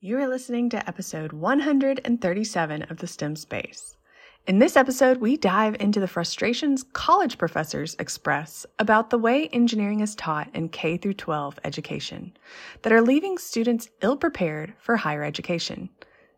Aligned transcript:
You 0.00 0.16
are 0.18 0.28
listening 0.28 0.70
to 0.70 0.88
episode 0.88 1.32
137 1.32 2.82
of 2.84 2.98
The 2.98 3.06
STEM 3.08 3.34
Space. 3.34 3.96
In 4.46 4.60
this 4.60 4.76
episode, 4.76 5.16
we 5.16 5.36
dive 5.36 5.74
into 5.80 5.98
the 5.98 6.06
frustrations 6.06 6.84
college 6.92 7.36
professors 7.36 7.96
express 7.98 8.64
about 8.78 9.10
the 9.10 9.18
way 9.18 9.48
engineering 9.48 9.98
is 9.98 10.14
taught 10.14 10.54
in 10.54 10.68
K 10.68 10.98
through 10.98 11.14
12 11.14 11.58
education 11.64 12.32
that 12.82 12.92
are 12.92 13.02
leaving 13.02 13.38
students 13.38 13.88
ill 14.00 14.16
prepared 14.16 14.72
for 14.78 14.98
higher 14.98 15.24
education. 15.24 15.88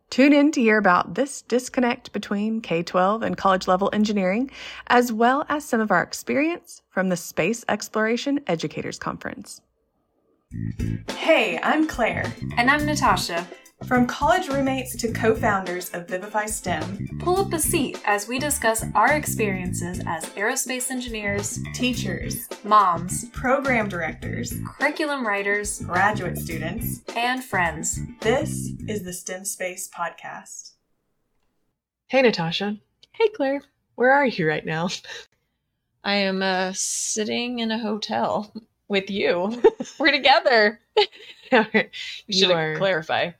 Tune 0.09 0.33
in 0.33 0.53
to 0.53 0.63
hear 0.63 0.79
about 0.79 1.15
this 1.15 1.43
disconnect 1.43 2.15
between 2.15 2.63
K 2.63 2.83
12 2.83 3.23
and 3.23 3.37
college 3.37 3.69
level 3.69 3.91
engineering, 3.93 4.51
as 4.87 5.13
well 5.13 5.45
as 5.51 5.67
some 5.67 5.83
of 5.83 5.91
our 5.91 6.03
experience 6.03 6.81
from 6.89 7.11
the 7.11 7.17
Space 7.17 7.63
Exploration 7.69 8.41
Educators 8.47 8.99
Conference. 8.99 9.61
Hey, 11.11 11.61
I'm 11.63 11.87
Claire. 11.87 12.33
And 12.57 12.69
I'm 12.69 12.85
Natasha. 12.85 13.47
From 13.87 14.05
college 14.07 14.49
roommates 14.49 14.97
to 14.97 15.13
co 15.13 15.35
founders 15.35 15.91
of 15.91 16.09
Vivify 16.09 16.47
STEM, 16.47 17.21
Pull 17.21 17.39
up 17.39 17.53
a 17.53 17.59
seat 17.61 18.01
as 18.05 18.27
we 18.27 18.39
discuss 18.41 18.85
our 18.97 19.13
experiences 19.13 20.03
as 20.07 20.25
aerospace 20.31 20.91
engineers, 20.91 21.61
teachers, 21.73 22.49
moms, 22.65 23.27
program 23.31 23.89
directors, 23.89 24.53
curriculum 24.67 25.25
writers, 25.25 25.81
graduate 25.83 26.37
students, 26.37 27.03
and 27.15 27.45
friends. 27.45 28.01
this 28.21 28.73
is 28.89 29.05
the 29.05 29.13
STEM 29.13 29.45
Space 29.45 29.89
Podcast. 29.97 30.73
Hey, 32.09 32.23
Natasha. 32.23 32.77
Hey, 33.13 33.29
Claire. 33.29 33.63
Where 33.95 34.11
are 34.11 34.27
you 34.27 34.49
right 34.49 34.67
now? 34.67 34.89
I 36.03 36.15
am 36.15 36.43
uh, 36.43 36.73
sitting 36.75 37.61
in 37.61 37.71
a 37.71 37.79
hotel 37.79 38.53
with 38.91 39.09
you. 39.09 39.63
We're 39.99 40.11
together. 40.11 40.81
you 41.53 41.85
should 42.31 42.51
are- 42.51 42.77
clarify. 42.77 43.31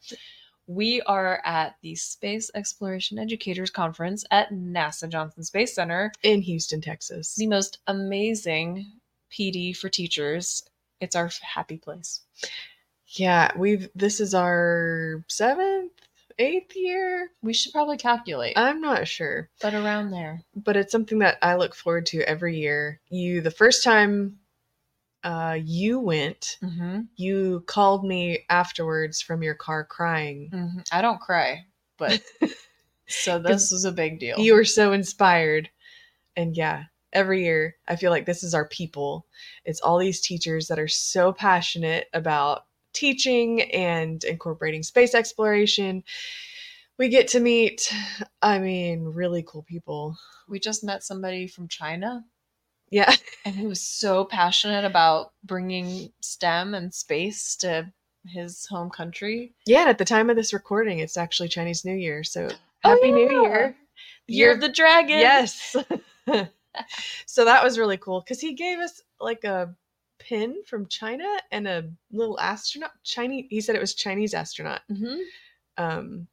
We 0.67 1.03
are 1.03 1.43
at 1.45 1.75
the 1.83 1.97
Space 1.97 2.49
Exploration 2.55 3.19
Educators 3.19 3.71
Conference 3.71 4.25
at 4.31 4.51
NASA 4.53 5.09
Johnson 5.09 5.43
Space 5.43 5.75
Center, 5.75 6.13
in 6.23 6.43
Houston, 6.43 6.81
Texas. 6.81 7.35
the 7.35 7.49
most 7.49 7.79
amazing 7.89 8.87
PD 9.33 9.77
for 9.77 9.89
teachers. 9.89 10.63
It's 11.01 11.17
our 11.17 11.29
happy 11.43 11.77
place. 11.77 12.21
Yeah, 13.09 13.51
we've. 13.57 13.89
This 13.97 14.21
is 14.21 14.33
our 14.33 15.25
seventh, 15.27 15.91
eighth 16.39 16.77
year. 16.77 17.31
We 17.43 17.53
should 17.53 17.73
probably 17.73 17.97
calculate, 17.97 18.57
I'm 18.57 18.81
not 18.81 19.09
sure, 19.09 19.49
but 19.61 19.75
around 19.75 20.13
there. 20.13 20.43
but 20.55 20.77
it's 20.77 20.93
something 20.93 21.19
that 21.19 21.39
I 21.43 21.57
look 21.57 21.75
forward 21.75 22.07
to 22.07 22.21
every 22.29 22.57
year. 22.61 23.01
You, 23.09 23.41
the 23.41 23.51
first 23.51 23.83
time 23.83 24.37
uh, 25.25 25.59
you 25.63 26.01
went, 26.01 26.59
Mm-hmm. 26.63 27.01
you 27.17 27.63
called 27.67 28.05
me 28.05 28.45
afterwards 28.49 29.21
from 29.21 29.43
your 29.43 29.55
car 29.55 29.85
crying. 29.85 30.51
Mm-hmm. 30.53 30.79
I 30.93 31.03
don't 31.03 31.21
cry, 31.21 31.67
but 31.99 32.23
so 33.09 33.39
this 33.39 33.71
was 33.71 33.85
a 33.85 33.93
big 33.93 34.19
deal. 34.21 34.39
You 34.39 34.55
were 34.55 34.65
so 34.65 34.93
inspired. 34.93 35.69
And 36.37 36.57
yeah, 36.57 36.85
every 37.13 37.45
year 37.45 37.77
I 37.89 37.97
feel 37.97 38.11
like 38.11 38.25
this 38.27 38.43
is 38.43 38.55
our 38.55 38.67
people. 38.69 39.27
It's 39.65 39.81
all 39.81 39.99
these 39.99 40.21
teachers 40.21 40.69
that 40.69 40.79
are 40.79 40.89
so 40.89 41.33
passionate 41.33 42.07
about 42.13 42.67
teaching 42.93 43.63
and 43.73 44.23
incorporating 44.25 44.83
space 44.83 45.15
exploration. 45.15 46.03
We 46.99 47.09
get 47.09 47.29
to 47.29 47.41
meet, 47.41 47.93
I 48.43 48.59
mean, 48.59 49.05
really 49.05 49.43
cool 49.47 49.63
people. 49.63 50.17
we 50.49 50.59
just 50.61 50.83
met 50.85 51.03
somebody 51.03 51.47
from 51.47 51.69
China, 51.69 52.25
Yeah. 52.91 53.15
and 53.45 53.55
he 53.55 53.67
was 53.67 53.81
so 53.81 54.25
passionate 54.25 54.85
about 54.85 55.33
bringing 55.45 56.13
STEM 56.21 56.75
and 56.75 56.93
space 56.93 57.57
to 57.57 57.93
his 58.27 58.67
home 58.67 58.91
country. 58.91 59.53
Yeah. 59.67 59.81
and 59.81 59.91
At 59.91 59.99
the 59.99 60.05
time 60.05 60.31
of 60.31 60.37
this 60.37 60.53
recording, 60.53 60.99
it's 60.99 61.17
actually 61.17 61.49
Chinese 61.49 61.85
New 61.85 61.95
Year. 61.95 62.25
So 62.25 62.49
Oh, 62.85 62.91
happy 62.91 63.13
New 63.13 63.31
yeah. 63.31 63.43
Year. 63.43 63.77
Year 64.27 64.53
of 64.53 64.61
the 64.61 64.69
Dragon. 64.69 65.19
Yes. 65.19 65.77
so 67.27 67.45
that 67.45 67.65
was 67.65 67.79
really 67.79 67.97
cool 67.97 68.21
because 68.21 68.41
he 68.41 68.55
gave 68.55 68.79
us 68.79 69.03
like 69.21 69.45
a 69.45 69.75
pin 70.19 70.63
from 70.67 70.87
China 70.87 71.25
and 71.51 71.67
a 71.67 71.91
little 72.13 72.39
astronaut 72.39 72.93
Chinese. 73.05 73.47
He 73.51 73.61
said 73.61 73.75
it 73.75 73.81
was 73.81 73.95
Chinese 73.95 74.35
astronaut, 74.35 74.83
hmm 74.89 75.17
um, 75.77 76.27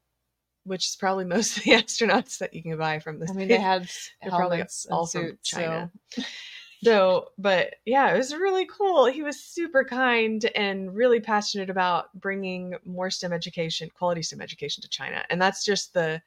which 0.67 0.85
is 0.85 0.95
probably 0.95 1.25
most 1.25 1.57
of 1.57 1.63
the 1.63 1.72
astronauts 1.81 2.38
that 2.39 2.53
you 2.53 2.61
can 2.61 2.78
buy 2.78 3.00
from 3.00 3.19
this. 3.19 3.31
I 3.31 3.33
mean, 3.33 3.47
they 3.47 3.59
had 3.59 3.89
probably 4.28 4.57
helmets 4.57 4.85
and 4.85 4.94
all 4.94 5.07
from 5.07 5.38
China. 5.44 5.91
so 6.11 6.23
So, 6.83 7.29
but 7.38 7.75
yeah, 7.85 8.13
it 8.13 8.17
was 8.17 8.33
really 8.35 8.66
cool. 8.66 9.06
He 9.06 9.23
was 9.23 9.39
super 9.39 9.83
kind 9.83 10.45
and 10.56 10.94
really 10.94 11.19
passionate 11.19 11.69
about 11.69 12.13
bringing 12.19 12.75
more 12.85 13.09
STEM 13.09 13.33
education, 13.33 13.89
quality 13.97 14.22
STEM 14.22 14.41
education 14.41 14.81
to 14.83 14.89
China. 14.89 15.23
And 15.29 15.41
that's 15.41 15.66
just 15.66 15.94
the, 15.94 16.22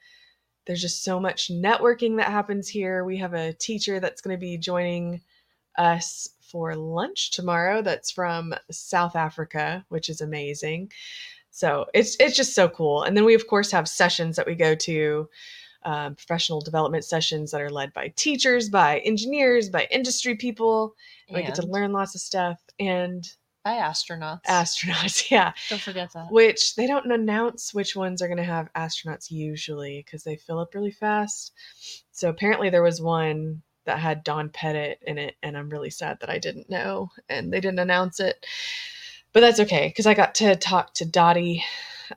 there's 0.67 0.83
just 0.83 1.05
so 1.05 1.21
much 1.21 1.50
networking 1.50 2.17
that 2.17 2.31
happens 2.31 2.69
here. 2.69 3.05
We 3.05 3.17
have 3.19 3.34
a 3.34 3.53
teacher 3.53 4.00
that's 4.00 4.21
going 4.21 4.37
to 4.37 4.41
be 4.41 4.59
joining 4.59 5.21
us 5.79 6.29
for 6.50 6.75
lunch 6.75 7.31
tomorrow 7.31 7.81
that's 7.81 8.11
from 8.11 8.53
South 8.73 9.15
Africa, 9.15 9.84
which 9.89 10.09
is 10.09 10.21
amazing. 10.21 10.91
So 11.50 11.87
it's 11.94 12.16
it's 12.21 12.37
just 12.37 12.55
so 12.55 12.69
cool. 12.69 13.03
And 13.03 13.16
then 13.16 13.25
we 13.25 13.34
of 13.34 13.47
course 13.47 13.71
have 13.72 13.88
sessions 13.88 14.37
that 14.37 14.47
we 14.47 14.55
go 14.55 14.75
to, 14.75 15.28
um, 15.84 16.15
professional 16.15 16.61
development 16.61 17.05
sessions 17.05 17.50
that 17.50 17.61
are 17.61 17.71
led 17.71 17.93
by 17.93 18.12
teachers, 18.16 18.69
by 18.69 18.99
engineers, 19.00 19.69
by 19.69 19.87
industry 19.91 20.37
people. 20.37 20.94
And 21.28 21.37
we 21.37 21.43
get 21.43 21.55
to 21.56 21.66
learn 21.66 21.93
lots 21.93 22.15
of 22.15 22.21
stuff 22.21 22.61
and 22.78 23.27
by 23.65 23.72
astronauts. 23.72 24.44
astronauts, 24.47 25.31
yeah. 25.31 25.53
Don't 25.69 25.81
forget 25.81 26.12
that. 26.15 26.31
Which 26.31 26.77
they 26.77 26.87
don't 26.87 27.11
announce 27.11 27.75
which 27.75 27.94
ones 27.94 28.22
are 28.22 28.28
going 28.28 28.38
to 28.38 28.44
have 28.44 28.72
astronauts 28.75 29.31
usually 29.31 30.03
because 30.05 30.25
they 30.25 30.37
fill 30.37 30.59
up 30.59 30.75
really 30.75 30.93
fast. 30.93 31.53
So 32.12 32.28
apparently 32.28 32.71
there 32.71 32.82
was 32.82 33.00
one 33.00 33.62
that 33.84 33.99
had 33.99 34.25
Don 34.25 34.50
Pettit 34.50 34.99
in 35.06 35.19
it, 35.19 35.37
and 35.43 35.56
I'm 35.56 35.71
really 35.71 35.91
sad 35.91 36.19
that 36.21 36.31
I 36.31 36.38
didn't 36.38 36.71
know 36.71 37.11
and 37.28 37.53
they 37.53 37.61
didn't 37.61 37.78
announce 37.78 38.21
it. 38.21 38.47
But 39.33 39.41
that's 39.41 39.61
okay 39.61 39.89
because 39.89 40.07
I 40.07 40.15
got 40.15 40.35
to 40.37 40.57
talk 40.57 40.95
to 40.95 41.05
Dottie, 41.05 41.65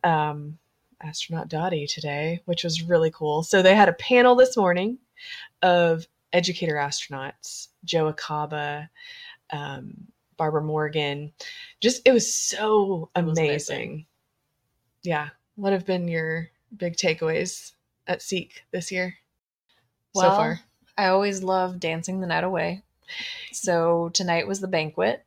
um, 0.04 0.58
astronaut 1.02 1.48
Dottie 1.48 1.86
today, 1.88 2.42
which 2.46 2.64
was 2.64 2.82
really 2.82 3.12
cool. 3.12 3.44
So 3.44 3.62
they 3.62 3.76
had 3.76 3.90
a 3.90 3.94
panel 3.94 4.36
this 4.36 4.58
morning 4.58 4.98
of 5.62 6.08
educator 6.32 6.76
astronauts, 6.76 7.68
Joe 7.86 8.12
Acaba, 8.12 8.90
um, 9.52 10.08
Barbara 10.38 10.64
Morgan. 10.64 11.32
Just 11.82 12.02
it 12.06 12.12
was 12.12 12.34
so 12.34 13.10
It 13.16 13.24
was 13.24 13.38
amazing. 13.38 13.76
amazing. 13.76 14.06
Yeah. 15.04 15.30
What 15.56 15.74
have 15.74 15.86
been 15.86 16.08
your 16.08 16.50
big 16.76 16.96
takeaways 16.96 17.74
at 18.08 18.20
SEEC 18.20 18.52
this 18.72 18.92
year 18.92 19.16
Well, 20.16 20.32
so 20.32 20.36
far? 20.36 20.60
I 20.98 21.08
always 21.08 21.44
love 21.44 21.80
dancing 21.80 22.22
the 22.22 22.28
night 22.28 22.44
away. 22.44 22.82
So 23.52 24.10
tonight 24.14 24.48
was 24.48 24.60
the 24.62 24.68
banquet. 24.68 25.24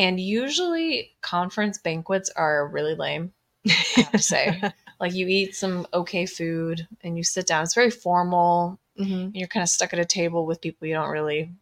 And 0.00 0.18
usually 0.18 1.12
conference 1.20 1.76
banquets 1.76 2.30
are 2.34 2.66
really 2.66 2.94
lame. 2.94 3.32
I 3.68 3.70
have 3.96 4.12
to 4.12 4.18
say. 4.18 4.62
Like 5.00 5.14
you 5.14 5.26
eat 5.28 5.56
some 5.56 5.86
okay 5.94 6.26
food 6.26 6.86
and 7.02 7.16
you 7.16 7.24
sit 7.24 7.46
down. 7.46 7.62
It's 7.62 7.74
very 7.74 7.90
formal. 7.90 8.78
Mhm. 8.98 9.24
And 9.24 9.34
you're 9.36 9.48
kind 9.48 9.62
of 9.62 9.70
stuck 9.70 9.94
at 9.94 9.98
a 9.98 10.04
table 10.04 10.44
with 10.44 10.60
people 10.60 10.86
you 10.86 10.92
don't 10.92 11.08
really 11.08 11.52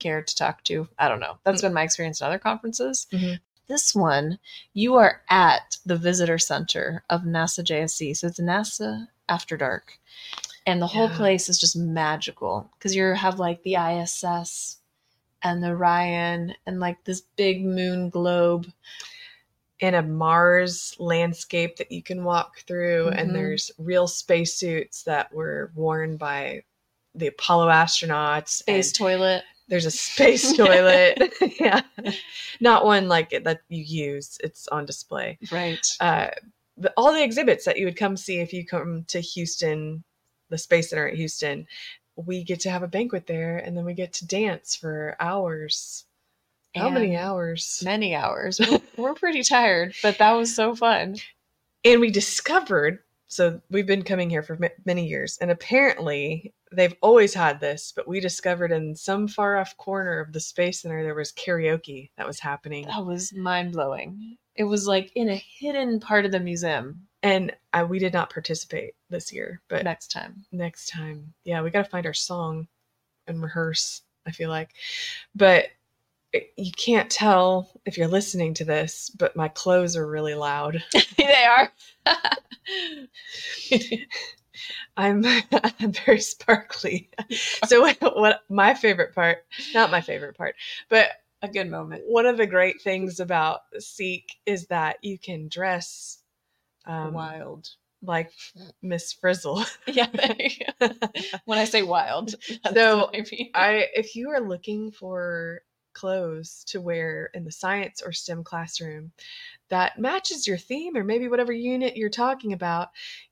care 0.00 0.20
to 0.20 0.36
talk 0.36 0.62
to. 0.64 0.86
I 0.98 1.08
don't 1.08 1.18
know. 1.20 1.38
That's 1.44 1.62
been 1.62 1.72
my 1.72 1.82
experience 1.82 2.20
in 2.20 2.26
other 2.26 2.38
conferences. 2.38 3.06
Mhm. 3.10 3.40
This 3.68 3.94
one, 3.94 4.38
you 4.74 4.96
are 4.96 5.22
at 5.30 5.78
the 5.86 5.96
visitor 5.96 6.36
center 6.38 7.04
of 7.08 7.22
NASA 7.22 7.64
JSC. 7.64 8.12
So 8.12 8.26
it's 8.26 8.38
NASA 8.38 9.08
After 9.30 9.56
Dark. 9.56 9.98
And 10.66 10.82
the 10.82 10.86
whole 10.88 11.08
Yeah. 11.08 11.16
place 11.16 11.48
is 11.48 11.58
just 11.58 11.76
magical 11.76 12.70
because 12.76 12.94
you 12.94 13.14
have 13.14 13.38
like 13.38 13.62
the 13.62 13.76
ISS 13.78 14.76
and 15.44 15.62
the 15.62 15.68
Orion 15.68 16.54
and 16.66 16.80
like 16.80 17.02
this 17.04 17.20
big 17.36 17.64
moon 17.64 18.10
globe. 18.10 18.66
in 19.80 19.94
a 19.94 20.02
Mars 20.02 20.94
landscape 21.00 21.76
that 21.76 21.90
you 21.90 22.00
can 22.02 22.22
walk 22.24 22.60
through, 22.60 23.06
Mhm. 23.10 23.18
and 23.20 23.34
there's 23.34 23.72
real 23.76 24.06
spacesuits 24.06 25.02
that 25.02 25.30
were 25.34 25.72
worn 25.74 26.16
by 26.16 26.62
the 27.16 27.26
Apollo 27.26 27.68
astronauts. 27.68 28.48
Space 28.50 28.92
toilet. 28.92 29.42
there's 29.68 29.84
a 29.84 29.90
space 29.90 30.52
toilet. 30.56 31.18
yeah, 31.60 31.82
not 32.60 32.84
one 32.84 33.08
like 33.08 33.32
it 33.32 33.44
that 33.44 33.62
you 33.68 33.82
use. 33.82 34.38
It's 34.44 34.68
on 34.68 34.86
display. 34.86 35.38
Right. 35.50 35.84
Uh, 36.00 36.28
but 36.78 36.92
all 36.96 37.12
the 37.12 37.22
exhibits 37.22 37.64
that 37.64 37.76
you 37.78 37.84
would 37.86 37.96
come 37.96 38.16
see 38.16 38.38
if 38.38 38.52
you 38.52 38.64
come 38.64 39.04
to 39.08 39.20
Houston, 39.20 40.04
the 40.50 40.58
Space 40.58 40.90
Center 40.90 41.08
at 41.08 41.14
Houston, 41.16 41.66
we 42.16 42.44
get 42.44 42.60
to 42.60 42.70
have 42.70 42.82
a 42.82 42.88
banquet 42.88 43.26
there, 43.26 43.58
and 43.58 43.76
then 43.76 43.84
we 43.84 43.94
get 43.94 44.12
to 44.14 44.26
dance 44.26 44.74
for 44.76 45.16
hours. 45.20 46.04
How 46.74 46.90
many 46.90 47.16
hours? 47.16 47.82
Many 47.84 48.14
hours. 48.14 48.60
We're, 48.60 48.80
we're 48.96 49.14
pretty 49.14 49.42
tired, 49.44 49.94
but 50.02 50.18
that 50.18 50.32
was 50.32 50.54
so 50.54 50.74
fun. 50.74 51.16
and 51.84 52.00
we 52.00 52.10
discovered 52.10 52.98
so 53.26 53.60
we've 53.70 53.86
been 53.86 54.02
coming 54.04 54.30
here 54.30 54.42
for 54.42 54.56
ma- 54.56 54.68
many 54.84 55.06
years 55.08 55.38
and 55.40 55.50
apparently 55.50 56.52
they've 56.72 56.94
always 57.00 57.34
had 57.34 57.58
this 57.60 57.92
but 57.94 58.06
we 58.06 58.20
discovered 58.20 58.70
in 58.70 58.94
some 58.94 59.26
far 59.26 59.56
off 59.56 59.76
corner 59.76 60.20
of 60.20 60.32
the 60.32 60.40
space 60.40 60.82
center 60.82 61.02
there 61.02 61.14
was 61.14 61.32
karaoke 61.32 62.10
that 62.16 62.26
was 62.26 62.38
happening 62.40 62.86
That 62.86 63.04
was 63.04 63.32
mind 63.34 63.72
blowing. 63.72 64.36
It 64.56 64.64
was 64.64 64.86
like 64.86 65.10
in 65.16 65.28
a 65.30 65.34
hidden 65.34 65.98
part 66.00 66.24
of 66.26 66.32
the 66.32 66.38
museum. 66.40 67.08
And 67.24 67.56
I, 67.72 67.84
we 67.84 67.98
did 67.98 68.12
not 68.12 68.30
participate 68.30 68.94
this 69.08 69.32
year, 69.32 69.62
but 69.68 69.82
Next 69.82 70.10
time. 70.12 70.44
next 70.52 70.90
time, 70.90 71.32
yeah, 71.44 71.62
we 71.62 71.70
got 71.70 71.84
to 71.84 71.90
find 71.90 72.04
our 72.06 72.12
song 72.12 72.68
and 73.26 73.42
rehearse. 73.42 74.02
I 74.26 74.30
feel 74.30 74.50
like, 74.50 74.70
but 75.34 75.68
you 76.56 76.70
can't 76.72 77.10
tell 77.10 77.70
if 77.86 77.96
you're 77.96 78.08
listening 78.08 78.52
to 78.54 78.64
this, 78.64 79.10
but 79.10 79.36
my 79.36 79.48
clothes 79.48 79.96
are 79.96 80.06
really 80.06 80.34
loud. 80.34 80.82
they 81.16 81.44
are. 81.44 81.72
I'm 84.96 85.24
I'm 85.26 85.92
very 86.06 86.20
sparkly. 86.20 87.08
So 87.66 87.80
what, 87.80 87.96
what 88.00 88.42
my 88.50 88.74
favorite 88.74 89.14
part, 89.14 89.46
not 89.72 89.90
my 89.90 90.00
favorite 90.02 90.36
part, 90.36 90.56
but 90.88 91.08
a 91.42 91.48
good 91.48 91.70
moment. 91.70 92.02
one 92.06 92.26
of 92.26 92.36
the 92.36 92.46
great 92.46 92.80
things 92.82 93.20
about 93.20 93.60
SEEC 93.78 94.24
is 94.46 94.66
that 94.68 94.96
you 95.02 95.18
can 95.18 95.48
dress 95.48 96.18
um, 96.86 97.14
wild. 97.14 97.68
like 98.02 98.32
Miss 98.82 99.12
Frizzle. 99.12 99.64
Yeah. 99.86 100.08
there 100.12 100.36
you 100.38 100.66
go. 100.80 100.88
when 101.44 101.58
I 101.58 101.64
say 101.64 101.82
wild, 101.82 102.34
So, 102.74 103.10
I 103.12 103.24
mean. 103.30 103.50
I 103.54 103.86
if 103.94 104.14
you 104.16 104.30
are 104.30 104.40
looking 104.40 104.90
for 104.90 105.62
clothes 105.94 106.64
to 106.66 106.80
wear 106.80 107.30
in 107.34 107.44
the 107.44 107.52
science 107.52 108.02
or 108.04 108.12
STEM 108.12 108.42
classroom 108.42 109.12
that 109.70 109.98
matches 109.98 110.46
your 110.46 110.58
theme 110.58 110.96
or 110.96 111.04
maybe 111.04 111.28
whatever 111.28 111.52
unit 111.52 111.96
you're 111.96 112.10
talking 112.10 112.52
about, 112.52 112.88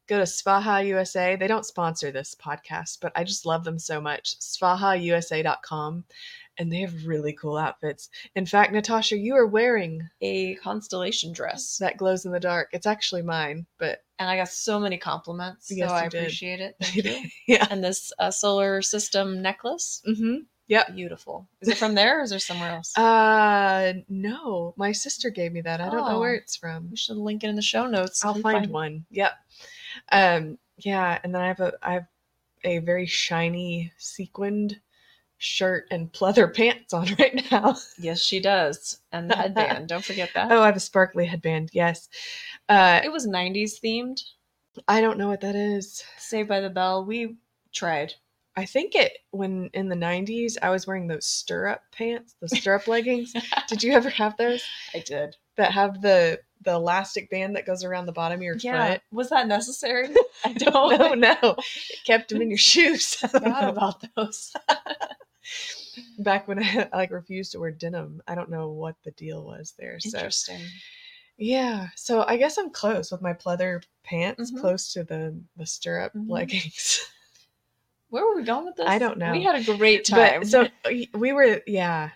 go 0.07 0.17
to 0.17 0.23
Svaha 0.25 0.87
USA. 0.87 1.37
They 1.37 1.49
don't 1.49 1.67
sponsor 1.67 2.11
this 2.13 2.35
podcast, 2.35 2.99
but 3.03 3.13
I 3.17 3.25
just 3.25 3.45
love 3.45 3.65
them 3.65 3.79
so 3.79 4.01
much. 4.01 4.39
SvahaUSA.com. 4.39 6.05
And 6.59 6.71
they 6.71 6.81
have 6.81 7.07
really 7.07 7.33
cool 7.33 7.57
outfits. 7.57 8.11
In 8.37 8.45
fact, 8.45 8.73
Natasha, 8.73 9.17
you 9.17 9.35
are 9.37 9.47
wearing 9.47 10.09
a 10.21 10.55
constellation 10.57 11.33
dress. 11.33 11.79
that 11.79 11.97
glows 11.97 12.27
in 12.27 12.33
the 12.33 12.41
dark. 12.41 12.69
It's 12.73 12.87
actually 12.87 13.23
mine, 13.23 13.67
but 13.79 14.05
and 14.19 14.29
I 14.29 14.37
got 14.37 14.49
so 14.49 14.79
many 14.79 14.99
compliments. 14.99 15.71
Yes, 15.71 15.89
so 15.89 15.95
I 15.95 16.09
did. 16.09 16.21
appreciate 16.21 16.61
it. 16.61 16.77
Thank 16.83 17.05
you. 17.05 17.29
yeah. 17.49 17.67
and 17.71 17.83
this 17.83 18.13
uh, 18.19 18.31
solar 18.31 18.83
system 18.83 19.41
necklace, 19.43 20.03
Mm-hmm. 20.07 20.95
beautiful. 20.95 21.49
Is 21.63 21.69
it 21.69 21.77
from 21.79 21.95
there 21.95 22.21
or 22.21 22.23
is 22.23 22.31
there 22.31 22.39
somewhere 22.39 22.71
else? 22.71 22.97
Uh, 22.99 23.95
no, 24.09 24.75
my 24.77 24.93
sister 24.93 25.31
gave 25.31 25.53
me 25.53 25.63
that. 25.63 25.81
I 25.81 25.89
don't 25.91 26.09
know 26.09 26.21
where 26.21 26.35
Oh. 26.35 26.39
it's 26.43 26.57
from. 26.57 26.91
we 26.91 26.97
should 26.97 27.17
link 27.17 27.45
it 27.45 27.49
in 27.49 27.57
the 27.57 27.63
show 27.63 27.87
notes. 27.87 28.25
I'll 28.25 28.35
find 28.35 28.67
it. 28.67 28.71
one. 28.71 29.07
Yep. 29.11 29.33
Um, 30.13 30.59
yeah, 30.79 31.19
and 31.25 31.35
then 31.35 31.43
I 31.43 31.49
have 31.49 31.61
a 31.61 31.73
I 31.83 31.93
have 31.95 32.07
a 32.65 32.79
very 32.79 33.07
shiny 33.07 33.93
sequined 33.99 34.81
shirt 35.45 35.89
and 35.91 36.13
pleather 36.13 36.55
pants 36.55 36.93
on 36.95 37.09
right 37.19 37.45
now. 37.51 37.77
Yes, 37.99 38.21
she 38.21 38.39
does. 38.41 38.99
And 39.11 39.29
the 39.31 39.37
headband. 39.37 39.89
Don't 39.89 40.05
forget 40.05 40.31
that. 40.35 40.51
Oh, 40.53 40.63
I 40.63 40.67
have 40.67 40.77
a 40.77 40.81
sparkly 40.81 41.27
headband. 41.27 41.71
Yes. 41.73 42.09
Uh, 42.69 43.01
It 43.05 43.11
was 43.11 43.27
90s 43.27 43.81
themed. 43.85 44.23
I 44.89 45.01
don't 45.01 45.19
know 45.19 45.29
what 45.29 45.41
that 45.41 45.57
is. 45.57 46.03
Saved 46.17 46.49
by 46.49 46.61
the 46.61 46.71
Bell. 46.71 47.05
We 47.05 47.37
tried. 47.73 48.15
I 48.57 48.65
think 48.67 48.95
it 48.95 49.13
when 49.31 49.71
in 49.73 49.89
the 49.89 49.97
'90s 49.97 50.57
I 50.63 50.69
was 50.71 50.87
wearing 50.87 51.07
those 51.07 51.25
stirrup 51.27 51.81
pants, 51.91 52.35
the 52.41 52.49
stirrup 52.51 52.87
leggings. 52.87 53.33
Did 53.69 53.83
you 53.83 53.93
ever 53.95 54.11
have 54.11 54.37
those 54.37 54.63
I 54.95 54.99
did. 55.01 55.37
that 55.57 55.73
have 55.73 56.03
the 56.03 56.39
the 56.61 56.73
elastic 56.73 57.31
band 57.31 57.57
that 57.57 57.65
goes 57.67 57.83
around 57.83 58.07
the 58.07 58.13
bottom 58.13 58.41
of 58.41 58.43
your 58.43 58.57
Yeah. 58.59 58.93
foot? 58.93 59.03
Was 59.11 59.31
that 59.31 59.47
necessary? 59.49 60.09
I 60.45 60.53
don't 60.53 61.19
know. 61.19 61.33
no, 61.43 61.57
it 61.57 62.05
kept 62.07 62.29
them 62.29 62.43
in 62.43 62.51
your 62.51 62.59
shoes. 62.59 63.17
I 63.23 63.29
forgot 63.29 63.69
about 63.71 64.05
those. 64.17 64.53
Back 66.19 66.49
when 66.49 66.59
I 66.63 66.89
like 66.93 67.11
refused 67.11 67.53
to 67.53 67.61
wear 67.61 67.71
denim. 67.71 68.23
I 68.27 68.35
don't 68.35 68.51
know 68.51 68.69
what 68.71 68.97
the 69.05 69.11
deal 69.13 69.45
was 69.45 69.75
there. 69.79 69.99
So 70.01 70.17
Interesting. 70.19 70.61
yeah, 71.39 71.89
so 71.97 72.25
I 72.27 72.37
guess 72.37 72.59
I'm 72.59 72.71
close 72.71 73.11
with 73.11 73.23
my 73.23 73.33
pleather 73.33 73.83
pants, 74.05 74.51
Mhm. 74.53 74.61
close 74.61 74.93
to 74.93 75.05
the 75.05 75.39
the 75.57 75.67
stirrup 75.67 76.13
Mhm. 76.15 76.29
leggings. 76.29 77.01
Where 78.11 78.25
were 78.27 78.37
we 78.37 78.43
going 78.45 78.67
with 78.67 78.77
this? 78.77 78.87
I 78.89 78.99
don't 78.99 79.19
know. 79.19 79.33
We 79.33 79.43
had 79.43 79.55
a 79.57 79.65
great 79.65 80.05
time. 80.05 80.41
but 80.41 80.47
so 80.49 80.69
we 81.15 81.33
were 81.33 81.61
yeah. 81.67 82.11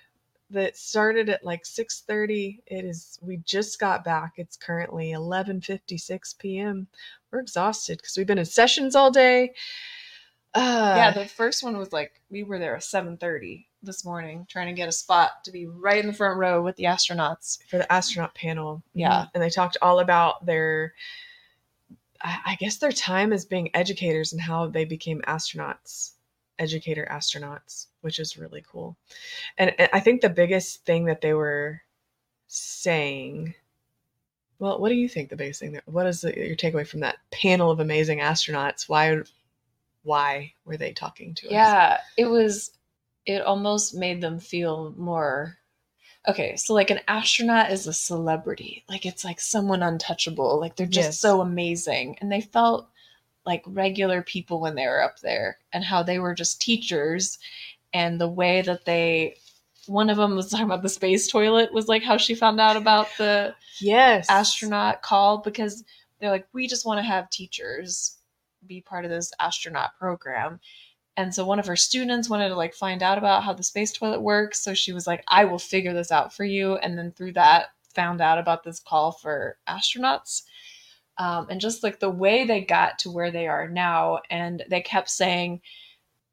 That 0.51 0.77
started 0.77 1.29
at 1.29 1.43
like 1.45 1.67
six 1.67 2.03
thirty. 2.03 2.63
It 2.69 2.85
is. 2.85 3.19
We 3.21 3.39
just 3.39 3.81
got 3.81 4.05
back. 4.05 4.35
It's 4.37 4.57
currently 4.57 5.11
eleven 5.11 5.61
fifty 5.61 5.99
six 5.99 6.35
p.m. 6.35 6.87
We're 7.33 7.41
exhausted 7.41 7.99
because 7.99 8.17
we've 8.17 8.29
been 8.29 8.39
in 8.39 8.45
sessions 8.45 8.95
all 8.95 9.11
day. 9.11 9.55
Uh, 10.57 10.95
yeah, 10.97 11.11
the 11.13 11.27
first 11.27 11.63
one 11.63 11.77
was 11.77 11.93
like 11.93 12.23
we 12.31 12.43
were 12.43 12.59
there 12.59 12.77
at 12.77 12.83
seven 12.83 13.19
thirty 13.19 13.69
this 13.83 14.05
morning, 14.05 14.47
trying 14.49 14.67
to 14.67 14.73
get 14.73 14.89
a 14.89 14.93
spot 14.93 15.45
to 15.45 15.53
be 15.53 15.67
right 15.67 16.01
in 16.01 16.07
the 16.07 16.13
front 16.13 16.39
row 16.39 16.63
with 16.63 16.77
the 16.77 16.85
astronauts. 16.85 17.59
for 17.69 17.77
the 17.79 17.93
astronaut 17.93 18.35
panel. 18.35 18.83
Yeah. 18.95 19.27
And 19.35 19.43
they 19.43 19.51
talked 19.51 19.77
all 19.83 20.01
about 20.01 20.47
their, 20.47 20.95
I 22.23 22.39
I 22.47 22.55
guess, 22.57 22.79
their 22.79 22.91
time 22.91 23.33
as 23.33 23.45
being 23.45 23.71
educators 23.75 24.33
and 24.33 24.41
how 24.41 24.67
they 24.67 24.85
became 24.87 25.21
astronauts, 25.29 26.13
educator 26.59 27.07
astronauts, 27.11 27.89
which 28.01 28.19
is 28.19 28.39
really 28.39 28.65
cool. 28.67 28.97
And, 29.59 29.75
and 29.79 29.91
I 29.93 30.01
think 30.01 30.21
the 30.21 30.31
biggest 30.31 30.85
thing 30.87 31.05
that 31.05 31.21
they 31.21 31.35
were 31.35 31.83
saying, 32.49 33.55
well, 34.59 34.81
what 34.81 34.89
do 34.89 34.95
you 34.95 35.09
think 35.09 35.29
the 35.29 35.37
biggest 35.37 35.61
thing 35.61 35.73
that, 35.73 35.87
what 35.87 36.07
is 36.07 36.23
the, 36.23 36.35
your 36.35 36.57
takeaway 36.57 36.87
from 36.87 37.01
that 37.01 37.19
panel 37.31 37.71
of 37.71 37.79
amazing 37.79 38.21
astronauts? 38.21 38.89
Why, 38.89 39.21
why 40.07 40.53
were 40.65 40.77
they 40.77 40.93
talking 40.93 41.35
to 41.35 41.49
us? 41.49 41.53
Yeah, 41.53 41.99
it 42.17 42.27
was. 42.27 42.71
It 43.27 43.43
almost 43.43 43.95
made 43.95 44.21
them 44.21 44.39
feel 44.39 44.95
more. 44.97 45.59
Okay, 46.29 46.57
so 46.57 46.75
like 46.75 46.91
an 46.91 47.01
astronaut 47.09 47.71
is 47.71 47.87
a 47.87 47.93
celebrity. 47.93 48.85
Like 48.89 49.05
it's 49.05 49.25
like 49.25 49.41
someone 49.41 49.83
untouchable. 49.83 50.59
Like 50.61 50.77
they're 50.77 50.87
just 50.87 51.09
Yes. 51.09 51.19
so 51.21 51.41
amazing. 51.41 52.17
And 52.21 52.31
they 52.31 52.41
felt 52.41 52.89
like 53.45 53.63
regular 53.67 54.23
people 54.23 54.61
when 54.61 54.75
they 54.75 54.87
were 54.87 55.03
up 55.03 55.21
there 55.21 55.59
and 55.73 55.85
how 55.85 56.03
they 56.03 56.19
were 56.19 56.35
just 56.35 56.61
teachers 56.61 57.39
and 57.93 58.21
the 58.21 58.29
way 58.29 58.63
that 58.63 58.85
they 58.85 59.37
one 59.87 60.11
of 60.11 60.17
them 60.17 60.35
was 60.35 60.51
talking 60.51 60.67
about 60.67 60.83
the 60.83 60.89
space 60.89 61.29
toilet 61.29 61.73
was 61.73 61.87
like 61.87 62.03
how 62.03 62.17
she 62.17 62.35
found 62.35 62.61
out 62.61 62.77
about 62.77 63.07
the 63.19 63.55
Yes. 63.81 64.27
astronaut 64.29 65.03
call 65.03 65.39
because 65.39 65.85
they're 66.19 66.31
like, 66.31 66.49
we 66.53 66.67
just 66.67 66.87
want 66.87 66.99
to 66.99 67.03
have 67.05 67.31
teachers 67.31 68.17
be 68.67 68.81
part 68.81 69.05
of 69.05 69.11
this 69.11 69.33
astronaut 69.41 69.97
program. 69.99 70.61
And 71.17 71.35
so 71.35 71.47
one 71.47 71.59
of 71.59 71.67
her 71.67 71.77
students 71.77 72.29
wanted 72.29 72.51
to 72.51 72.55
like 72.55 72.75
find 72.75 73.03
out 73.03 73.19
about 73.19 73.43
how 73.43 73.55
the 73.55 73.63
space 73.63 73.93
toilet 73.93 74.21
works. 74.21 74.63
So 74.63 74.75
she 74.75 74.93
was 74.93 75.07
like, 75.07 75.25
I 75.29 75.45
will 75.47 75.59
figure 75.59 75.95
this 75.95 76.13
out 76.13 76.35
for 76.35 76.45
you. 76.45 76.77
And 76.77 76.99
then 76.99 77.13
through 77.13 77.33
that, 77.33 77.69
found 77.95 78.21
out 78.21 78.39
about 78.39 78.63
this 78.63 78.79
call 78.79 79.13
for 79.13 79.57
astronauts. 79.67 80.43
Um, 81.19 81.47
and 81.49 81.61
just 81.61 81.83
like 81.83 81.99
the 81.99 82.11
way 82.11 82.45
they 82.45 82.61
got 82.61 82.99
to 83.01 83.11
where 83.11 83.31
they 83.31 83.49
are 83.49 83.69
now, 83.69 84.21
and 84.29 84.63
they 84.69 84.83
kept 84.83 85.09
saying, 85.09 85.63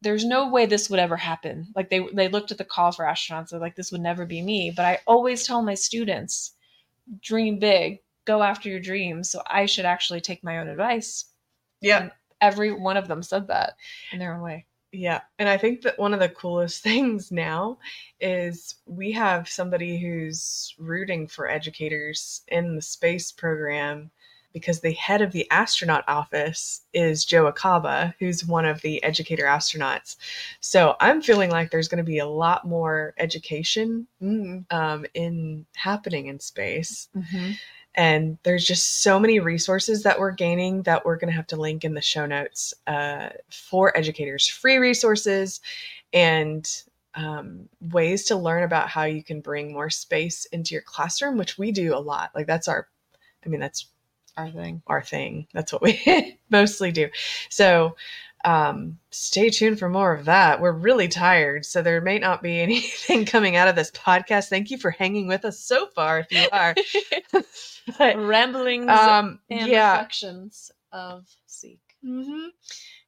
there's 0.02 0.26
no 0.26 0.50
way 0.50 0.66
this 0.66 0.90
would 0.90 1.00
ever 1.00 1.16
happen. 1.16 1.68
Like 1.74 1.90
they 1.90 2.06
they 2.14 2.28
looked 2.28 2.52
at 2.52 2.58
the 2.58 2.66
call 2.66 2.92
for 2.92 3.06
astronauts, 3.06 3.50
they're 3.50 3.60
like, 3.62 3.78
this 3.78 3.94
would 3.94 4.02
never 4.02 4.26
be 4.26 4.42
me. 4.42 4.74
But 4.76 4.86
I 4.86 5.00
always 5.08 5.48
tell 5.48 5.62
my 5.62 5.76
students, 5.76 6.52
dream 7.22 7.58
big, 7.60 8.00
go 8.26 8.44
after 8.44 8.68
your 8.68 8.82
dreams. 8.82 9.30
So 9.30 9.42
I 9.48 9.66
should 9.66 9.86
actually 9.86 10.20
take 10.20 10.44
my 10.44 10.58
own 10.58 10.68
advice. 10.68 11.26
Yeah. 11.82 12.10
Every 12.44 12.74
one 12.74 12.98
of 12.98 13.08
them 13.08 13.24
said 13.24 13.48
that 13.48 13.78
in 14.12 14.20
their 14.20 14.36
own 14.36 14.42
way. 14.42 14.66
Yeah. 14.92 15.22
And 15.40 15.50
I 15.50 15.58
think 15.58 15.82
that 15.82 15.98
one 15.98 16.14
of 16.14 16.20
the 16.20 16.30
coolest 16.30 16.84
things 16.84 17.32
now 17.32 17.80
is 18.22 18.76
we 18.86 19.12
have 19.14 19.50
somebody 19.50 19.98
who's 19.98 20.76
rooting 20.78 21.28
for 21.28 21.50
educators 21.50 22.42
in 22.50 22.76
the 22.76 22.82
space 22.82 23.32
program 23.32 24.12
because 24.54 24.82
the 24.82 24.94
head 24.94 25.24
of 25.24 25.32
the 25.32 25.50
astronaut 25.50 26.04
office 26.08 26.82
is 26.94 27.26
Joe 27.26 27.52
Acaba, 27.52 28.14
who's 28.20 28.46
one 28.46 28.66
of 28.66 28.82
the 28.82 29.04
educator 29.04 29.46
astronauts. 29.46 30.16
So 30.60 30.96
I'm 31.00 31.24
feeling 31.24 31.50
like 31.50 31.72
there's 31.72 31.88
going 31.88 31.98
to 31.98 32.04
be 32.04 32.20
a 32.20 32.28
lot 32.28 32.68
more 32.68 33.16
education 33.18 34.06
um, 34.70 35.06
in 35.16 35.66
happening 35.76 36.28
in 36.28 36.40
space 36.40 37.10
and 37.96 38.38
there's 38.44 38.66
just 38.66 39.02
so 39.04 39.20
many 39.20 39.40
resources 39.40 40.04
that 40.04 40.20
we're 40.20 40.32
gaining 40.32 40.84
that 40.84 41.06
we're 41.06 41.18
going 41.18 41.30
to 41.32 41.36
have 41.36 41.48
to 41.48 41.56
link 41.58 41.84
in 41.84 41.94
the 41.94 42.02
show 42.02 42.26
notes 42.26 42.74
uh, 42.88 43.30
for 43.50 43.96
educators. 43.98 44.48
Free 44.48 44.78
resources 44.78 45.62
and 46.14 46.70
um, 47.16 47.70
ways 47.92 48.26
to 48.26 48.36
learn 48.36 48.64
about 48.64 48.90
how 48.90 49.04
you 49.04 49.24
can 49.24 49.42
bring 49.42 49.74
more 49.74 49.90
space 49.90 50.46
into 50.46 50.74
your 50.74 50.82
classroom 50.84 51.38
which 51.38 51.58
we 51.58 51.72
do 51.72 51.96
a 51.96 52.00
lot. 52.00 52.32
Like 52.36 52.48
that's 52.48 52.68
our 52.68 52.88
i 53.46 53.50
mean 53.50 53.60
that's 53.60 53.88
Our 54.38 54.50
thing. 54.50 54.82
our 54.88 55.02
thing. 55.04 55.48
That's 55.54 55.72
what 55.74 55.82
we 55.82 56.38
mostly 56.50 56.92
do. 56.92 57.10
So 57.50 57.96
um, 58.46 59.00
stay 59.10 59.50
tuned 59.50 59.80
for 59.80 59.88
more 59.90 60.14
of 60.14 60.26
that 60.26 60.60
we're 60.60 60.72
really 60.72 61.08
tired 61.08 61.66
so 61.66 61.82
there 61.82 62.02
may 62.02 62.20
not 62.20 62.42
be 62.42 62.60
anything 62.62 63.26
coming 63.26 63.56
out 63.56 63.68
of 63.68 63.76
this 63.76 63.92
podcast 63.92 64.50
thank 64.50 64.70
you 64.72 64.78
for 64.78 64.92
hanging 64.92 65.28
with 65.28 65.46
us 65.46 65.60
so 65.60 65.88
far 65.88 66.20
if 66.20 66.32
you 66.32 66.48
are 66.52 66.76
but 67.98 68.18
Ramblings 68.18 68.90
um 68.90 69.40
and 69.50 69.70
yeah 69.70 69.94
reflections 69.94 70.72
of 70.92 71.26
SEEC. 71.48 71.80
hmm 72.04 72.48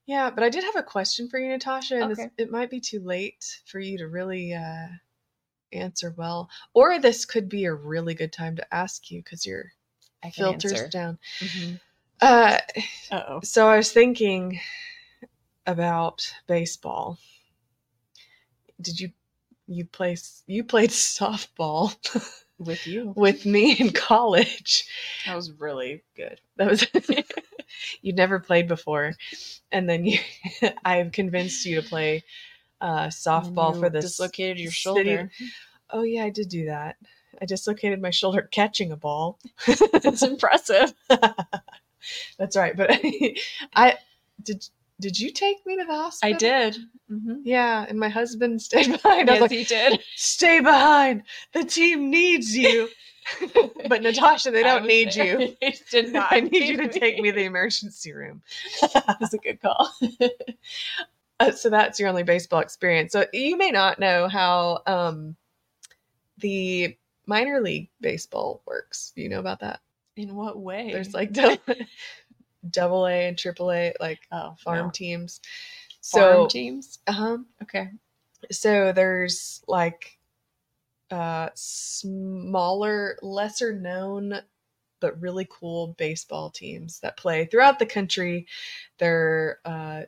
yeah 0.05 0.29
but 0.29 0.43
i 0.43 0.49
did 0.49 0.63
have 0.63 0.75
a 0.75 0.83
question 0.83 1.27
for 1.27 1.39
you 1.39 1.49
natasha 1.49 2.01
and 2.01 2.11
this, 2.15 2.25
it 2.37 2.51
might 2.51 2.69
be 2.69 2.79
too 2.79 2.99
late 3.01 3.59
for 3.65 3.79
you 3.79 3.97
to 3.97 4.07
really 4.07 4.53
uh 4.53 4.87
answer 5.73 6.13
well 6.15 6.49
or 6.73 6.99
this 6.99 7.25
could 7.25 7.49
be 7.49 7.65
a 7.65 7.73
really 7.73 8.13
good 8.13 8.31
time 8.31 8.55
to 8.55 8.73
ask 8.73 9.11
you 9.11 9.21
because 9.21 9.45
your 9.45 9.71
filters 10.33 10.71
answer. 10.73 10.87
down 10.89 11.19
Mhm. 11.41 11.79
Uh, 12.21 12.57
Uh 13.11 13.23
oh. 13.27 13.39
so 13.43 13.67
I 13.67 13.75
was 13.77 13.91
thinking 13.91 14.59
about 15.65 16.33
baseball. 16.47 17.17
Did 18.81 18.99
you 18.99 19.11
you 19.67 19.85
play 19.85 20.17
you 20.47 20.63
played 20.63 20.89
softball 20.91 21.95
With 22.57 22.85
you. 22.87 23.13
with 23.15 23.45
me 23.45 23.73
in 23.73 23.91
college? 23.91 24.87
That 25.25 25.35
was 25.35 25.51
really 25.51 26.03
good. 26.15 26.39
That 26.57 26.69
was 26.69 26.85
you'd 28.01 28.15
never 28.15 28.39
played 28.39 28.67
before, 28.67 29.13
and 29.71 29.89
then 29.89 30.05
you 30.05 30.19
I've 30.85 31.11
convinced 31.11 31.65
you 31.65 31.81
to 31.81 31.87
play 31.87 32.23
uh, 32.81 33.07
softball 33.07 33.77
for 33.79 33.89
the 33.89 34.01
dislocated 34.01 34.59
your 34.59 34.71
city- 34.71 35.03
shoulder. 35.09 35.31
Oh 35.89 36.03
yeah, 36.03 36.25
I 36.25 36.29
did 36.29 36.49
do 36.49 36.65
that. 36.65 36.97
I 37.41 37.45
dislocated 37.45 38.01
my 38.01 38.11
shoulder 38.11 38.47
catching 38.51 38.91
a 38.91 38.95
ball. 38.95 39.39
it's 39.67 40.23
impressive. 40.23 40.93
That's 42.37 42.55
right. 42.55 42.75
But 42.77 42.91
I 43.75 43.97
did. 44.43 44.67
Did 44.99 45.19
you 45.19 45.31
take 45.31 45.65
me 45.65 45.77
to 45.77 45.83
the 45.85 45.93
hospital? 45.93 46.35
I 46.35 46.37
did. 46.37 46.77
Mm-hmm. 47.11 47.35
Yeah, 47.43 47.85
and 47.87 47.99
my 47.99 48.09
husband 48.09 48.61
stayed 48.61 48.91
behind. 48.91 49.29
I 49.29 49.33
was 49.33 49.41
Yes, 49.41 49.41
like, 49.41 49.51
he 49.51 49.63
did. 49.63 49.99
"Stay 50.15 50.59
behind. 50.61 51.23
The 51.53 51.63
team 51.63 52.09
needs 52.09 52.55
you." 52.55 52.89
but 53.89 54.03
Natasha, 54.03 54.51
they 54.51 54.63
don't 54.63 54.85
need 54.85 55.11
there. 55.13 55.41
you. 55.41 55.55
They 55.61 55.75
did 55.89 56.13
not. 56.13 56.31
I 56.31 56.41
need 56.41 56.63
you 56.69 56.77
to 56.77 56.87
take 56.87 57.19
me 57.19 57.31
to 57.31 57.35
the 57.35 57.45
emergency 57.45 58.13
room. 58.13 58.41
That's 58.93 59.33
a 59.33 59.37
good 59.37 59.61
call. 59.61 59.91
Uh, 61.39 61.51
so 61.51 61.69
that's 61.69 61.99
your 61.99 62.07
only 62.07 62.23
baseball 62.23 62.61
experience. 62.61 63.11
So 63.11 63.25
you 63.33 63.57
may 63.57 63.71
not 63.71 63.99
know 63.99 64.27
how 64.29 64.81
um, 64.87 65.35
the 66.37 66.95
minor 67.25 67.61
league 67.61 67.89
baseball 67.99 68.61
works. 68.65 69.11
Do 69.15 69.21
you 69.21 69.29
know 69.29 69.39
about 69.39 69.59
that? 69.59 69.81
In 70.15 70.35
what 70.35 70.57
way? 70.57 70.91
There's 70.93 71.13
like 71.13 71.33
double, 72.71 73.07
A 73.07 73.27
and 73.27 73.37
triple 73.37 73.71
A, 73.71 73.93
like 73.99 74.19
oh 74.31 74.55
farm 74.57 74.87
no. 74.87 74.91
teams. 74.91 75.41
farm 76.01 76.49
teams. 76.49 76.99
uh-huh. 77.07 77.37
Okay. 77.63 77.89
so 78.51 78.91
there's 78.91 79.63
like 79.67 80.17
uh 81.11 81.49
smaller, 81.53 83.17
lesser 83.21 83.73
known 83.73 84.41
but 84.99 85.19
really 85.21 85.47
cool 85.49 85.93
baseball 85.97 86.49
teams 86.49 86.99
that 87.01 87.17
play 87.17 87.45
throughout 87.45 87.79
the 87.79 87.85
country. 87.85 88.47
They're 88.97 89.59
uh 89.65 90.03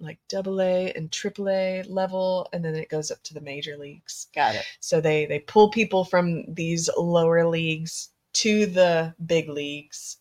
like 0.00 0.18
double 0.28 0.60
A 0.60 0.92
and 0.92 1.10
triple 1.10 1.48
A 1.48 1.82
level 1.84 2.48
and 2.52 2.64
then 2.64 2.74
it 2.74 2.88
goes 2.90 3.10
up 3.10 3.22
to 3.24 3.34
the 3.34 3.40
major 3.40 3.76
leagues. 3.76 4.26
Got 4.34 4.56
it. 4.56 4.64
So 4.80 5.00
they 5.00 5.26
they 5.26 5.38
pull 5.38 5.70
people 5.70 6.04
from 6.04 6.44
these 6.52 6.90
lower 6.96 7.46
leagues 7.46 8.10
to 8.34 8.66
the 8.66 9.14
big 9.24 9.48
leagues. 9.48 10.18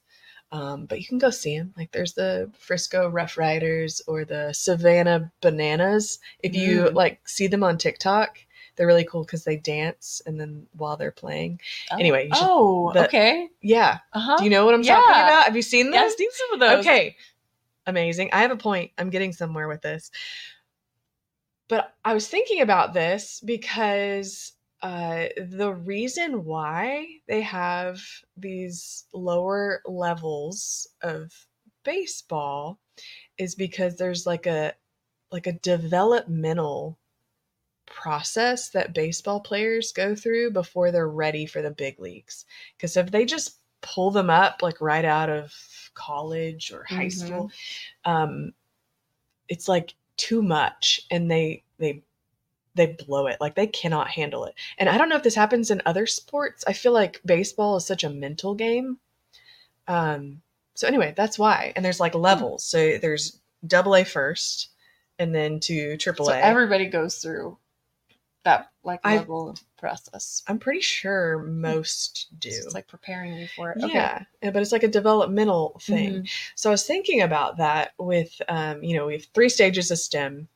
Um, 0.54 0.86
but 0.86 1.00
you 1.00 1.06
can 1.06 1.18
go 1.18 1.30
see 1.30 1.58
them. 1.58 1.74
Like 1.78 1.92
there's 1.92 2.14
the 2.14 2.52
Frisco 2.60 3.08
Rough 3.08 3.38
Riders 3.38 4.02
or 4.08 4.26
the 4.26 4.52
Savannah 4.54 5.32
Bananas. 5.42 6.20
If 6.44 6.56
you 6.56 6.82
Mm. 6.84 6.94
like 6.94 7.26
see 7.28 7.48
them 7.48 7.64
on 7.64 7.78
TikTok, 7.78 8.38
they're 8.76 8.88
really 8.88 9.06
cool 9.06 9.24
because 9.24 9.44
they 9.46 9.56
dance 9.56 10.22
and 10.26 10.40
then 10.40 10.68
while 10.74 10.98
they're 10.98 11.12
playing. 11.12 11.62
Oh. 11.92 11.98
Anyway, 11.98 12.26
should- 12.34 12.38
oh, 12.42 12.92
the- 12.94 13.06
okay. 13.06 13.48
Yeah. 13.62 14.00
Uh 14.12 14.20
huh. 14.20 14.38
Do 14.40 14.44
you 14.44 14.50
know 14.50 14.66
what 14.66 14.74
I'm 14.74 14.84
talking 14.84 15.10
about? 15.24 15.46
Have 15.46 15.56
you 15.56 15.62
seen 15.62 15.94
Yeah, 15.94 16.02
I've 16.02 16.12
seen 16.12 16.30
some 16.34 16.54
of 16.56 16.60
those. 16.60 16.80
Okay. 16.86 17.16
Amazing. 17.88 18.30
I 18.34 18.42
have 18.42 18.52
a 18.52 18.58
point. 18.58 18.92
I'm 18.98 19.10
getting 19.10 19.32
somewhere 19.34 19.68
with 19.70 19.82
this. 19.82 20.12
But 21.70 21.96
I 22.04 22.14
was 22.14 22.28
thinking 22.28 22.62
about 22.62 22.94
this 22.94 23.40
because 23.44 24.52
uh, 24.82 25.28
the 25.38 25.74
reason 25.74 26.44
why 26.46 27.08
they 27.28 27.42
have 27.42 28.02
these 28.36 29.06
lower 29.14 29.82
levels 29.86 30.88
of 31.02 31.48
baseball 31.84 32.80
is 33.38 33.56
because 33.56 33.98
there's 33.98 34.26
like 34.28 34.48
a 34.48 34.74
like 35.32 35.48
a 35.48 35.54
developmental 35.54 37.00
process 37.86 38.70
that 38.72 38.94
baseball 38.94 39.40
players 39.42 39.92
go 39.92 40.16
through 40.16 40.52
before 40.52 40.92
they're 40.92 41.10
ready 41.10 41.46
for 41.46 41.62
the 41.62 41.72
big 41.72 42.00
leagues. 42.00 42.46
Because 42.78 42.98
if 42.98 43.12
they 43.12 43.26
just 43.26 43.60
pull 43.82 44.12
them 44.12 44.30
up 44.30 44.62
like 44.62 44.82
right 44.82 45.06
out 45.06 45.30
of 45.30 45.54
college 45.96 46.72
or 46.72 46.84
high 46.84 47.08
Mhm. 47.08 47.10
school, 47.10 47.50
um, 48.06 48.54
it's 49.50 49.68
like 49.68 49.96
too 50.18 50.42
much, 50.42 51.02
and 51.12 51.30
they 51.30 51.64
they 51.78 52.04
they 52.76 52.88
blow 52.88 53.28
it 53.28 53.38
like 53.42 53.56
they 53.56 53.68
cannot 53.68 54.10
handle 54.10 54.46
it. 54.46 54.56
And 54.78 54.88
I 54.88 54.98
don't 54.98 55.10
know 55.10 55.16
if 55.18 55.24
this 55.24 55.36
happens 55.36 55.72
in 55.72 55.82
other 55.86 56.08
sports. 56.08 56.64
I 56.68 56.74
feel 56.74 56.94
like 56.94 57.22
baseball 57.26 57.76
is 57.76 57.86
such 57.86 58.04
a 58.04 58.10
mental 58.10 58.56
game. 58.56 58.98
Um, 59.88 60.42
so 60.74 60.88
anyway, 60.88 61.14
that's 61.16 61.38
why. 61.38 61.74
And 61.76 61.84
there's 61.84 62.00
like 62.00 62.16
levels. 62.16 62.64
So 62.64 62.98
there's 62.98 63.40
double 63.68 63.96
A 63.96 64.04
first, 64.06 64.70
and 65.20 65.36
then 65.36 65.60
to 65.62 65.98
triple 65.98 66.28
So 66.28 66.34
A. 66.34 66.38
everybody 66.38 66.88
goes 66.88 67.18
through 67.18 67.58
that 68.44 68.72
like 68.84 69.06
level 69.06 69.50
of 69.50 69.60
process. 69.78 70.42
I'm 70.48 70.58
pretty 70.58 70.82
sure 70.82 71.40
most 71.40 72.28
do. 72.40 72.50
So 72.52 72.66
it's 72.66 72.74
like 72.74 72.88
preparing 72.88 73.38
you 73.38 73.48
for 73.56 73.72
it. 73.72 73.84
Okay. 73.84 73.94
Yeah, 73.94 74.24
but 74.42 74.58
it's 74.58 74.72
like 74.72 74.84
a 74.84 74.88
developmental 74.88 75.80
thing. 75.84 76.24
Mhm. 76.24 76.30
So 76.56 76.70
I 76.70 76.74
was 76.74 76.88
thinking 76.88 77.22
about 77.22 77.58
that 77.58 77.92
with, 78.00 78.42
um, 78.48 78.84
you 78.84 78.96
know, 78.96 79.08
we 79.08 79.14
have 79.14 79.26
three 79.34 79.50
stages 79.50 79.92
of 79.92 80.00
STEM, 80.00 80.48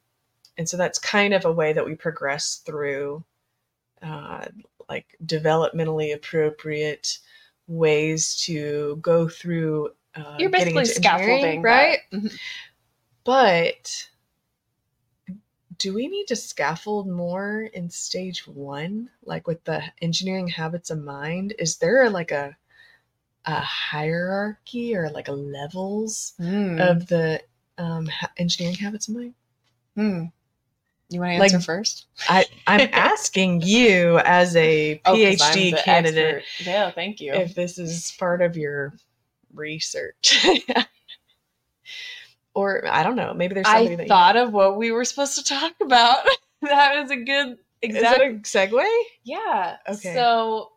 and 0.57 0.67
so 0.67 0.77
that's 0.77 0.99
kind 0.99 1.33
of 1.33 1.45
a 1.45 1.51
way 1.51 1.73
that 1.73 1.85
we 1.85 1.95
progress 1.95 2.61
through, 2.65 3.23
uh, 4.01 4.45
like 4.89 5.15
developmentally 5.25 6.13
appropriate 6.13 7.19
ways 7.67 8.35
to 8.45 8.97
go 9.01 9.27
through. 9.27 9.89
Uh, 10.13 10.37
You're 10.39 10.49
getting 10.49 10.75
basically 10.75 10.85
scaffolding, 11.03 11.61
right? 11.61 11.99
that. 12.11 12.21
Mhm. 12.21 12.39
But 13.23 14.09
do 15.77 15.93
we 15.93 16.07
need 16.07 16.27
to 16.27 16.35
scaffold 16.35 17.07
more 17.07 17.61
in 17.73 17.89
stage 17.89 18.47
one, 18.47 19.09
like 19.23 19.47
with 19.47 19.63
the 19.65 19.83
engineering 20.01 20.47
habits 20.47 20.89
of 20.89 21.03
mind? 21.03 21.53
Is 21.59 21.77
there 21.77 22.09
like 22.09 22.31
a 22.31 22.55
a 23.47 23.59
hierarchy 23.59 24.95
or 24.95 25.09
like 25.09 25.27
a 25.27 25.31
levels 25.33 26.33
Mm. 26.39 26.79
of 26.79 27.07
the 27.07 27.43
um, 27.77 28.07
ha- 28.07 28.31
engineering 28.37 28.75
habits 28.77 29.07
of 29.07 29.15
mind? 29.15 29.33
Mm. 29.97 30.31
You 31.09 31.19
want 31.19 31.33
to 31.33 31.39
Like- 31.39 31.53
answer 31.53 31.63
first? 31.65 32.05
I 32.29 32.45
I'm 32.67 32.89
asking 32.93 33.61
you 33.61 34.19
as 34.19 34.55
a 34.55 35.01
Oh, 35.05 35.13
PhD 35.15 35.71
the 35.75 35.81
candidate 35.83 36.37
expert. 36.37 36.65
Yeah, 36.69 36.91
thank 36.91 37.21
you. 37.21 37.33
if 37.33 37.53
this 37.55 37.77
is 37.77 38.13
part 38.17 38.41
of 38.41 38.57
your 38.57 38.93
research. 39.53 40.45
or 42.53 42.87
I 42.87 43.03
don't 43.03 43.15
know, 43.15 43.33
maybe 43.33 43.53
there's 43.53 43.67
somebody 43.67 43.93
I 43.93 43.95
that 43.97 44.07
thought 44.07 44.35
of 44.37 44.53
what 44.53 44.77
we 44.77 44.91
were 44.91 45.05
supposed 45.05 45.37
to 45.37 45.43
talk 45.43 45.73
about. 45.81 46.25
that 46.61 47.01
was 47.01 47.11
a 47.11 47.17
good 47.17 47.47
you, 47.49 47.57
exact. 47.81 48.21
Is 48.21 48.51
that 48.53 48.67
a 48.67 48.69
segue? 48.73 49.01
yeah. 49.23 49.77
Okay. 49.87 50.13
So 50.13 50.71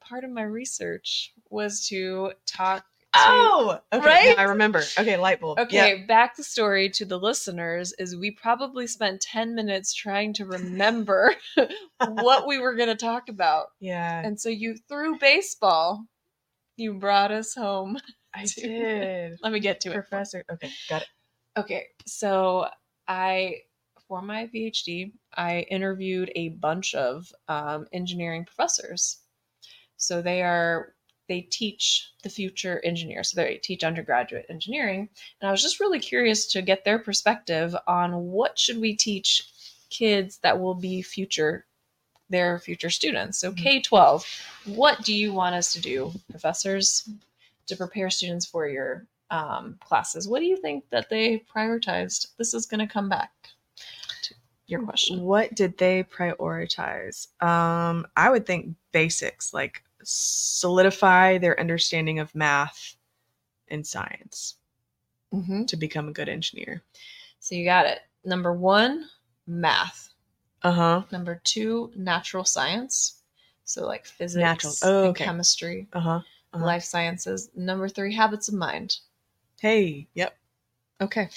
part 0.00 0.24
of 0.24 0.30
my 0.30 0.42
research 0.42 1.32
was 1.50 1.86
to 1.88 2.32
talk. 2.46 2.84
Oh, 3.16 3.78
okay. 3.92 4.06
Right? 4.06 4.38
I 4.38 4.44
remember. 4.44 4.82
Okay, 4.98 5.16
light 5.16 5.40
bulb. 5.40 5.58
Okay, 5.58 6.04
back 6.06 6.36
the 6.36 6.42
story 6.42 6.90
to 6.90 7.04
the 7.04 7.18
listeners 7.18 7.92
is 7.98 8.16
we 8.16 8.30
probably 8.30 8.86
spent 8.86 9.20
10 9.20 9.54
minutes 9.54 9.94
trying 9.94 10.32
to 10.34 10.46
remember 10.46 11.34
what 12.08 12.46
we 12.46 12.58
were 12.58 12.74
going 12.74 12.88
to 12.88 12.96
talk 12.96 13.28
about. 13.28 13.66
Yeah, 13.80 14.22
And 14.24 14.40
so 14.40 14.48
you 14.48 14.76
threw 14.88 15.18
baseball. 15.18 16.06
You 16.76 16.94
brought 16.94 17.30
us 17.30 17.54
home. 17.54 17.98
I 18.34 18.44
to- 18.46 18.60
did. 18.60 19.38
Let 19.42 19.52
me 19.52 19.60
get 19.60 19.80
to 19.82 19.90
it. 19.90 19.94
Professor. 19.94 20.44
Okay, 20.50 20.70
got 20.88 21.02
it. 21.02 21.08
Okay, 21.56 21.86
so 22.04 22.66
I, 23.06 23.58
for 24.08 24.20
my 24.22 24.48
PhD, 24.52 25.12
I 25.36 25.60
interviewed 25.70 26.32
a 26.34 26.48
bunch 26.48 26.94
of 26.94 27.32
um, 27.46 27.86
engineering 27.92 28.44
professors. 28.44 29.18
So 29.96 30.20
they 30.20 30.42
are 30.42 30.94
they 31.28 31.42
teach 31.42 32.10
the 32.22 32.28
future 32.28 32.80
engineers. 32.84 33.30
So 33.30 33.40
they 33.40 33.56
teach 33.56 33.84
undergraduate 33.84 34.46
engineering, 34.48 35.08
and 35.40 35.48
I 35.48 35.50
was 35.50 35.62
just 35.62 35.80
really 35.80 36.00
curious 36.00 36.46
to 36.52 36.62
get 36.62 36.84
their 36.84 36.98
perspective 36.98 37.74
on 37.86 38.30
what 38.30 38.58
should 38.58 38.80
we 38.80 38.94
teach 38.94 39.48
kids 39.90 40.38
that 40.38 40.60
will 40.60 40.74
be 40.74 41.02
future 41.02 41.66
their 42.30 42.58
future 42.58 42.90
students. 42.90 43.38
So 43.38 43.52
Mhm. 43.52 43.56
K 43.58 43.80
twelve, 43.80 44.26
what 44.64 45.02
do 45.02 45.14
you 45.14 45.32
want 45.32 45.54
us 45.54 45.72
to 45.74 45.80
do, 45.80 46.12
professors, 46.30 47.08
to 47.66 47.76
prepare 47.76 48.10
students 48.10 48.46
for 48.46 48.66
your 48.66 49.06
um, 49.30 49.78
classes. 49.80 50.28
What 50.28 50.40
do 50.40 50.46
you 50.46 50.56
think 50.56 50.84
that 50.90 51.08
they 51.08 51.44
prioritized? 51.54 52.28
This 52.36 52.54
is 52.54 52.66
going 52.66 52.86
to 52.86 52.92
come 52.92 53.08
back 53.08 53.32
to 54.22 54.34
your 54.66 54.82
question. 54.82 55.22
What 55.22 55.54
did 55.54 55.76
they 55.78 56.04
prioritize? 56.04 57.28
Um, 57.42 58.06
I 58.16 58.30
would 58.30 58.46
think 58.46 58.76
basics, 58.92 59.52
like 59.52 59.82
solidify 60.04 61.38
their 61.38 61.58
understanding 61.58 62.18
of 62.18 62.34
math 62.34 62.96
and 63.68 63.86
science 63.86 64.56
Mm-hmm. 65.32 65.64
to 65.64 65.76
become 65.76 66.08
a 66.08 66.12
good 66.12 66.28
engineer. 66.28 66.82
So 67.40 67.54
you 67.56 67.64
got 67.64 67.86
it. 67.86 68.00
Number 68.24 68.52
one, 68.52 69.06
math. 69.46 70.10
Uh 70.62 70.70
huh. 70.70 71.02
Number 71.10 71.40
two, 71.44 71.90
natural 71.96 72.44
science. 72.44 73.20
So 73.64 73.84
like 73.86 74.06
physics, 74.06 74.36
Natural. 74.40 74.74
Oh, 74.82 75.00
and 75.02 75.08
okay. 75.10 75.24
chemistry, 75.24 75.88
Uh 75.92 76.00
huh. 76.00 76.20
Uh-huh. 76.52 76.64
life 76.64 76.84
sciences. 76.84 77.50
Number 77.56 77.88
three, 77.88 78.14
habits 78.14 78.48
of 78.48 78.54
mind. 78.54 78.98
Hey, 79.60 80.06
yep. 80.14 80.36
Okay. 81.00 81.28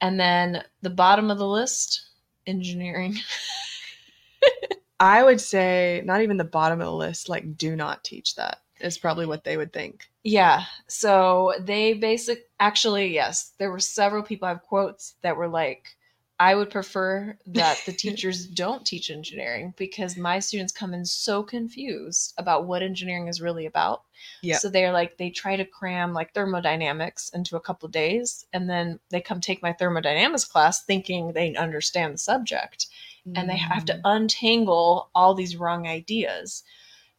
And 0.00 0.18
then 0.18 0.64
the 0.82 0.90
bottom 0.90 1.30
of 1.30 1.38
the 1.38 1.46
list, 1.46 2.08
engineering. 2.46 3.16
I 4.98 5.22
would 5.22 5.40
say 5.40 6.02
not 6.04 6.22
even 6.22 6.36
the 6.36 6.44
bottom 6.44 6.80
of 6.80 6.86
the 6.86 6.92
list, 6.92 7.28
like 7.28 7.56
do 7.56 7.76
not 7.76 8.04
teach 8.04 8.34
that 8.36 8.58
is 8.80 8.98
probably 8.98 9.26
what 9.26 9.44
they 9.44 9.56
would 9.56 9.72
think. 9.72 10.08
Yeah. 10.22 10.64
So 10.86 11.54
they 11.60 11.94
basic 11.94 12.48
actually, 12.60 13.12
yes, 13.14 13.52
there 13.58 13.70
were 13.70 13.80
several 13.80 14.22
people 14.22 14.46
I 14.46 14.50
have 14.50 14.62
quotes 14.62 15.14
that 15.22 15.36
were 15.36 15.48
like, 15.48 15.96
I 16.38 16.54
would 16.54 16.68
prefer 16.68 17.38
that 17.46 17.80
the 17.86 17.92
teachers 17.94 18.46
don't 18.46 18.84
teach 18.84 19.10
engineering 19.10 19.72
because 19.76 20.18
my 20.18 20.38
students 20.38 20.72
come 20.72 20.92
in 20.92 21.04
so 21.06 21.42
confused 21.42 22.34
about 22.36 22.66
what 22.66 22.82
engineering 22.82 23.28
is 23.28 23.40
really 23.40 23.64
about. 23.64 24.02
Yeah. 24.42 24.58
So 24.58 24.68
they're 24.68 24.92
like 24.92 25.16
they 25.16 25.30
try 25.30 25.56
to 25.56 25.64
cram 25.64 26.12
like 26.12 26.34
thermodynamics 26.34 27.30
into 27.30 27.56
a 27.56 27.60
couple 27.60 27.88
days 27.88 28.44
and 28.52 28.68
then 28.68 28.98
they 29.10 29.20
come 29.20 29.40
take 29.40 29.62
my 29.62 29.72
thermodynamics 29.72 30.44
class 30.44 30.84
thinking 30.84 31.32
they 31.32 31.54
understand 31.54 32.14
the 32.14 32.18
subject 32.18 32.86
and 33.34 33.48
they 33.48 33.56
have 33.56 33.84
to 33.86 33.94
Mm. 33.94 34.00
untangle 34.04 35.10
all 35.14 35.34
these 35.34 35.56
wrong 35.56 35.86
ideas. 35.86 36.62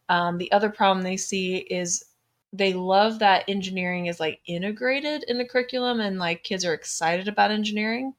Um, 0.08 0.38
the 0.38 0.50
other 0.52 0.70
problem 0.70 1.02
they 1.02 1.16
see 1.16 1.56
is 1.58 2.04
they 2.52 2.72
love 2.72 3.18
that 3.20 3.44
engineering 3.48 4.06
is 4.06 4.20
like 4.20 4.40
integrated 4.46 5.24
in 5.28 5.38
the 5.38 5.44
curriculum 5.44 6.00
and 6.00 6.18
like 6.18 6.44
kids 6.44 6.64
are 6.64 6.74
excited 6.74 7.28
about 7.28 7.50
engineering. 7.50 8.14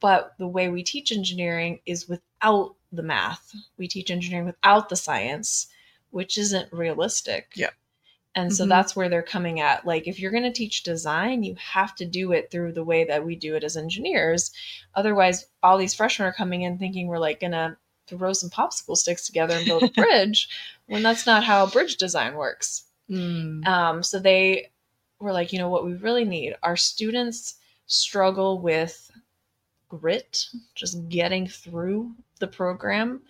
But 0.00 0.34
the 0.38 0.48
way 0.48 0.68
we 0.68 0.82
teach 0.82 1.12
engineering 1.12 1.80
is 1.86 2.08
without 2.08 2.76
the 2.92 3.02
math. 3.02 3.54
We 3.78 3.88
teach 3.88 4.10
engineering 4.10 4.46
without 4.46 4.88
the 4.88 4.96
science, 4.96 5.68
which 6.10 6.38
isn't 6.38 6.72
realistic. 6.72 7.52
Yeah. 7.54 7.70
And 8.36 8.54
so 8.54 8.64
Mhm. 8.64 8.68
that's 8.68 8.94
where 8.94 9.08
they're 9.08 9.22
coming 9.22 9.58
at. 9.60 9.84
Like, 9.84 10.06
if 10.06 10.20
you're 10.20 10.30
going 10.30 10.44
to 10.44 10.52
teach 10.52 10.84
design, 10.84 11.42
you 11.42 11.56
have 11.56 11.94
to 11.96 12.04
do 12.06 12.30
it 12.32 12.50
through 12.50 12.72
the 12.72 12.84
way 12.84 13.04
that 13.04 13.24
we 13.24 13.34
do 13.34 13.56
it 13.56 13.64
as 13.64 13.76
engineers. 13.76 14.52
Otherwise, 14.94 15.46
all 15.62 15.76
these 15.76 15.94
freshmen 15.94 16.28
are 16.28 16.32
coming 16.32 16.62
in 16.62 16.78
thinking 16.78 17.08
we're 17.08 17.18
like 17.18 17.40
going 17.40 17.52
to 17.52 17.76
throw 18.06 18.32
some 18.32 18.50
popsicle 18.50 18.96
sticks 18.96 19.26
together 19.26 19.54
and 19.56 19.66
build 19.66 19.82
a 19.82 19.88
bridge 20.00 20.48
when 20.86 21.02
that's 21.02 21.26
not 21.26 21.44
how 21.44 21.66
bridge 21.66 21.96
design 21.96 22.34
works. 22.34 22.84
Mm. 23.08 23.66
Um, 23.66 24.02
so 24.02 24.18
they 24.20 24.70
were 25.18 25.32
like, 25.32 25.52
you 25.52 25.58
know 25.58 25.68
what 25.68 25.84
we 25.84 25.94
really 25.94 26.24
need? 26.24 26.54
Our 26.62 26.76
students 26.76 27.56
struggle 27.86 28.60
with 28.60 29.10
grit, 29.88 30.46
just 30.76 31.08
getting 31.08 31.46
through 31.48 32.14
the 32.38 32.46
program, 32.46 33.22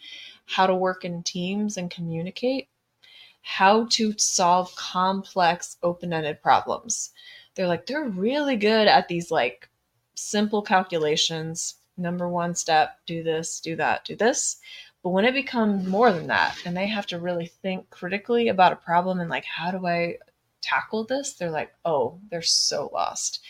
how 0.44 0.66
to 0.66 0.74
work 0.74 1.04
in 1.06 1.22
teams 1.22 1.76
and 1.78 1.90
communicate, 1.90 2.68
how 3.42 3.86
to 3.86 4.12
solve 4.18 4.74
complex 4.76 5.76
open 5.82 6.12
ended 6.12 6.42
problems. 6.42 7.10
They're 7.54 7.66
like, 7.66 7.86
they're 7.86 8.08
really 8.08 8.56
good 8.56 8.86
at 8.86 9.08
these 9.08 9.30
like 9.30 9.68
simple 10.14 10.62
calculations. 10.62 11.76
Number 11.96 12.28
one 12.28 12.54
step, 12.54 12.98
do 13.06 13.22
this, 13.22 13.60
do 13.60 13.76
that, 13.76 14.04
do 14.04 14.16
this. 14.16 14.56
But 15.02 15.10
when 15.10 15.24
it 15.24 15.34
becomes 15.34 15.86
more 15.86 16.12
than 16.12 16.26
that, 16.26 16.56
and 16.64 16.76
they 16.76 16.86
have 16.86 17.06
to 17.06 17.18
really 17.18 17.46
think 17.46 17.88
critically 17.90 18.48
about 18.48 18.72
a 18.72 18.76
problem 18.76 19.20
and 19.20 19.30
like, 19.30 19.44
how 19.44 19.70
do 19.70 19.86
I 19.86 20.16
tackle 20.60 21.04
this? 21.04 21.34
They're 21.34 21.50
like, 21.50 21.72
oh, 21.84 22.18
they're 22.30 22.42
so 22.42 22.90
lost. 22.92 23.40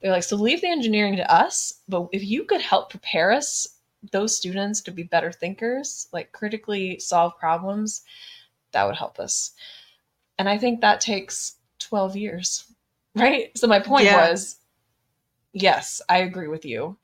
They're 0.00 0.12
like, 0.12 0.24
so 0.24 0.36
leave 0.36 0.60
the 0.60 0.68
engineering 0.68 1.16
to 1.16 1.32
us, 1.32 1.80
but 1.88 2.08
if 2.12 2.24
you 2.24 2.44
could 2.44 2.60
help 2.60 2.90
prepare 2.90 3.30
us, 3.32 3.68
those 4.10 4.36
students, 4.36 4.80
to 4.80 4.90
be 4.90 5.04
better 5.04 5.30
thinkers, 5.30 6.08
like 6.12 6.32
critically 6.32 6.98
solve 6.98 7.38
problems, 7.38 8.02
that 8.72 8.84
would 8.86 8.96
help 8.96 9.18
us. 9.18 9.52
And 10.38 10.48
I 10.48 10.58
think 10.58 10.80
that 10.80 11.00
takes 11.00 11.56
12 11.78 12.16
years, 12.16 12.64
right? 13.14 13.56
So 13.56 13.66
my 13.66 13.80
point 13.80 14.06
Yeah. 14.06 14.30
was 14.30 14.56
yes, 15.52 16.00
I 16.08 16.18
agree 16.18 16.48
with 16.48 16.64
you. 16.64 16.96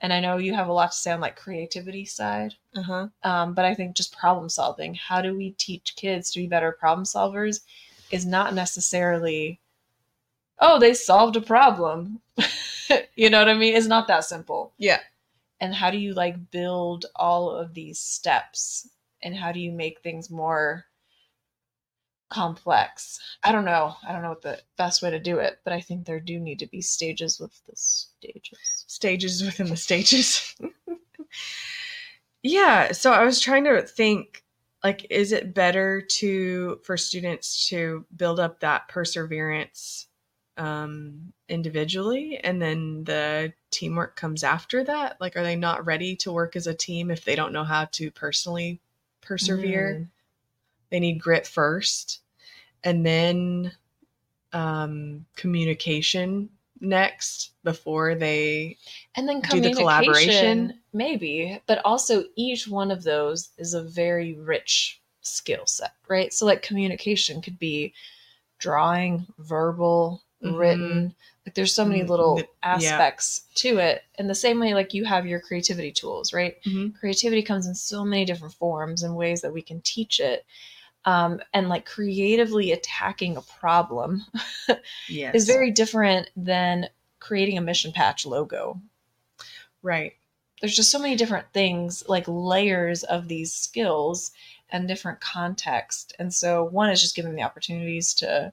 And 0.00 0.12
I 0.12 0.20
know 0.20 0.36
you 0.36 0.52
have 0.54 0.68
a 0.68 0.72
lot 0.72 0.92
to 0.92 0.98
say 0.98 1.12
on 1.12 1.20
like 1.20 1.36
creativity 1.36 2.04
side. 2.04 2.54
Uh-huh. 2.76 3.08
Um, 3.22 3.54
but 3.54 3.64
I 3.64 3.74
think 3.74 3.96
just 3.96 4.16
problem 4.16 4.48
solving, 4.48 4.94
how 4.94 5.22
do 5.22 5.36
we 5.36 5.52
teach 5.52 5.96
kids 5.96 6.30
to 6.32 6.40
be 6.40 6.46
better 6.46 6.72
problem 6.72 7.04
solvers 7.04 7.60
is 8.10 8.26
not 8.26 8.54
necessarily, 8.54 9.60
oh, 10.58 10.78
they 10.78 10.92
solved 10.92 11.36
a 11.36 11.40
problem. 11.40 12.20
you 13.16 13.30
know 13.30 13.38
what 13.38 13.48
I 13.48 13.54
mean? 13.54 13.74
It's 13.74 13.86
not 13.86 14.08
that 14.08 14.24
simple. 14.24 14.72
Yeah. 14.78 15.00
And 15.60 15.74
how 15.74 15.90
do 15.90 15.96
you 15.96 16.12
like 16.12 16.50
build 16.50 17.06
all 17.16 17.50
of 17.50 17.72
these 17.72 17.98
steps 17.98 18.88
and 19.22 19.34
how 19.34 19.52
do 19.52 19.60
you 19.60 19.72
make 19.72 20.00
things 20.00 20.28
more 20.28 20.84
complex? 22.28 23.20
I 23.42 23.52
don't 23.52 23.64
know. 23.64 23.96
I 24.06 24.12
don't 24.12 24.22
know 24.22 24.30
what 24.30 24.42
the 24.42 24.60
best 24.76 25.02
way 25.02 25.10
to 25.10 25.18
do 25.18 25.38
it, 25.38 25.60
but 25.64 25.72
I 25.72 25.80
think 25.80 26.04
there 26.04 26.20
do 26.20 26.38
need 26.38 26.58
to 26.60 26.66
be 26.66 26.80
stages 26.80 27.38
with 27.38 27.60
the 27.66 27.72
stages. 27.76 28.84
Stages 28.86 29.42
within 29.42 29.68
the 29.68 29.76
stages. 29.76 30.54
yeah. 32.42 32.92
So 32.92 33.12
I 33.12 33.24
was 33.24 33.40
trying 33.40 33.64
to 33.64 33.82
think 33.82 34.44
like 34.84 35.06
is 35.10 35.32
it 35.32 35.54
better 35.54 36.02
to 36.02 36.78
for 36.84 36.96
students 36.96 37.68
to 37.68 38.04
build 38.14 38.38
up 38.38 38.60
that 38.60 38.86
perseverance 38.88 40.06
um 40.56 41.32
individually 41.48 42.38
and 42.44 42.62
then 42.62 43.02
the 43.04 43.52
teamwork 43.72 44.14
comes 44.14 44.44
after 44.44 44.84
that 44.84 45.16
like 45.20 45.36
are 45.36 45.42
they 45.42 45.56
not 45.56 45.84
ready 45.84 46.14
to 46.14 46.32
work 46.32 46.54
as 46.54 46.68
a 46.68 46.74
team 46.74 47.10
if 47.10 47.24
they 47.24 47.34
don't 47.34 47.52
know 47.52 47.64
how 47.64 47.86
to 47.86 48.08
personally 48.12 48.80
persevere 49.20 49.94
Mm. 50.00 50.08
They 50.94 51.00
need 51.00 51.20
grit 51.20 51.44
first 51.44 52.20
and 52.84 53.04
then 53.04 53.72
um 54.52 55.26
communication 55.34 56.48
next 56.80 57.50
before 57.64 58.14
they 58.14 58.76
and 59.16 59.28
then 59.28 59.40
do 59.40 59.60
the 59.60 59.70
communication 59.70 59.76
collaboration. 59.76 60.80
maybe 60.92 61.60
but 61.66 61.80
also 61.84 62.22
each 62.36 62.68
one 62.68 62.92
of 62.92 63.02
those 63.02 63.48
is 63.58 63.74
a 63.74 63.82
very 63.82 64.34
rich 64.34 65.00
skill 65.20 65.66
set 65.66 65.94
right 66.06 66.32
so 66.32 66.46
like 66.46 66.62
communication 66.62 67.42
could 67.42 67.58
be 67.58 67.92
drawing 68.58 69.26
verbal 69.38 70.22
Mhm. 70.44 70.56
written 70.56 71.14
like 71.44 71.54
there's 71.56 71.74
so 71.74 71.84
many 71.84 72.02
Mm, 72.04 72.08
little 72.08 72.36
th- 72.36 72.48
yeah. 72.62 72.76
aspects 72.76 73.46
to 73.56 73.78
it 73.78 74.02
in 74.18 74.28
the 74.28 74.34
same 74.34 74.60
way 74.60 74.74
like 74.74 74.94
you 74.94 75.04
have 75.04 75.26
your 75.26 75.40
creativity 75.40 75.90
tools 75.90 76.32
right 76.32 76.62
Mhm. 76.64 76.96
creativity 77.00 77.42
comes 77.42 77.66
in 77.66 77.74
so 77.74 78.04
many 78.04 78.24
different 78.24 78.54
forms 78.54 79.02
and 79.02 79.16
ways 79.16 79.40
that 79.40 79.52
we 79.52 79.60
can 79.62 79.80
teach 79.80 80.20
it 80.20 80.44
um, 81.04 81.40
and 81.52 81.68
like 81.68 81.86
creatively 81.86 82.72
attacking 82.72 83.36
a 83.36 83.42
problem 83.42 84.24
yes. 85.08 85.34
is 85.34 85.46
very 85.46 85.70
different 85.70 86.30
than 86.36 86.88
creating 87.20 87.58
a 87.58 87.62
mission 87.62 87.92
patch 87.92 88.24
logo. 88.26 88.80
Right. 89.82 90.14
There's 90.60 90.76
just 90.76 90.90
so 90.90 90.98
many 90.98 91.16
different 91.16 91.52
things 91.52 92.04
like 92.08 92.24
layers 92.26 93.02
of 93.02 93.28
these 93.28 93.52
skills 93.52 94.32
and 94.70 94.88
different 94.88 95.20
context. 95.20 96.14
And 96.18 96.32
so 96.32 96.64
one 96.64 96.90
is 96.90 97.00
just 97.00 97.16
giving 97.16 97.34
the 97.34 97.42
opportunities 97.42 98.14
to 98.14 98.52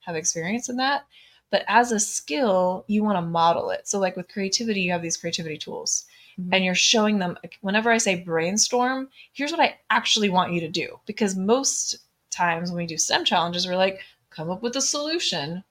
have 0.00 0.16
experience 0.16 0.68
in 0.68 0.76
that. 0.76 1.06
But 1.50 1.64
as 1.68 1.92
a 1.92 2.00
skill 2.00 2.84
you 2.88 3.04
want 3.04 3.16
to 3.16 3.22
model 3.22 3.70
it. 3.70 3.86
So 3.86 3.98
like 3.98 4.16
with 4.16 4.28
creativity 4.28 4.80
you 4.80 4.92
have 4.92 5.02
these 5.02 5.16
creativity 5.16 5.58
tools 5.58 6.04
Mhm. 6.38 6.48
and 6.52 6.64
you're 6.64 6.74
showing 6.74 7.18
them 7.18 7.38
whenever 7.60 7.90
i 7.90 7.98
say 7.98 8.22
brainstorm 8.22 9.08
here's 9.32 9.50
what 9.50 9.60
i 9.60 9.78
actually 9.90 10.28
want 10.28 10.52
you 10.52 10.60
to 10.60 10.68
do. 10.68 10.98
Because 11.06 11.36
most 11.36 11.96
times 12.30 12.70
when 12.70 12.78
we 12.78 12.86
do 12.86 12.98
stem 12.98 13.24
challenges 13.24 13.66
we're 13.66 13.76
like 13.76 14.00
come 14.30 14.50
up 14.50 14.62
with 14.62 14.76
a 14.76 14.82
solution. 14.82 15.64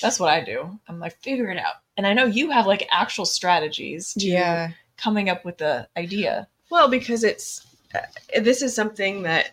That's 0.00 0.20
what 0.20 0.30
i 0.30 0.42
do. 0.44 0.78
I'm 0.88 1.00
like 1.00 1.16
figure 1.22 1.50
it 1.50 1.58
out. 1.58 1.74
And 1.96 2.06
i 2.06 2.12
know 2.12 2.26
you 2.26 2.50
have 2.50 2.66
like 2.66 2.88
actual 2.90 3.26
strategies 3.26 4.12
to 4.14 4.26
yeah. 4.26 4.70
coming 4.96 5.28
up 5.28 5.44
with 5.44 5.58
the 5.58 5.88
idea. 5.96 6.48
Well, 6.70 6.88
because 6.88 7.22
it's 7.24 7.66
uh, 7.94 8.40
this 8.40 8.62
is 8.62 8.74
something 8.74 9.22
that 9.22 9.52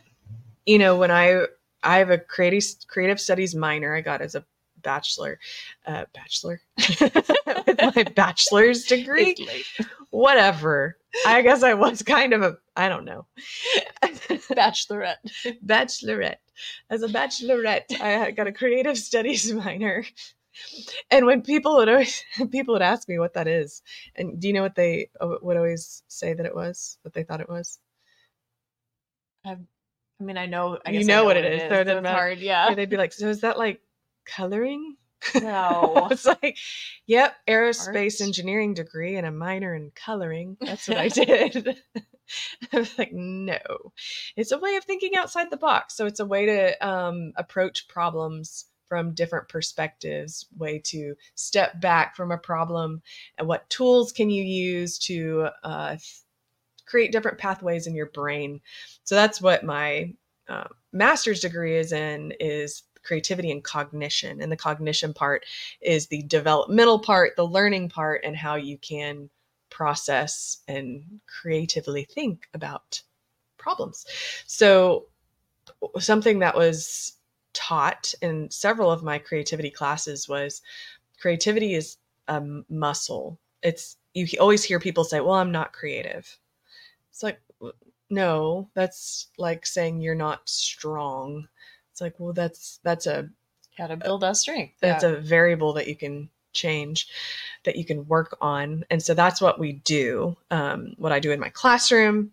you 0.66 0.78
know 0.80 0.98
when 0.98 1.12
I 1.12 1.46
I 1.84 1.98
have 1.98 2.10
a 2.10 2.18
creative 2.18 2.64
creative 2.88 3.20
studies 3.20 3.54
minor 3.54 3.96
I 3.96 4.02
got 4.02 4.22
as 4.22 4.36
a 4.36 4.44
bachelor 4.82 5.40
uh, 5.86 6.06
bachelor? 6.14 6.62
With 7.66 7.96
my 7.96 8.04
bachelor's 8.16 8.86
degree. 8.86 9.36
Whatever. 10.14 10.98
I 11.26 11.42
guess 11.42 11.64
I 11.64 11.74
was 11.74 12.04
kind 12.04 12.34
of 12.34 12.44
a 12.44 12.58
I 12.76 12.88
don't 12.88 13.04
know 13.06 13.26
Bachelorette. 14.52 15.18
bachelorette. 15.66 16.38
As 16.92 17.02
a 17.02 17.08
bachelorette, 17.08 18.00
I 18.00 18.30
got 18.30 18.46
a 18.46 18.52
creative 18.52 18.96
studies 18.96 19.52
minor. 19.66 20.06
And 21.10 21.26
when 21.26 21.42
people 21.42 21.78
would 21.78 21.90
always 21.90 22.24
people 22.52 22.76
would 22.76 22.84
ask 22.84 23.10
me 23.10 23.18
what 23.18 23.34
that 23.34 23.48
is, 23.48 23.82
and 24.16 24.40
do 24.40 24.48
you 24.48 24.54
know 24.54 24.62
what 24.62 24.76
they 24.76 25.10
uh, 25.20 25.36
would 25.42 25.58
always 25.58 26.04
say 26.10 26.36
that 26.36 26.46
it 26.46 26.54
was? 26.54 27.00
What 27.02 27.16
they 27.16 27.24
thought 27.24 27.42
it 27.42 27.50
was? 27.50 27.80
I 29.44 29.58
mean, 30.20 30.38
I 30.38 30.46
know. 30.46 30.78
I 30.86 30.92
You 30.92 31.00
guess 31.00 31.10
I 31.10 31.14
know 31.14 31.26
what 31.26 31.38
it 31.38 31.46
is, 31.46 31.62
it 31.64 31.70
so 31.70 31.82
it's 31.82 32.08
hard. 32.08 32.38
Yeah, 32.38 32.70
Yeah. 32.70 32.76
they'd 32.76 32.90
be 32.90 32.98
like, 32.98 33.14
"So 33.14 33.30
is 33.30 33.42
that 33.42 33.58
like 33.58 33.82
coloring?" 34.26 34.96
No. 35.42 36.08
it's 36.12 36.26
like, 36.26 36.58
"Yep, 37.08 37.36
aerospace 37.48 38.22
engineering 38.22 38.74
degree 38.74 39.16
and 39.16 39.28
a 39.28 39.32
minor 39.32 39.76
in 39.76 39.92
coloring." 39.96 40.58
That's 40.62 40.88
what 40.88 40.98
I 40.98 41.08
did. 41.10 41.82
I 42.74 42.78
was 42.78 42.98
like, 42.98 43.12
"No, 43.14 43.60
it's 44.36 44.52
a 44.52 44.58
way 44.58 44.76
of 44.76 44.84
thinking 44.84 45.16
outside 45.16 45.50
the 45.52 45.58
box. 45.58 45.96
So 45.96 46.06
it's 46.06 46.20
a 46.20 46.26
way 46.26 46.46
to 46.46 46.88
um, 46.88 47.34
approach 47.36 47.88
problems 47.88 48.66
from 48.90 49.14
different 49.14 49.50
perspectives, 49.50 50.46
way 50.58 50.80
to 50.86 51.16
step 51.36 51.82
back 51.82 52.16
from 52.16 52.32
a 52.32 52.38
problem, 52.38 53.02
and 53.38 53.48
what 53.48 53.70
tools 53.70 54.12
can 54.12 54.30
you 54.30 54.44
use 54.44 54.98
to 55.00 55.48
uh, 55.64 55.96
create 56.86 57.12
different 57.12 57.38
pathways 57.38 57.88
in 57.88 57.96
your 57.96 58.08
brain. 58.08 58.62
So 59.04 59.16
that's 59.16 59.42
what 59.42 59.64
my 59.64 60.14
uh, 60.48 60.66
master's 60.92 61.40
degree 61.40 61.78
is 61.78 61.92
in 61.92 62.34
is 62.40 62.84
creativity 63.04 63.52
and 63.52 63.64
cognition 63.64 64.42
and 64.42 64.52
the 64.52 64.58
cognition 64.58 65.14
part 65.14 65.46
is 65.82 66.08
the 66.08 66.24
developmental 66.24 67.00
part 67.00 67.36
the 67.36 67.46
learning 67.46 67.90
part 67.90 68.22
and 68.24 68.36
how 68.36 68.56
you 68.56 68.78
can 68.78 69.30
process 69.70 70.60
and 70.68 71.04
creatively 71.26 72.06
think 72.06 72.48
about 72.54 73.02
problems. 73.58 74.06
So 74.46 75.08
something 76.00 76.40
that 76.40 76.56
was 76.56 77.14
taught 77.54 78.14
in 78.22 78.50
several 78.52 78.92
of 78.92 79.04
my 79.04 79.18
creativity 79.18 79.72
classes 79.72 80.30
was 80.30 80.62
creativity 81.20 81.74
is 81.74 81.98
a 82.28 82.42
muscle. 82.70 83.40
It's 83.64 83.98
you 84.14 84.28
always 84.40 84.64
hear 84.64 84.80
people 84.80 85.04
say 85.04 85.20
well 85.20 85.36
i'm 85.36 85.52
not 85.52 85.74
creative. 85.74 86.38
It's 87.10 87.24
like 87.24 87.40
no 88.10 88.70
that's 88.76 89.28
like 89.38 89.66
saying 89.66 90.02
you're 90.02 90.14
not 90.14 90.48
strong 90.48 91.48
it's 91.94 92.02
like 92.02 92.16
well 92.18 92.34
that's 92.34 92.80
that's 92.84 93.06
a 93.06 93.30
how 93.78 93.86
to 93.86 93.96
build 93.96 94.22
that 94.22 94.36
strength 94.36 94.74
that's 94.82 95.04
yeah. 95.04 95.12
a 95.12 95.18
variable 95.18 95.74
that 95.74 95.88
you 95.88 95.96
can 95.96 96.28
change 96.52 97.08
that 97.66 97.76
you 97.76 97.86
can 97.86 98.08
work 98.08 98.38
on. 98.42 98.84
And 98.90 99.02
so 99.02 99.14
that's 99.14 99.42
what 99.42 99.60
we 99.60 99.74
do 99.74 100.36
um, 100.52 100.94
what 100.98 101.12
i 101.12 101.20
do 101.20 101.32
in 101.32 101.40
my 101.40 101.50
classroom 101.50 102.32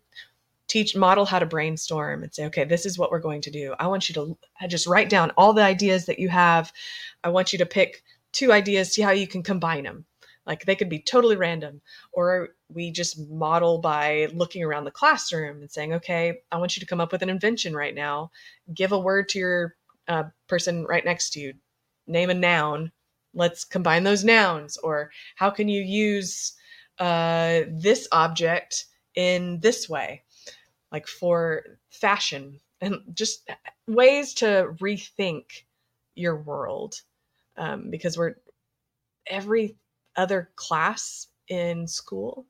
teach 0.66 0.94
model 0.96 1.26
how 1.26 1.38
to 1.38 1.46
brainstorm 1.46 2.22
and 2.22 2.32
say 2.32 2.46
okay 2.46 2.64
this 2.64 2.86
is 2.86 2.98
what 2.98 3.10
we're 3.10 3.18
going 3.18 3.42
to 3.42 3.50
do. 3.50 3.74
I 3.78 3.86
want 3.86 4.08
you 4.08 4.14
to 4.14 4.68
just 4.68 4.86
write 4.86 5.10
down 5.10 5.30
all 5.36 5.52
the 5.52 5.62
ideas 5.62 6.06
that 6.06 6.18
you 6.18 6.30
have. 6.30 6.72
I 7.22 7.28
want 7.28 7.52
you 7.52 7.58
to 7.58 7.66
pick 7.66 8.02
two 8.32 8.52
ideas 8.52 8.92
see 8.92 9.02
how 9.02 9.10
you 9.10 9.26
can 9.26 9.42
combine 9.42 9.84
them 9.84 10.06
like 10.50 10.66
they 10.66 10.76
could 10.76 10.90
be 10.90 11.00
totally 11.00 11.36
random 11.36 11.80
or 12.12 12.50
we 12.68 12.90
just 12.90 13.18
model 13.30 13.78
by 13.78 14.28
looking 14.34 14.62
around 14.62 14.84
the 14.84 14.90
classroom 14.90 15.62
and 15.62 15.70
saying 15.70 15.94
okay 15.94 16.40
i 16.52 16.58
want 16.58 16.76
you 16.76 16.80
to 16.80 16.86
come 16.86 17.00
up 17.00 17.12
with 17.12 17.22
an 17.22 17.30
invention 17.30 17.74
right 17.74 17.94
now. 17.94 18.30
Give 18.74 18.92
a 18.92 18.98
word 18.98 19.28
to 19.30 19.38
your 19.38 19.76
uh, 20.08 20.24
person 20.48 20.84
right 20.84 21.04
next 21.04 21.30
to 21.30 21.40
you. 21.40 21.54
Name 22.06 22.30
a 22.30 22.34
noun. 22.34 22.92
Let's 23.34 23.64
combine 23.64 24.04
those 24.04 24.24
nouns. 24.24 24.76
Or 24.78 25.10
how 25.36 25.50
can 25.50 25.68
you 25.68 25.82
use 25.82 26.52
uh, 26.98 27.62
this 27.68 28.08
object 28.12 28.86
in 29.14 29.60
this 29.60 29.88
way? 29.88 30.22
Like 30.92 31.06
for 31.06 31.62
fashion 31.90 32.60
and 32.80 33.00
just 33.14 33.48
ways 33.86 34.34
to 34.34 34.74
rethink 34.80 35.44
your 36.14 36.36
world 36.36 37.00
um, 37.56 37.90
because 37.90 38.18
we're 38.18 38.34
every 39.26 39.76
other 40.20 40.50
class 40.54 41.28
in 41.48 41.86
school 41.86 42.46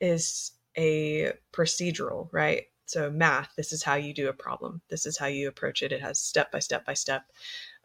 is 0.00 0.52
a 0.76 1.32
procedural, 1.52 2.28
right? 2.32 2.64
So 2.86 3.10
math, 3.10 3.50
this 3.56 3.72
is 3.72 3.82
how 3.82 3.94
you 3.94 4.12
do 4.12 4.28
a 4.28 4.34
problem. 4.34 4.82
This 4.90 5.06
is 5.06 5.16
how 5.16 5.26
you 5.26 5.48
approach 5.48 5.82
it. 5.82 5.92
It 5.92 6.02
has 6.02 6.18
step 6.18 6.50
by 6.50 6.58
step 6.58 6.84
by 6.84 6.94
step. 6.94 7.24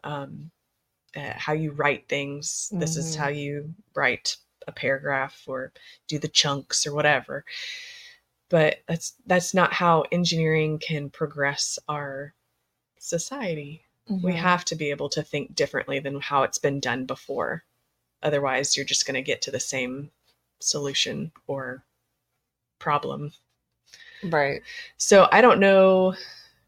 Um, 0.02 0.50
uh, 1.16 1.32
how 1.36 1.54
you 1.54 1.70
write 1.70 2.08
things. 2.08 2.68
This 2.72 2.90
mm-hmm. 2.90 3.00
is 3.00 3.14
how 3.14 3.28
you 3.28 3.74
write 3.94 4.36
a 4.66 4.72
paragraph 4.72 5.44
or 5.46 5.72
do 6.08 6.18
the 6.18 6.28
chunks 6.28 6.86
or 6.86 6.94
whatever. 6.94 7.44
But 8.50 8.82
that's 8.86 9.14
that's 9.26 9.54
not 9.54 9.72
how 9.72 10.04
engineering 10.12 10.78
can 10.78 11.10
progress 11.10 11.78
our 11.88 12.34
society. 12.98 13.84
Mm-hmm. 14.10 14.26
We 14.26 14.34
have 14.34 14.64
to 14.66 14.76
be 14.76 14.90
able 14.90 15.08
to 15.10 15.22
think 15.22 15.54
differently 15.54 16.00
than 16.00 16.20
how 16.20 16.42
it's 16.42 16.58
been 16.58 16.80
done 16.80 17.04
before. 17.06 17.64
Otherwise, 18.22 18.76
you're 18.76 18.86
just 18.86 19.06
going 19.06 19.14
to 19.14 19.22
get 19.22 19.42
to 19.42 19.50
the 19.50 19.60
same 19.60 20.10
solution 20.60 21.32
or 21.46 21.84
problem. 22.78 23.32
Right. 24.22 24.62
So 24.96 25.28
I 25.30 25.40
don't 25.40 25.60
know. 25.60 26.14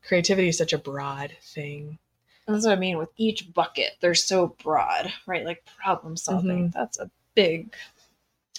Creativity 0.07 0.49
is 0.49 0.59
such 0.59 0.73
a 0.73 0.79
broad 0.79 1.37
thing. 1.43 1.99
That's 2.47 2.65
what 2.65 2.73
I 2.73 2.81
mean 2.81 2.99
with 2.99 3.11
each 3.17 3.53
bucket. 3.53 3.93
They're 4.01 4.15
so 4.15 4.57
broad, 4.63 5.13
right? 5.27 5.45
Like 5.45 5.65
problem 5.83 6.17
solving. 6.17 6.69
Mm-hmm. 6.69 6.79
That's 6.79 6.99
a 6.99 7.11
big 7.35 7.75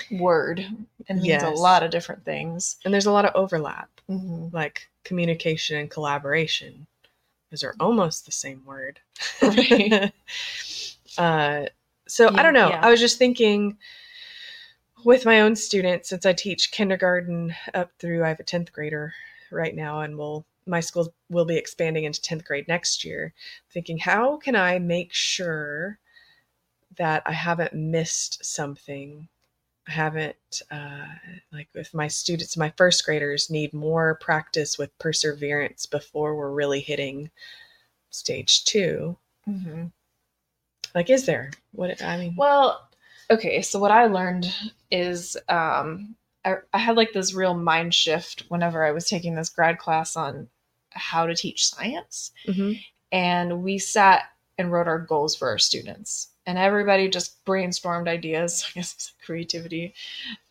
word 0.09 0.65
and 1.07 1.21
means 1.21 1.27
yes. 1.27 1.43
a 1.43 1.49
lot 1.49 1.83
of 1.83 1.91
different 1.91 2.23
things. 2.23 2.77
And 2.83 2.93
there's 2.93 3.05
a 3.05 3.11
lot 3.11 3.25
of 3.25 3.35
overlap, 3.35 3.89
mm-hmm. 4.09 4.55
like 4.55 4.89
communication 5.03 5.77
and 5.77 5.89
collaboration. 5.89 6.87
Those 7.49 7.63
are 7.63 7.75
almost 7.79 8.25
the 8.25 8.31
same 8.31 8.63
word. 8.65 8.99
Right. 9.41 10.13
uh, 11.17 11.65
so 12.11 12.25
yeah, 12.25 12.39
I 12.39 12.43
don't 12.43 12.53
know. 12.53 12.69
Yeah. 12.69 12.81
I 12.83 12.89
was 12.91 12.99
just 12.99 13.17
thinking 13.17 13.77
with 15.05 15.25
my 15.25 15.39
own 15.39 15.55
students, 15.55 16.09
since 16.09 16.25
I 16.25 16.33
teach 16.33 16.71
kindergarten 16.71 17.55
up 17.73 17.91
through, 17.99 18.25
I 18.25 18.27
have 18.27 18.39
a 18.41 18.43
10th 18.43 18.73
grader 18.73 19.13
right 19.49 19.73
now, 19.73 20.01
and 20.01 20.17
we'll 20.17 20.45
my 20.65 20.81
school 20.81 21.13
will 21.29 21.45
be 21.45 21.55
expanding 21.57 22.03
into 22.03 22.21
10th 22.21 22.45
grade 22.45 22.67
next 22.67 23.03
year 23.03 23.33
thinking 23.71 23.97
how 23.97 24.37
can 24.37 24.55
i 24.55 24.77
make 24.77 25.11
sure 25.11 25.97
that 26.97 27.23
i 27.25 27.31
haven't 27.31 27.73
missed 27.73 28.45
something 28.45 29.27
i 29.87 29.91
haven't 29.91 30.61
uh, 30.69 31.07
like 31.51 31.67
if 31.73 31.95
my 31.95 32.07
students 32.07 32.55
my 32.55 32.71
first 32.77 33.03
graders 33.03 33.49
need 33.49 33.73
more 33.73 34.19
practice 34.21 34.77
with 34.77 34.95
perseverance 34.99 35.87
before 35.87 36.35
we're 36.35 36.51
really 36.51 36.79
hitting 36.79 37.31
stage 38.11 38.63
2 38.65 39.17
mm-hmm. 39.49 39.85
Like, 40.93 41.09
is 41.09 41.25
there? 41.25 41.51
What 41.71 42.01
I 42.01 42.17
mean? 42.17 42.35
Well, 42.37 42.87
okay. 43.29 43.61
So 43.61 43.79
what 43.79 43.91
I 43.91 44.05
learned 44.05 44.53
is 44.89 45.37
um, 45.49 46.15
I, 46.45 46.55
I 46.73 46.77
had 46.77 46.97
like 46.97 47.13
this 47.13 47.33
real 47.33 47.53
mind 47.53 47.93
shift 47.93 48.45
whenever 48.49 48.83
I 48.83 48.91
was 48.91 49.07
taking 49.07 49.35
this 49.35 49.49
grad 49.49 49.77
class 49.77 50.15
on 50.15 50.47
how 50.89 51.25
to 51.25 51.35
teach 51.35 51.67
science, 51.67 52.31
mm-hmm. 52.45 52.73
and 53.11 53.63
we 53.63 53.77
sat 53.77 54.23
and 54.57 54.71
wrote 54.71 54.87
our 54.87 54.99
goals 54.99 55.35
for 55.35 55.49
our 55.49 55.57
students. 55.57 56.29
And 56.45 56.57
everybody 56.57 57.07
just 57.07 57.43
brainstormed 57.45 58.07
ideas. 58.07 58.65
I 58.69 58.79
guess 58.79 58.93
it's 58.93 59.13
a 59.19 59.25
creativity, 59.25 59.93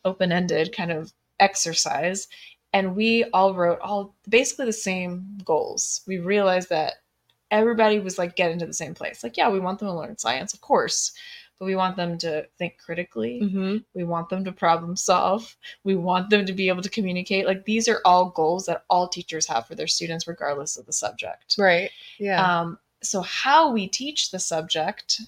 open 0.05 0.31
ended 0.31 0.75
kind 0.75 0.91
of 0.91 1.13
exercise. 1.39 2.27
And 2.73 2.95
we 2.95 3.25
all 3.25 3.53
wrote 3.53 3.79
all 3.79 4.15
basically 4.29 4.65
the 4.65 4.73
same 4.73 5.37
goals. 5.43 6.01
We 6.07 6.19
realized 6.19 6.69
that 6.69 6.95
everybody 7.51 7.99
was 7.99 8.17
like 8.17 8.35
getting 8.35 8.57
to 8.59 8.65
the 8.65 8.73
same 8.73 8.93
place. 8.93 9.23
Like, 9.23 9.37
yeah, 9.37 9.49
we 9.49 9.59
want 9.59 9.79
them 9.79 9.89
to 9.89 9.93
learn 9.93 10.17
science, 10.17 10.53
of 10.53 10.61
course, 10.61 11.11
but 11.59 11.65
we 11.65 11.75
want 11.75 11.97
them 11.97 12.17
to 12.19 12.47
think 12.57 12.77
critically. 12.83 13.41
Mm-hmm. 13.43 13.77
We 13.93 14.03
want 14.03 14.29
them 14.29 14.43
to 14.45 14.51
problem 14.51 14.95
solve. 14.95 15.55
We 15.83 15.95
want 15.95 16.29
them 16.29 16.45
to 16.45 16.53
be 16.53 16.69
able 16.69 16.81
to 16.81 16.89
communicate. 16.89 17.45
Like, 17.45 17.65
these 17.65 17.87
are 17.87 18.01
all 18.05 18.29
goals 18.29 18.65
that 18.65 18.85
all 18.89 19.07
teachers 19.07 19.45
have 19.47 19.67
for 19.67 19.75
their 19.75 19.87
students, 19.87 20.27
regardless 20.27 20.77
of 20.77 20.85
the 20.85 20.93
subject. 20.93 21.55
Right. 21.59 21.91
Yeah. 22.17 22.61
Um, 22.61 22.79
so, 23.03 23.21
how 23.21 23.71
we 23.71 23.87
teach 23.87 24.31
the 24.31 24.39
subject 24.39 25.21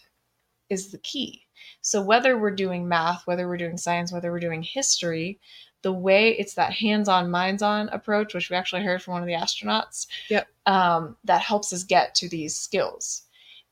is 0.69 0.91
the 0.91 0.97
key. 0.99 1.41
So, 1.81 2.01
whether 2.01 2.37
we're 2.37 2.51
doing 2.51 2.87
math, 2.87 3.27
whether 3.27 3.47
we're 3.47 3.57
doing 3.57 3.77
science, 3.77 4.11
whether 4.11 4.31
we're 4.31 4.39
doing 4.39 4.63
history, 4.63 5.39
the 5.83 5.93
way 5.93 6.29
it's 6.29 6.55
that 6.55 6.73
hands-on 6.73 7.29
minds-on 7.29 7.89
approach 7.89 8.33
which 8.33 8.49
we 8.49 8.55
actually 8.55 8.83
heard 8.83 9.01
from 9.01 9.13
one 9.13 9.21
of 9.21 9.27
the 9.27 9.33
astronauts 9.33 10.07
yep. 10.29 10.47
um, 10.65 11.15
that 11.23 11.41
helps 11.41 11.71
us 11.71 11.83
get 11.83 12.15
to 12.15 12.27
these 12.27 12.57
skills. 12.57 13.23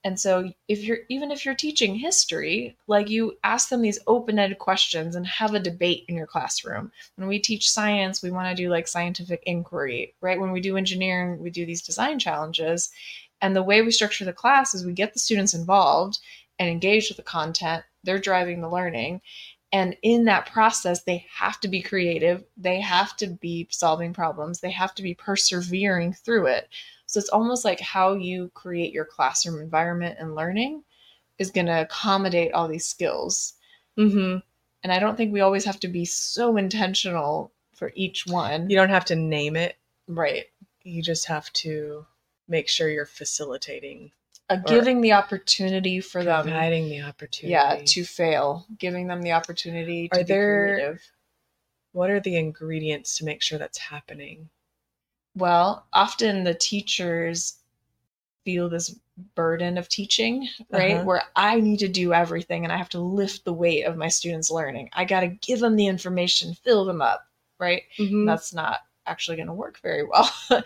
And 0.04 0.20
so 0.20 0.52
if 0.68 0.84
you're 0.84 1.00
even 1.10 1.32
if 1.32 1.46
you're 1.46 1.56
teaching 1.56 1.96
history 1.96 2.76
like 2.88 3.10
you 3.10 3.38
ask 3.44 3.70
them 3.70 3.82
these 3.82 4.00
open-ended 4.08 4.58
questions 4.58 5.16
and 5.16 5.26
have 5.28 5.54
a 5.54 5.60
debate 5.60 6.06
in 6.08 6.16
your 6.16 6.28
classroom. 6.28 6.92
When 7.16 7.28
we 7.28 7.40
teach 7.40 7.72
science 7.72 8.22
we 8.22 8.32
want 8.32 8.50
to 8.50 8.62
do 8.64 8.70
like 8.70 8.88
scientific 8.88 9.42
inquiry 9.46 10.16
right? 10.22 10.40
When 10.40 10.52
we 10.52 10.60
do 10.60 10.78
engineering 10.78 11.40
we 11.40 11.50
do 11.50 11.66
these 11.66 11.82
design 11.82 12.20
challenges. 12.20 12.92
And 13.42 13.56
the 13.56 13.64
way 13.64 13.82
we 13.82 13.92
structure 13.92 14.26
the 14.26 14.34
class 14.34 14.74
is 14.74 14.86
we 14.86 14.94
get 14.94 15.14
the 15.14 15.20
students 15.20 15.54
involved 15.54 16.20
and 16.60 16.70
engaged 16.70 17.10
with 17.10 17.18
the 17.18 17.24
content. 17.24 17.84
They're 18.04 18.20
driving 18.20 18.62
the 18.62 18.70
learning 18.70 19.22
and 19.72 19.96
in 20.02 20.26
that 20.26 20.52
process, 20.52 21.04
they 21.04 21.26
have 21.34 21.60
to 21.62 21.68
be 21.68 21.82
creative. 21.82 22.44
They 22.58 22.82
have 22.82 23.16
to 23.18 23.28
be 23.28 23.68
solving 23.72 24.14
problems. 24.14 24.60
They 24.60 24.72
have 24.72 24.94
to 24.96 25.04
be 25.04 25.14
persevering 25.14 26.14
through 26.14 26.48
it. 26.48 26.68
So 27.06 27.20
it's 27.20 27.30
almost 27.30 27.64
like 27.64 27.80
how 27.80 28.14
you 28.14 28.52
create 28.54 28.94
your 28.94 29.06
classroom 29.06 29.62
environment 29.62 30.18
and 30.20 30.36
learning 30.36 30.84
is 31.38 31.52
going 31.52 31.68
to 31.68 31.82
accommodate 31.82 32.54
all 32.54 32.68
these 32.68 32.86
skills. 32.86 33.54
Mm-hmm. 33.98 34.38
And 34.84 34.92
I 34.92 35.00
don't 35.00 35.16
think 35.16 35.32
we 35.32 35.42
always 35.42 35.66
have 35.66 35.80
to 35.82 35.88
be 35.88 36.06
so 36.06 36.58
intentional 36.58 37.52
for 37.74 37.92
each 37.96 38.26
one. 38.28 38.70
You 38.70 38.76
don't 38.76 38.90
have 38.90 39.06
to 39.06 39.16
name 39.16 39.56
it. 39.56 39.76
Right. 40.08 40.46
You 40.84 41.02
just 41.02 41.28
have 41.28 41.52
to 41.54 42.06
make 42.48 42.68
sure 42.68 42.90
you're 42.90 43.06
facilitating 43.06 44.12
uh, 44.50 44.56
giving 44.58 45.02
the 45.02 45.14
opportunity 45.14 46.00
for 46.00 46.24
them 46.24 46.44
providing 46.44 46.90
the 46.90 47.02
opportunity 47.02 47.52
yeah 47.52 47.78
to 47.86 48.04
fail 48.04 48.66
giving 48.78 49.08
them 49.08 49.22
the 49.22 49.32
opportunity 49.32 50.10
to 50.10 50.20
are 50.20 50.24
be 50.24 50.34
there, 50.34 50.74
creative 50.74 51.12
what 51.94 52.10
are 52.10 52.20
the 52.20 52.36
ingredients 52.38 53.18
to 53.18 53.26
make 53.26 53.42
sure 53.42 53.58
that's 53.58 53.78
happening 53.78 54.50
well 55.36 55.86
often 55.94 56.44
the 56.44 56.54
teachers 56.54 57.58
feel 58.44 58.70
this 58.70 58.96
burden 59.36 59.78
of 59.78 59.88
teaching, 59.88 60.48
right? 60.72 60.96
Uh-huh. 60.96 61.06
Where 61.06 61.24
I 61.36 61.60
need 61.60 61.78
to 61.80 61.88
do 61.88 62.14
everything 62.14 62.64
and 62.64 62.74
I 62.74 62.78
have 62.78 62.90
to 62.90 63.00
lift 63.00 63.46
the 63.46 63.54
weight 63.54 63.84
of 63.84 63.98
my 63.98 64.08
students' 64.08 64.50
learning. 64.50 64.90
I 64.94 65.06
got 65.06 65.20
to 65.22 65.28
give 65.28 65.60
them 65.60 65.76
the 65.76 65.88
information, 65.88 66.56
fill 66.56 66.86
them 66.86 67.02
up, 67.02 67.28
right? 67.60 67.84
Mhm. 68.00 68.26
That's 68.26 68.54
not 68.54 68.80
actually 69.12 69.38
going 69.38 69.48
to 69.48 69.54
work 69.54 69.80
very 69.82 70.04
well. 70.04 70.30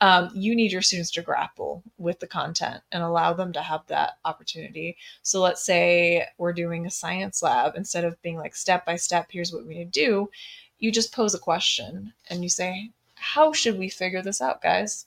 um, 0.00 0.30
you 0.34 0.54
need 0.54 0.72
your 0.72 0.82
students 0.82 1.10
to 1.12 1.22
grapple 1.22 1.82
with 1.96 2.18
the 2.20 2.26
content 2.26 2.82
and 2.92 3.02
allow 3.02 3.32
them 3.32 3.52
to 3.52 3.62
have 3.62 3.86
that 3.86 4.18
opportunity. 4.24 4.96
So 5.22 5.40
let's 5.40 5.64
say 5.64 6.26
we're 6.38 6.52
doing 6.52 6.86
a 6.86 6.90
science 6.90 7.42
lab, 7.42 7.74
instead 7.76 8.04
of 8.04 8.20
being 8.22 8.36
like 8.36 8.56
step 8.56 8.84
by 8.84 8.96
step, 8.96 9.26
here's 9.30 9.52
what 9.52 9.66
we 9.66 9.74
need 9.78 9.92
to 9.92 10.00
do, 10.06 10.30
you 10.78 10.90
just 10.92 11.14
pose 11.14 11.34
a 11.34 11.38
question 11.38 12.12
and 12.28 12.42
you 12.42 12.48
say, 12.48 12.90
How 13.14 13.52
should 13.52 13.78
we 13.78 13.88
figure 13.88 14.22
this 14.22 14.40
out, 14.42 14.60
guys? 14.60 15.06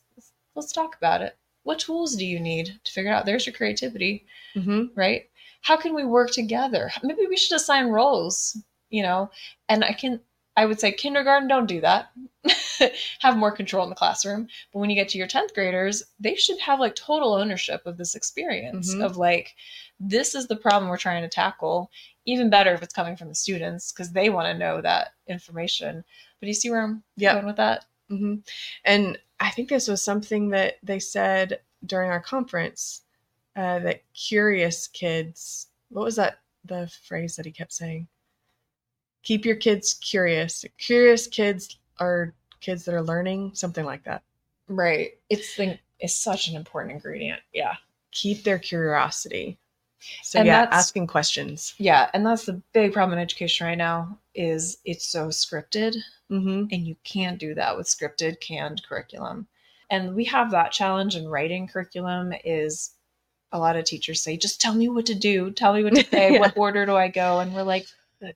Let's 0.56 0.71
talk 0.71 0.95
about 0.95 1.21
it. 1.21 1.38
What 1.63 1.80
tools 1.80 2.15
do 2.15 2.26
you 2.26 2.39
need 2.39 2.80
to 2.84 2.91
figure 2.91 3.12
it 3.12 3.13
out? 3.13 3.26
There's 3.26 3.45
your 3.45 3.54
creativity 3.54 4.26
Mhm. 4.56 4.89
right? 4.95 5.30
How 5.62 5.76
can 5.78 5.93
we 5.93 6.06
work 6.06 6.32
together? 6.32 6.91
Maybe 7.04 7.28
we 7.28 7.38
should 7.38 7.56
assign 7.58 7.88
roles, 7.88 8.58
you 8.89 9.04
know? 9.04 9.30
And 9.69 9.84
I 9.84 9.93
can, 9.93 10.21
I 10.57 10.65
would 10.65 10.79
say 10.79 10.91
kindergarten, 10.91 11.47
don't 11.47 11.67
do 11.67 11.79
that. 11.81 12.09
have 13.19 13.37
more 13.37 13.51
control 13.51 13.83
in 13.83 13.89
the 13.89 13.95
classroom. 13.95 14.47
But 14.73 14.79
when 14.79 14.89
you 14.89 14.95
get 14.95 15.07
to 15.09 15.17
your 15.19 15.27
10th 15.27 15.53
graders, 15.53 16.03
they 16.19 16.35
should 16.35 16.59
have 16.59 16.79
like 16.79 16.95
total 16.95 17.33
ownership 17.35 17.85
of 17.85 17.97
this 17.97 18.15
experience 18.15 18.95
Mhm. 18.95 19.05
of 19.05 19.17
like, 19.17 19.55
this 19.99 20.33
is 20.33 20.47
the 20.47 20.55
problem 20.55 20.89
we're 20.89 20.97
trying 20.97 21.21
to 21.21 21.29
tackle. 21.29 21.91
Even 22.25 22.49
better 22.49 22.73
if 22.73 22.81
it's 22.81 22.93
coming 22.93 23.15
from 23.15 23.29
the 23.29 23.35
students 23.35 23.91
because 23.91 24.11
they 24.11 24.29
want 24.29 24.47
to 24.47 24.57
know 24.57 24.81
that 24.81 25.13
information. 25.27 26.03
But 26.39 26.47
you 26.47 26.53
see 26.55 26.71
where 26.71 26.81
I'm 26.81 27.03
Yep. 27.17 27.33
going 27.35 27.45
with 27.45 27.57
that? 27.57 27.85
hmm 28.09 28.35
And 28.83 29.19
I 29.39 29.51
think 29.51 29.69
this 29.69 29.87
was 29.87 30.01
something 30.01 30.49
that 30.49 30.77
they 30.81 30.99
said 30.99 31.61
during 31.85 32.09
our 32.09 32.19
conference 32.21 33.03
uh, 33.55 33.79
that 33.79 34.01
curious 34.13 34.87
kids, 34.87 35.67
what 35.89 36.03
was 36.03 36.15
that, 36.15 36.39
the 36.65 36.91
phrase 37.03 37.35
that 37.35 37.45
he 37.45 37.51
kept 37.51 37.73
saying? 37.73 38.07
Keep 39.27 39.43
your 39.45 39.57
kids 39.57 39.95
curious. 39.95 40.63
Curious 40.77 41.27
kids 41.27 41.77
are 41.99 42.33
kids 42.61 42.85
that 42.85 42.95
are 42.95 43.01
learning, 43.03 43.51
something 43.55 43.83
like 43.83 44.01
that. 44.05 44.23
Right. 44.69 45.11
It's 45.29 45.57
the, 45.57 45.77
it's 45.99 46.15
such 46.15 46.47
an 46.47 46.55
important 46.55 46.93
ingredient. 46.93 47.41
Yeah. 47.53 47.73
Keep 48.11 48.43
their 48.45 48.57
curiosity. 48.57 49.57
So, 50.23 50.39
And 50.39 50.47
yeah, 50.47 50.67
asking 50.71 51.07
questions. 51.07 51.73
Yeah, 51.77 52.09
and 52.13 52.25
that's 52.25 52.45
the 52.45 52.61
big 52.71 52.93
problem 52.93 53.17
in 53.17 53.21
education 53.21 53.67
right 53.67 53.77
now 53.77 54.17
is 54.33 54.77
it's 54.85 55.05
so 55.07 55.27
scripted 55.27 55.95
Mm-hmm. 56.31 56.65
and 56.71 56.85
you 56.87 56.95
can't 57.03 57.37
do 57.39 57.53
that 57.55 57.75
with 57.77 57.87
scripted 57.87 58.39
canned 58.39 58.81
curriculum. 58.87 59.47
And 59.89 60.15
we 60.15 60.23
have 60.25 60.51
that 60.51 60.71
challenge 60.71 61.15
in 61.17 61.27
writing 61.27 61.67
curriculum 61.67 62.33
is 62.45 62.91
a 63.51 63.59
lot 63.59 63.75
of 63.77 63.83
teachers 63.85 64.21
say 64.21 64.37
just 64.37 64.61
tell 64.61 64.73
me 64.73 64.87
what 64.89 65.05
to 65.07 65.15
do, 65.15 65.51
tell 65.51 65.73
me 65.73 65.83
what 65.83 65.95
to 65.95 66.03
say, 66.05 66.31
Yeah. 66.33 66.39
what 66.39 66.57
order 66.57 66.85
do 66.85 66.95
I 66.95 67.07
go? 67.09 67.39
And 67.39 67.53
we're 67.53 67.63
like 67.63 67.87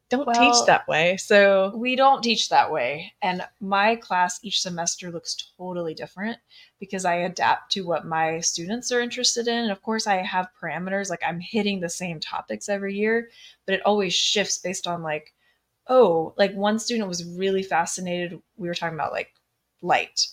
Don't 0.10 0.28
Well- 0.28 0.36
teach 0.36 0.65
that 0.67 0.88
way. 0.88 1.17
So, 1.17 1.74
we 1.76 1.96
don't 1.96 2.22
teach 2.22 2.50
that 2.50 2.72
way. 2.72 3.13
And 3.22 3.48
my 3.60 3.96
class 3.96 4.39
each 4.44 4.62
semester 4.62 5.10
looks 5.10 5.36
totally 5.58 5.94
different 5.96 6.38
because 6.80 7.04
I 7.04 7.15
adapt 7.15 7.72
to 7.74 7.82
what 7.82 8.06
my 8.06 8.39
students 8.41 8.91
are 8.91 9.02
interested 9.02 9.48
in. 9.48 9.58
And 9.58 9.72
of 9.72 9.82
course, 9.82 10.06
I 10.06 10.17
have 10.17 10.50
parameters, 10.62 11.10
like 11.10 11.24
I'm 11.26 11.39
hitting 11.39 11.80
the 11.80 11.89
same 11.89 12.20
topics 12.20 12.70
every 12.70 12.96
year, 12.96 13.30
but 13.65 13.74
it 13.74 13.82
always 13.86 14.13
shifts 14.13 14.60
based 14.60 14.86
on 14.86 15.02
like, 15.02 15.34
oh, 15.88 16.34
like 16.38 16.54
one 16.54 16.78
student 16.78 17.08
was 17.08 17.24
really 17.26 17.63
fascinated. 17.63 18.39
We 18.58 18.67
were 18.67 18.76
talking 18.76 18.98
about 18.98 19.12
like 19.13 19.34
light. 19.82 20.28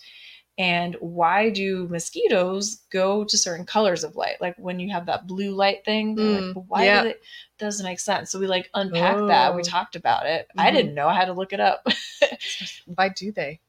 And 0.58 0.96
why 1.00 1.50
do 1.50 1.86
mosquitoes 1.88 2.82
go 2.90 3.22
to 3.22 3.38
certain 3.38 3.64
colors 3.64 4.02
of 4.02 4.16
light? 4.16 4.40
Like 4.40 4.56
when 4.58 4.80
you 4.80 4.90
have 4.92 5.06
that 5.06 5.28
blue 5.28 5.52
light 5.54 5.84
thing, 5.84 6.16
they're 6.16 6.40
like, 6.40 6.54
Mm, 6.56 6.64
why 6.66 6.84
yeah. 6.84 7.02
does 7.04 7.12
it 7.12 7.22
doesn't 7.58 7.86
make 7.86 8.00
sense? 8.00 8.32
So 8.32 8.40
we 8.40 8.48
like 8.48 8.68
unpacked 8.74 9.28
that. 9.28 9.54
We 9.54 9.60
Oh. 9.60 9.64
talked 9.64 9.94
about 9.94 10.26
it. 10.26 10.48
I 10.58 10.70
Mhm. 10.70 10.74
didn't 10.74 10.94
know. 10.94 11.06
I 11.06 11.14
had 11.14 11.26
to 11.26 11.32
look 11.32 11.52
it 11.52 11.60
up. 11.60 11.86
why 12.86 13.08
do 13.08 13.32
they? 13.32 13.60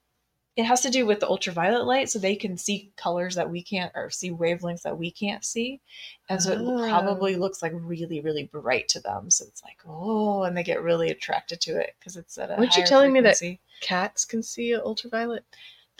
it 0.56 0.66
has 0.66 0.82
to 0.82 0.90
do 0.90 1.06
with 1.06 1.22
the 1.22 1.28
ultraviolet 1.30 1.86
light, 1.86 2.10
so 2.10 2.20
they 2.20 2.36
can 2.36 2.58
see 2.58 2.92
colors 2.98 3.36
that 3.36 3.50
we 3.50 3.64
can't, 3.64 3.94
or 3.96 4.10
see 4.10 4.30
wavelengths 4.30 4.82
that 4.82 4.98
we 4.98 5.10
can't 5.10 5.46
see, 5.46 5.80
and 6.28 6.42
so 6.44 6.52
it 6.52 6.60
Oh. 6.60 6.86
probably 6.90 7.38
looks 7.38 7.62
like 7.62 7.72
really, 7.74 8.20
really 8.20 8.44
bright 8.44 8.90
to 8.90 9.00
them. 9.00 9.30
So 9.30 9.46
it's 9.48 9.64
like, 9.64 9.78
oh, 9.88 10.44
and 10.44 10.58
they 10.58 10.64
get 10.64 10.82
really 10.82 11.12
attracted 11.12 11.62
to 11.62 11.80
it 11.80 11.96
because 11.98 12.18
it's 12.18 12.38
at 12.38 12.52
a. 12.52 12.56
Weren't 12.58 12.76
you 12.76 12.86
telling 12.86 13.14
me 13.14 13.22
that- 13.22 13.40
Cats 13.80 14.26
can 14.26 14.44
see 14.44 14.76
ultraviolet? 14.76 15.46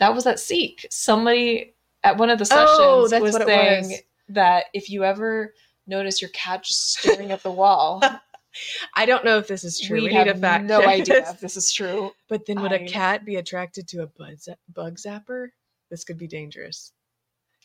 That 0.00 0.14
was 0.14 0.26
at 0.26 0.36
SEEC? 0.38 0.86
Somebody 0.90 1.74
at 2.02 2.16
one 2.16 2.30
of 2.30 2.38
the 2.38 2.48
oh, 2.50 3.06
sessions 3.06 3.12
Oh, 3.12 3.20
was 3.22 3.36
saying 3.36 3.88
was. 3.90 4.00
that 4.30 4.64
if 4.74 4.90
you 4.90 5.04
ever 5.04 5.54
notice 5.86 6.20
your 6.20 6.30
cat 6.30 6.64
just 6.64 6.94
staring 6.98 7.30
at 7.30 7.42
the 7.42 7.50
wall, 7.52 8.02
I 8.96 9.06
don't 9.06 9.24
know 9.24 9.38
if 9.38 9.46
this 9.46 9.62
is 9.62 9.78
true. 9.78 9.98
we, 10.02 10.08
We, 10.08 10.14
have 10.14 10.26
need 10.26 10.36
a 10.36 10.38
fact. 10.38 10.64
no 10.64 10.82
idea 10.84 11.28
if 11.30 11.40
this 11.40 11.56
is 11.56 11.72
true. 11.72 12.10
But 12.28 12.46
then 12.46 12.60
would 12.62 12.72
a 12.72 12.82
I- 12.82 12.88
cat 12.88 13.24
be 13.24 13.36
attracted 13.36 13.86
to 13.88 14.02
a 14.02 14.06
bug, 14.06 14.36
bug 14.74 14.96
zapper? 14.96 15.48
This 15.90 16.02
could 16.04 16.18
be 16.18 16.26
dangerous. 16.26 16.92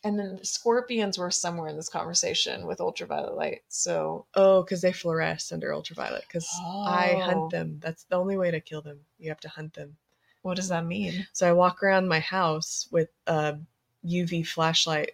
And 0.04 0.20
then 0.20 0.36
the 0.36 0.46
scorpions 0.46 1.18
were 1.18 1.32
somewhere 1.32 1.68
in 1.68 1.76
this 1.78 1.90
conversation 1.90 2.68
with 2.68 2.80
ultraviolet 2.80 3.36
light. 3.36 3.62
So 3.70 4.28
Oh, 4.36 4.62
because 4.62 4.82
they 4.82 4.92
fluoresce 4.92 5.52
under 5.52 5.74
ultraviolet. 5.74 6.26
Because 6.28 6.48
I 6.64 7.14
Oh. 7.16 7.22
hunt 7.22 7.52
them. 7.52 7.80
That's 7.82 8.04
the 8.04 8.16
only 8.18 8.38
way 8.38 8.52
to 8.52 8.60
kill 8.60 8.82
them. 8.84 9.00
You 9.18 9.30
have 9.30 9.40
to 9.40 9.50
hunt 9.50 9.74
them. 9.74 9.98
What 10.46 10.58
does 10.58 10.70
that 10.70 10.86
mean? 10.86 11.26
So 11.34 11.50
I 11.50 11.54
walk 11.54 11.82
around 11.82 12.08
my 12.08 12.20
house 12.20 12.88
with 12.92 13.10
a 13.26 13.58
UV 14.06 14.46
flashlight, 14.46 15.14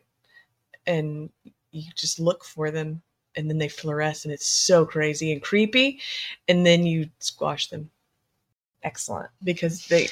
and 0.86 1.30
you 1.72 1.84
just 1.96 2.20
look 2.20 2.44
for 2.44 2.70
them, 2.70 3.02
and 3.38 3.50
then 3.50 3.58
they 3.58 3.70
fluoresce, 3.70 4.26
and 4.26 4.34
it's 4.34 4.46
so 4.46 4.86
crazy 4.86 5.32
and 5.32 5.42
creepy. 5.42 6.02
And 6.50 6.66
then 6.66 6.86
you 6.86 7.10
squash 7.20 7.70
them 7.70 7.90
Excellent. 8.84 9.30
because 9.42 9.88
they, 9.88 10.10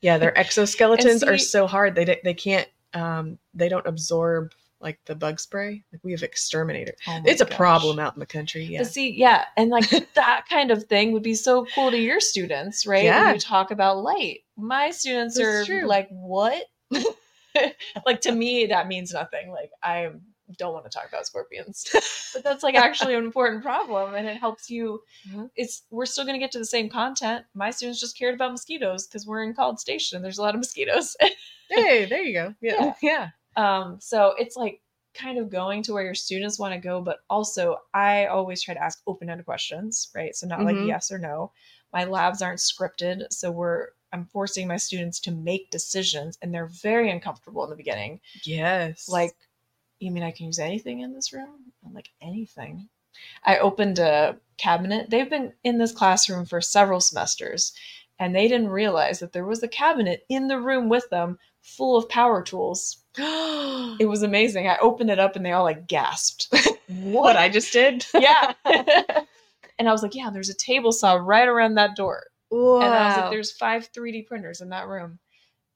yeah, 0.00 0.16
their 0.16 0.30
exoskeletons 0.36 1.26
are 1.26 1.38
so 1.38 1.66
hard. 1.66 1.96
They 1.96 2.20
they 2.22 2.34
can't 2.34 2.68
um 2.94 3.38
they 3.54 3.68
don't 3.68 3.86
absorb 3.86 4.52
like 4.82 4.98
the 5.06 5.14
bug 5.14 5.38
spray. 5.40 5.82
Like 5.92 6.00
we 6.02 6.12
have 6.12 6.22
exterminator. 6.22 6.94
Oh 7.06 7.20
It's 7.24 7.40
a 7.40 7.44
gosh. 7.46 7.56
problem 7.56 7.98
out 7.98 8.14
in 8.14 8.20
the 8.20 8.26
country. 8.26 8.64
Yeah. 8.64 8.80
But 8.80 8.88
see, 8.88 9.10
yeah, 9.12 9.44
and 9.56 9.70
like 9.70 9.88
that 10.14 10.44
kind 10.50 10.70
of 10.70 10.84
thing 10.84 11.12
would 11.12 11.22
be 11.22 11.34
so 11.34 11.66
cool 11.74 11.90
to 11.90 11.98
your 11.98 12.20
students, 12.20 12.86
right? 12.86 13.04
Yeah. 13.04 13.24
When 13.26 13.34
you 13.34 13.40
talk 13.40 13.70
about 13.70 13.98
light. 14.02 14.40
My 14.56 14.90
students 14.90 15.36
That's 15.36 15.46
are 15.48 15.64
true. 15.64 15.86
like, 15.86 16.08
what? 16.10 16.64
like 18.06 18.20
to 18.22 18.32
me, 18.32 18.66
that 18.66 18.88
means 18.88 19.12
nothing. 19.12 19.50
Like 19.50 19.70
I 19.82 20.10
don't 20.58 20.72
want 20.74 20.84
to 20.84 20.90
talk 20.90 21.08
about 21.08 21.26
scorpions. 21.26 21.86
but 22.34 22.44
that's 22.44 22.62
like 22.62 22.74
actually 22.74 23.14
an 23.14 23.24
important 23.24 23.62
problem 23.62 24.14
and 24.14 24.26
it 24.28 24.36
helps 24.36 24.68
you 24.68 25.00
Mhm. 25.30 25.48
it's 25.56 25.82
we're 25.90 26.04
still 26.04 26.24
going 26.24 26.34
to 26.34 26.38
get 26.44 26.52
to 26.52 26.58
the 26.58 26.64
same 26.66 26.90
content 26.90 27.46
my 27.54 27.70
students 27.70 27.98
just 28.00 28.18
cared 28.18 28.34
about 28.34 28.50
mosquitoes 28.50 29.06
because 29.06 29.26
we're 29.26 29.44
in 29.44 29.54
college 29.54 29.78
station 29.78 30.20
there's 30.20 30.36
a 30.36 30.42
lot 30.42 30.54
of 30.54 30.58
mosquitoes 30.58 31.16
hey, 31.70 32.04
there 32.04 32.22
you 32.22 32.34
go. 32.34 32.54
Yeah. 32.60 32.92
Yeah. 33.02 33.28
Um, 33.56 33.98
so 34.00 34.34
it's 34.38 34.56
like 34.56 34.80
kind 35.14 35.38
of 35.38 35.50
going 35.50 35.82
to 35.82 35.92
where 35.92 36.02
your 36.04 36.14
students 36.14 36.58
want 36.58 36.72
to 36.74 36.80
go, 36.80 37.00
but 37.00 37.18
also 37.28 37.76
I 37.92 38.26
always 38.26 38.62
try 38.62 38.74
to 38.74 38.82
ask 38.82 39.02
open-ended 39.06 39.44
questions, 39.44 40.08
right? 40.14 40.34
So 40.34 40.46
not 40.46 40.60
Mhm. 40.60 40.64
like 40.64 40.86
yes 40.86 41.10
or 41.12 41.18
no. 41.18 41.52
My 41.92 42.04
labs 42.04 42.40
aren't 42.40 42.60
scripted, 42.60 43.30
so 43.30 43.50
we're 43.50 43.88
I'm 44.14 44.26
forcing 44.26 44.68
my 44.68 44.76
students 44.76 45.20
to 45.20 45.30
make 45.30 45.70
decisions 45.70 46.38
and 46.42 46.52
they're 46.52 46.66
very 46.66 47.10
uncomfortable 47.10 47.64
in 47.64 47.70
the 47.70 47.76
beginning. 47.76 48.20
Yes. 48.44 49.08
Like, 49.08 49.34
you 50.00 50.10
mean 50.10 50.22
I 50.22 50.32
can 50.32 50.46
use 50.46 50.58
anything 50.58 51.00
in 51.00 51.14
this 51.14 51.32
room? 51.32 51.72
I'm 51.84 51.94
like 51.94 52.10
anything. 52.20 52.90
I 53.44 53.58
opened 53.58 53.98
a 53.98 54.38
cabinet. 54.58 55.08
They've 55.08 55.30
been 55.30 55.54
in 55.64 55.78
this 55.78 55.92
classroom 55.92 56.44
for 56.44 56.60
several 56.60 57.00
semesters 57.00 57.72
and 58.18 58.34
they 58.34 58.48
didn't 58.48 58.68
realize 58.68 59.18
that 59.20 59.32
there 59.32 59.44
was 59.44 59.62
a 59.62 59.68
cabinet 59.68 60.24
in 60.28 60.46
the 60.48 60.60
room 60.60 60.88
with 60.88 61.08
them 61.10 61.38
full 61.60 61.96
of 61.96 62.08
power 62.08 62.42
tools. 62.42 62.98
It 64.00 64.08
was 64.08 64.22
amazing. 64.22 64.68
I 64.68 64.78
opened 64.78 65.10
it 65.10 65.18
up 65.18 65.36
and 65.36 65.44
they 65.44 65.52
all 65.52 65.64
like 65.64 65.86
gasped. 65.86 66.48
what 66.88 67.36
I 67.36 67.48
just 67.48 67.72
did. 67.72 68.06
yeah. 68.14 68.54
and 68.64 69.88
I 69.88 69.92
was 69.92 70.02
like, 70.02 70.14
yeah, 70.14 70.30
there's 70.32 70.48
a 70.48 70.54
table 70.54 70.92
saw 70.92 71.14
right 71.14 71.46
around 71.46 71.74
that 71.74 71.94
door. 71.94 72.24
Wow. 72.50 72.80
And 72.80 72.92
I 72.94 73.08
was 73.08 73.16
like, 73.18 73.30
there's 73.30 73.52
five 73.52 73.92
3D 73.92 74.26
printers 74.26 74.60
in 74.60 74.70
that 74.70 74.88
room. 74.88 75.18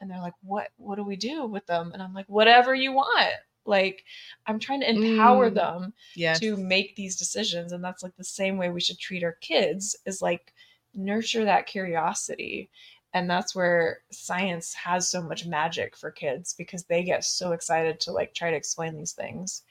And 0.01 0.11
they're 0.11 0.21
like, 0.21 0.35
what 0.43 0.69
what 0.77 0.97
do 0.97 1.05
we 1.05 1.17
do 1.17 1.47
with 1.47 1.67
them? 1.67 1.91
And 1.93 2.03
I'm 2.03 2.15
like, 2.15 2.27
whatever 2.29 2.75
you 2.75 2.93
want. 2.93 3.35
Like 3.65 4.05
I'm 4.47 4.59
trying 4.59 4.81
to 4.81 4.91
empower 4.91 5.51
Mm. 5.51 5.55
them 5.55 5.93
yes. 6.15 6.41
to 6.41 6.57
make 6.57 6.97
these 6.97 7.17
decisions. 7.17 7.73
And 7.73 7.83
that's 7.85 8.03
like 8.03 8.17
the 8.17 8.25
same 8.25 8.57
way 8.57 8.71
we 8.71 8.81
should 8.81 8.99
treat 8.99 9.25
our 9.25 9.37
kids 9.41 9.97
is 10.07 10.23
like 10.23 10.53
nurture 10.97 11.45
that 11.45 11.67
curiosity. 11.67 12.71
And 13.15 13.31
that's 13.31 13.55
where 13.55 14.01
science 14.11 14.75
has 14.75 15.09
so 15.09 15.23
much 15.23 15.47
magic 15.47 15.97
for 15.97 16.11
kids 16.11 16.55
because 16.55 16.85
they 16.85 17.03
get 17.03 17.25
so 17.25 17.53
excited 17.53 18.01
to 18.01 18.13
like 18.13 18.35
try 18.35 18.51
to 18.51 18.57
explain 18.57 18.97
these 18.97 19.13
things. 19.13 19.63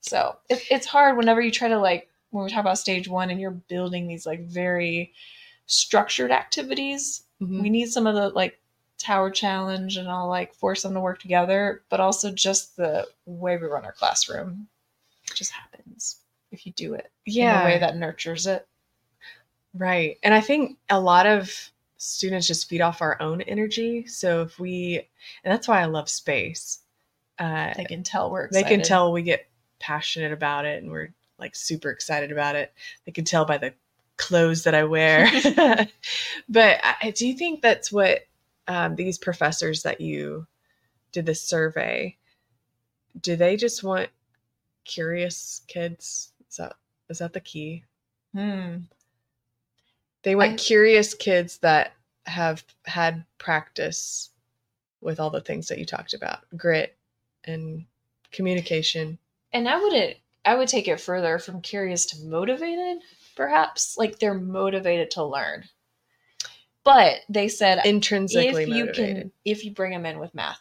So 0.00 0.36
it, 0.48 0.62
it's 0.70 0.86
hard 0.86 1.16
whenever 1.16 1.40
you 1.40 1.50
try 1.50 1.68
to 1.68 1.78
like 1.78 2.08
when 2.30 2.44
we 2.44 2.50
talk 2.50 2.60
about 2.60 2.78
stage 2.78 3.08
one 3.08 3.30
and 3.30 3.40
you're 3.40 3.50
building 3.50 4.06
these 4.06 4.24
like 4.24 4.40
very 4.46 5.12
structured 5.66 6.30
activities. 6.30 7.24
Mhm. 7.42 7.60
We 7.60 7.70
need 7.70 7.90
some 7.90 8.06
of 8.06 8.14
the 8.14 8.28
like 8.30 8.58
tower 8.98 9.30
challenge 9.30 9.96
and 9.96 10.08
I'll 10.08 10.28
like 10.28 10.54
force 10.54 10.82
them 10.82 10.94
to 10.94 11.00
work 11.00 11.18
together, 11.20 11.82
but 11.90 12.00
also 12.00 12.30
just 12.30 12.76
the 12.76 13.08
way 13.26 13.56
we 13.56 13.66
run 13.66 13.84
our 13.84 13.92
classroom. 13.92 14.68
It 15.30 15.34
just 15.34 15.50
happens 15.52 16.16
if 16.50 16.66
you 16.66 16.72
do 16.72 16.94
it 16.94 17.10
in 17.26 17.32
Yeah. 17.34 17.62
a 17.62 17.64
way 17.64 17.78
that 17.78 17.96
nurtures 17.96 18.46
it. 18.46 18.66
Right. 19.74 20.18
And 20.22 20.34
I 20.34 20.40
think 20.40 20.78
a 20.88 21.00
lot 21.00 21.26
of 21.26 21.70
students 21.96 22.46
just 22.46 22.68
feed 22.68 22.80
off 22.80 23.02
our 23.02 23.20
own 23.20 23.40
energy. 23.42 24.06
So 24.06 24.42
if 24.42 24.58
we, 24.58 25.06
and 25.44 25.52
that's 25.52 25.68
why 25.68 25.80
I 25.80 25.84
love 25.86 26.08
space. 26.08 26.80
Uh, 27.38 27.72
They 27.76 27.84
can 27.84 28.02
tell 28.02 28.30
we're 28.30 28.48
they 28.50 28.62
can 28.62 28.82
tell 28.82 29.12
we 29.12 29.22
get 29.22 29.48
passionate 29.78 30.32
about 30.32 30.66
it 30.66 30.82
and 30.82 30.92
we're 30.92 31.14
like 31.38 31.56
super 31.56 31.90
excited 31.90 32.30
about 32.30 32.54
it. 32.54 32.72
They 33.06 33.12
can 33.12 33.24
tell 33.24 33.44
by 33.46 33.58
the 33.58 33.72
clothes 34.18 34.64
that 34.64 34.74
I 34.74 34.84
wear. 34.84 35.26
but 36.48 36.80
I, 36.82 37.10
do 37.12 37.26
you 37.26 37.34
think 37.34 37.62
that's 37.62 37.90
what 37.90 38.26
um, 38.68 38.94
these 38.94 39.18
professors 39.18 39.82
that 39.82 40.00
you 40.00 40.46
did 41.12 41.26
the 41.26 41.34
survey, 41.34 42.16
do 43.20 43.36
they 43.36 43.56
just 43.56 43.82
want 43.82 44.10
curious 44.84 45.62
kids? 45.66 46.32
Is 46.48 46.56
that, 46.56 46.74
is 47.08 47.18
that 47.18 47.32
the 47.32 47.40
key? 47.40 47.84
Hmm. 48.34 48.76
They 50.22 50.34
want 50.34 50.52
I- 50.52 50.56
curious 50.56 51.14
kids 51.14 51.58
that 51.58 51.92
have 52.26 52.64
had 52.84 53.24
practice 53.38 54.30
with 55.00 55.18
all 55.18 55.30
the 55.30 55.40
things 55.40 55.68
that 55.68 55.78
you 55.78 55.86
talked 55.86 56.12
about 56.14 56.40
grit 56.56 56.96
and 57.44 57.86
communication. 58.32 59.18
And 59.52 59.68
I 59.68 59.80
would 59.80 60.16
I 60.44 60.54
would 60.54 60.68
take 60.68 60.88
it 60.88 61.00
further 61.00 61.38
from 61.38 61.60
curious 61.60 62.06
to 62.06 62.24
motivated, 62.24 63.02
perhaps. 63.36 63.96
Like 63.98 64.18
they're 64.18 64.34
motivated 64.34 65.10
to 65.12 65.24
learn. 65.24 65.64
But 66.84 67.20
they 67.28 67.48
said 67.48 67.80
Intrinsically 67.84 68.62
if 68.62 68.68
you 68.68 68.84
motivated. 68.86 69.16
can 69.22 69.32
if 69.44 69.64
you 69.64 69.72
bring 69.72 69.92
them 69.92 70.06
in 70.06 70.18
with 70.18 70.34
math. 70.34 70.60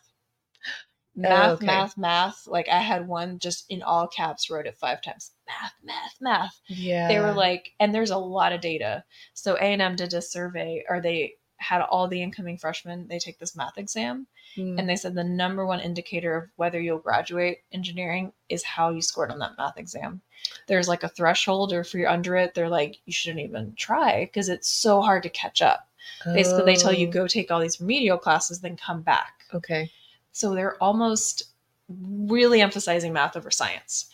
Oh, 1.17 1.21
math, 1.21 1.51
okay. 1.57 1.65
math, 1.65 1.97
math. 1.97 2.47
Like 2.47 2.69
I 2.69 2.79
had 2.79 3.07
one 3.07 3.39
just 3.39 3.65
in 3.69 3.81
all 3.83 4.07
caps 4.07 4.49
wrote 4.49 4.67
it 4.67 4.77
five 4.77 5.01
times. 5.01 5.31
Math, 5.49 5.73
math, 5.83 6.15
math. 6.21 6.61
Yeah. 6.67 7.07
They 7.07 7.19
were 7.19 7.33
like, 7.33 7.71
and 7.79 7.93
there's 7.93 8.11
a 8.11 8.17
lot 8.17 8.53
of 8.53 8.61
data. 8.61 9.03
So 9.33 9.55
A 9.55 9.61
and 9.63 9.81
M 9.81 9.95
did 9.95 10.13
a 10.13 10.21
survey, 10.21 10.83
or 10.87 11.01
they 11.01 11.35
had 11.57 11.81
all 11.81 12.07
the 12.07 12.21
incoming 12.21 12.57
freshmen. 12.57 13.07
They 13.07 13.19
take 13.19 13.39
this 13.39 13.55
math 13.55 13.77
exam, 13.77 14.27
Mm. 14.57 14.79
and 14.79 14.89
they 14.89 14.95
said 14.95 15.13
the 15.13 15.23
number 15.23 15.65
one 15.65 15.79
indicator 15.79 16.35
of 16.35 16.49
whether 16.55 16.79
you'll 16.79 16.97
graduate 16.97 17.59
engineering 17.71 18.33
is 18.47 18.63
how 18.63 18.89
you 18.89 19.01
scored 19.01 19.31
on 19.31 19.37
that 19.39 19.57
math 19.59 19.77
exam. 19.77 20.21
There's 20.67 20.87
like 20.87 21.03
a 21.03 21.09
threshold, 21.09 21.71
or 21.73 21.81
if 21.81 21.93
you're 21.93 22.09
under 22.09 22.35
it, 22.35 22.53
they're 22.55 22.69
like, 22.69 22.97
you 23.05 23.13
shouldn't 23.13 23.43
even 23.45 23.75
try 23.75 24.25
because 24.25 24.49
it's 24.49 24.67
so 24.69 25.01
hard 25.01 25.21
to 25.23 25.29
catch 25.29 25.61
up. 25.61 25.87
Basically, 26.25 26.63
they 26.65 26.75
tell 26.75 26.93
you 26.93 27.07
Oh, 27.07 27.11
go 27.11 27.27
take 27.27 27.51
all 27.51 27.59
these 27.59 27.79
remedial 27.79 28.17
classes, 28.17 28.61
then 28.61 28.75
come 28.77 29.01
back. 29.01 29.43
Okay. 29.53 29.91
So 30.31 30.55
they're 30.55 30.81
almost 30.81 31.43
really 31.87 32.61
emphasizing 32.61 33.13
math 33.13 33.35
over 33.37 33.51
science. 33.51 34.09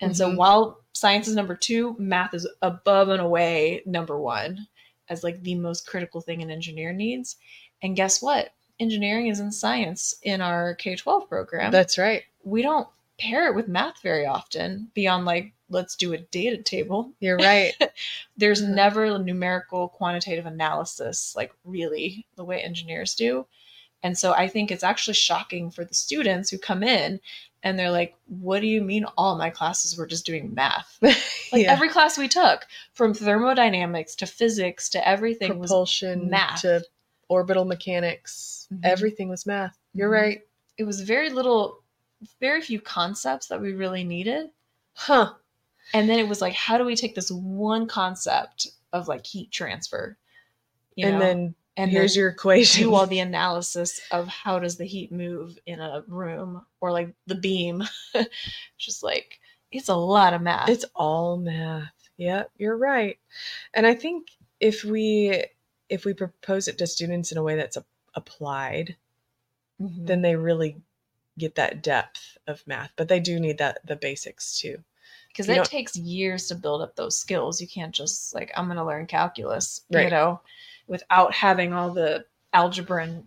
And 0.00 0.16
so 0.16 0.30
Mhm. 0.30 0.36
while 0.36 0.80
science 0.92 1.28
is 1.28 1.34
number 1.34 1.54
two, 1.56 1.96
math 1.98 2.34
is 2.34 2.46
above 2.62 3.08
and 3.08 3.20
away 3.20 3.82
number 3.86 4.18
one 4.18 4.66
as 5.08 5.22
like 5.24 5.42
the 5.42 5.54
most 5.54 5.86
critical 5.86 6.20
thing 6.20 6.42
an 6.42 6.50
engineer 6.50 6.92
needs. 6.92 7.36
And 7.82 7.96
guess 7.96 8.20
what? 8.20 8.52
Engineering 8.80 9.28
is 9.28 9.40
in 9.40 9.52
science 9.52 10.14
in 10.22 10.40
our 10.40 10.74
K 10.74 10.96
12 10.96 11.28
program. 11.28 11.70
That's 11.72 11.98
right. 11.98 12.24
we 12.44 12.62
don't 12.62 12.86
pair 13.18 13.48
it 13.48 13.54
with 13.56 13.66
math 13.66 14.00
very 14.02 14.24
often 14.26 14.88
beyond 14.94 15.24
like, 15.24 15.52
let's 15.68 15.96
do 15.96 16.12
a 16.12 16.18
data 16.18 16.62
table. 16.62 17.10
You're 17.18 17.38
right. 17.38 17.72
There's 18.36 18.62
Mhm. 18.62 18.74
never 18.74 19.18
numerical 19.18 19.88
quantitative 19.88 20.46
analysis, 20.46 21.34
like 21.34 21.52
really 21.64 22.24
the 22.36 22.44
way 22.44 22.60
engineers 22.62 23.14
do. 23.16 23.46
And 24.02 24.16
so 24.16 24.32
I 24.34 24.46
think 24.46 24.70
it's 24.70 24.84
actually 24.84 25.14
shocking 25.14 25.70
for 25.72 25.84
the 25.84 25.94
students 25.94 26.50
who 26.50 26.58
come 26.58 26.82
in 26.84 27.20
and 27.62 27.78
they're 27.78 27.90
like, 27.90 28.14
what 28.26 28.60
do 28.60 28.66
you 28.66 28.82
mean 28.82 29.04
all 29.16 29.36
my 29.36 29.50
classes 29.50 29.96
were 29.98 30.06
just 30.06 30.26
doing 30.26 30.54
math? 30.54 30.98
Like 31.52 31.62
yeah. 31.62 31.72
every 31.72 31.88
class 31.88 32.18
we 32.18 32.26
took, 32.26 32.66
from 32.92 33.14
thermodynamics 33.14 34.16
to 34.16 34.26
physics 34.26 34.88
to 34.90 35.08
everything 35.08 35.58
propulsion 35.60 36.28
math. 36.28 36.62
to 36.62 36.82
orbital 37.28 37.64
mechanics. 37.64 38.66
Mhm. 38.72 38.80
Everything 38.82 39.28
was 39.28 39.46
math. 39.46 39.78
You're 39.94 40.10
Mhm. 40.10 40.22
right. 40.22 40.40
it 40.76 40.84
was 40.84 41.00
very 41.02 41.30
little 41.30 41.82
very 42.40 42.60
few 42.60 42.80
concepts 42.80 43.46
that 43.46 43.60
we 43.60 43.72
really 43.74 44.02
needed. 44.04 44.50
Huh. 44.94 45.34
And 45.94 46.08
then 46.10 46.18
it 46.18 46.26
was 46.28 46.40
like, 46.40 46.54
how 46.54 46.78
do 46.78 46.84
we 46.84 46.96
take 46.96 47.14
this 47.14 47.30
one 47.30 47.86
concept 47.86 48.66
of 48.92 49.06
like 49.06 49.24
heat 49.24 49.50
transfer? 49.52 50.18
You 50.96 51.06
and 51.06 51.14
know, 51.18 51.24
then 51.24 51.54
and 51.76 51.90
here's 51.90 52.16
your 52.16 52.28
equation. 52.28 52.82
do 52.84 52.94
all 52.94 53.06
the 53.06 53.18
analysis 53.20 54.00
of 54.10 54.28
how 54.28 54.58
does 54.58 54.76
the 54.76 54.86
heat 54.86 55.12
move 55.12 55.58
in 55.66 55.80
a 55.80 56.02
room 56.08 56.64
or 56.80 56.90
like 56.92 57.14
the 57.26 57.34
beam. 57.34 57.82
Just 58.78 59.02
like 59.02 59.40
it's 59.70 59.88
a 59.88 59.94
lot 59.96 60.32
of 60.34 60.42
math. 60.42 60.68
It's 60.68 60.84
all 60.94 61.36
math. 61.36 61.92
Yep, 62.16 62.50
you're 62.56 62.76
right. 62.76 63.18
And 63.74 63.86
I 63.86 63.94
think 63.94 64.28
if 64.60 64.84
we 64.84 65.44
if 65.88 66.04
we 66.04 66.14
propose 66.14 66.66
it 66.68 66.78
to 66.78 66.86
students 66.86 67.30
in 67.30 67.38
a 67.38 67.42
way 67.42 67.56
that's 67.56 67.76
a, 67.76 67.84
applied, 68.14 68.96
Mhm. 69.80 70.06
then 70.06 70.22
they 70.22 70.34
really 70.36 70.80
get 71.38 71.56
that 71.56 71.82
depth 71.82 72.38
of 72.46 72.66
math. 72.66 72.92
But 72.96 73.08
they 73.08 73.20
do 73.20 73.38
need 73.38 73.58
that 73.58 73.86
the 73.86 73.96
basics 73.96 74.58
too. 74.58 74.82
because 75.28 75.46
it 75.50 75.64
takes 75.66 75.94
years 75.96 76.48
to 76.48 76.54
build 76.54 76.80
up 76.80 76.96
those 76.96 77.18
skills. 77.18 77.60
You 77.60 77.68
can't 77.68 77.94
just 77.94 78.34
like 78.34 78.50
I'm 78.56 78.64
going 78.66 78.78
to 78.78 78.84
learn 78.84 79.06
calculus, 79.06 79.82
you 80.04 80.10
know, 80.10 80.40
without 80.86 81.32
having 81.34 81.72
all 81.72 81.90
the 81.90 82.24
algebra 82.52 83.04
and 83.04 83.24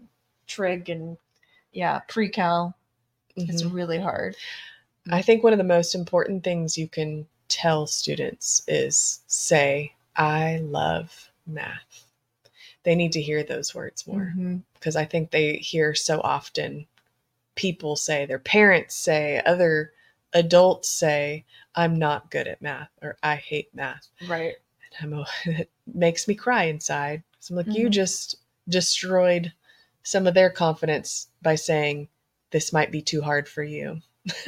trig 0.47 0.89
and 0.89 1.17
yeah, 1.71 1.99
pre-cal. 2.07 2.75
It's 3.35 3.63
Mhm. 3.63 3.73
really 3.73 3.99
hard. 3.99 4.35
I 5.11 5.21
think 5.21 5.43
one 5.43 5.53
of 5.53 5.59
the 5.59 5.63
most 5.63 5.95
important 5.95 6.43
things 6.43 6.77
you 6.77 6.87
can 6.87 7.27
tell 7.47 7.87
students 7.87 8.63
is 8.67 9.21
say, 9.27 9.93
I 10.15 10.57
love 10.57 11.31
math. 11.45 12.05
They 12.83 12.95
need 12.95 13.11
to 13.13 13.21
hear 13.21 13.43
those 13.43 13.73
words 13.75 14.07
more 14.07 14.33
because 14.73 14.95
I 14.95 15.05
think 15.05 15.31
they 15.31 15.57
hear 15.57 15.95
so 15.95 16.21
often 16.21 16.87
people 17.55 17.95
say, 17.95 18.25
their 18.25 18.39
parents 18.39 18.95
say, 18.95 19.41
other 19.45 19.93
adults 20.33 20.89
say, 20.89 21.45
I'm 21.75 21.97
not 21.97 22.31
good 22.31 22.47
at 22.47 22.61
math 22.61 22.89
or 23.01 23.17
I 23.21 23.35
hate 23.35 23.73
math. 23.73 24.07
Right. 24.27 24.55
And 24.99 25.13
I'm, 25.15 25.25
it 25.45 25.69
makes 25.93 26.27
me 26.27 26.35
cry 26.35 26.65
inside. 26.65 27.23
So 27.39 27.53
I'm 27.53 27.57
like, 27.57 27.75
you 27.75 27.89
Mhm. 27.89 27.93
just 27.93 28.35
destroyed 28.67 29.53
some 30.03 30.27
of 30.27 30.33
their 30.33 30.49
confidence 30.49 31.27
by 31.41 31.55
saying, 31.55 32.07
this 32.51 32.73
might 32.73 32.91
be 32.91 33.01
too 33.01 33.21
hard 33.21 33.47
for 33.47 33.63
you. 33.63 34.01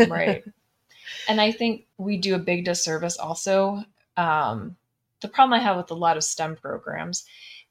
right 0.08 0.44
and 1.28 1.40
i 1.42 1.52
think 1.52 1.86
we 1.98 2.18
do 2.18 2.36
a 2.36 2.40
big 2.40 2.66
disservice 2.66 3.18
also 3.18 3.84
um, 4.18 4.76
the 5.22 5.28
problem 5.28 5.54
i 5.60 5.62
have 5.64 5.78
with 5.78 5.92
a 5.92 5.96
lot 5.96 6.18
of 6.18 6.24
stem 6.24 6.56
programs 6.56 7.24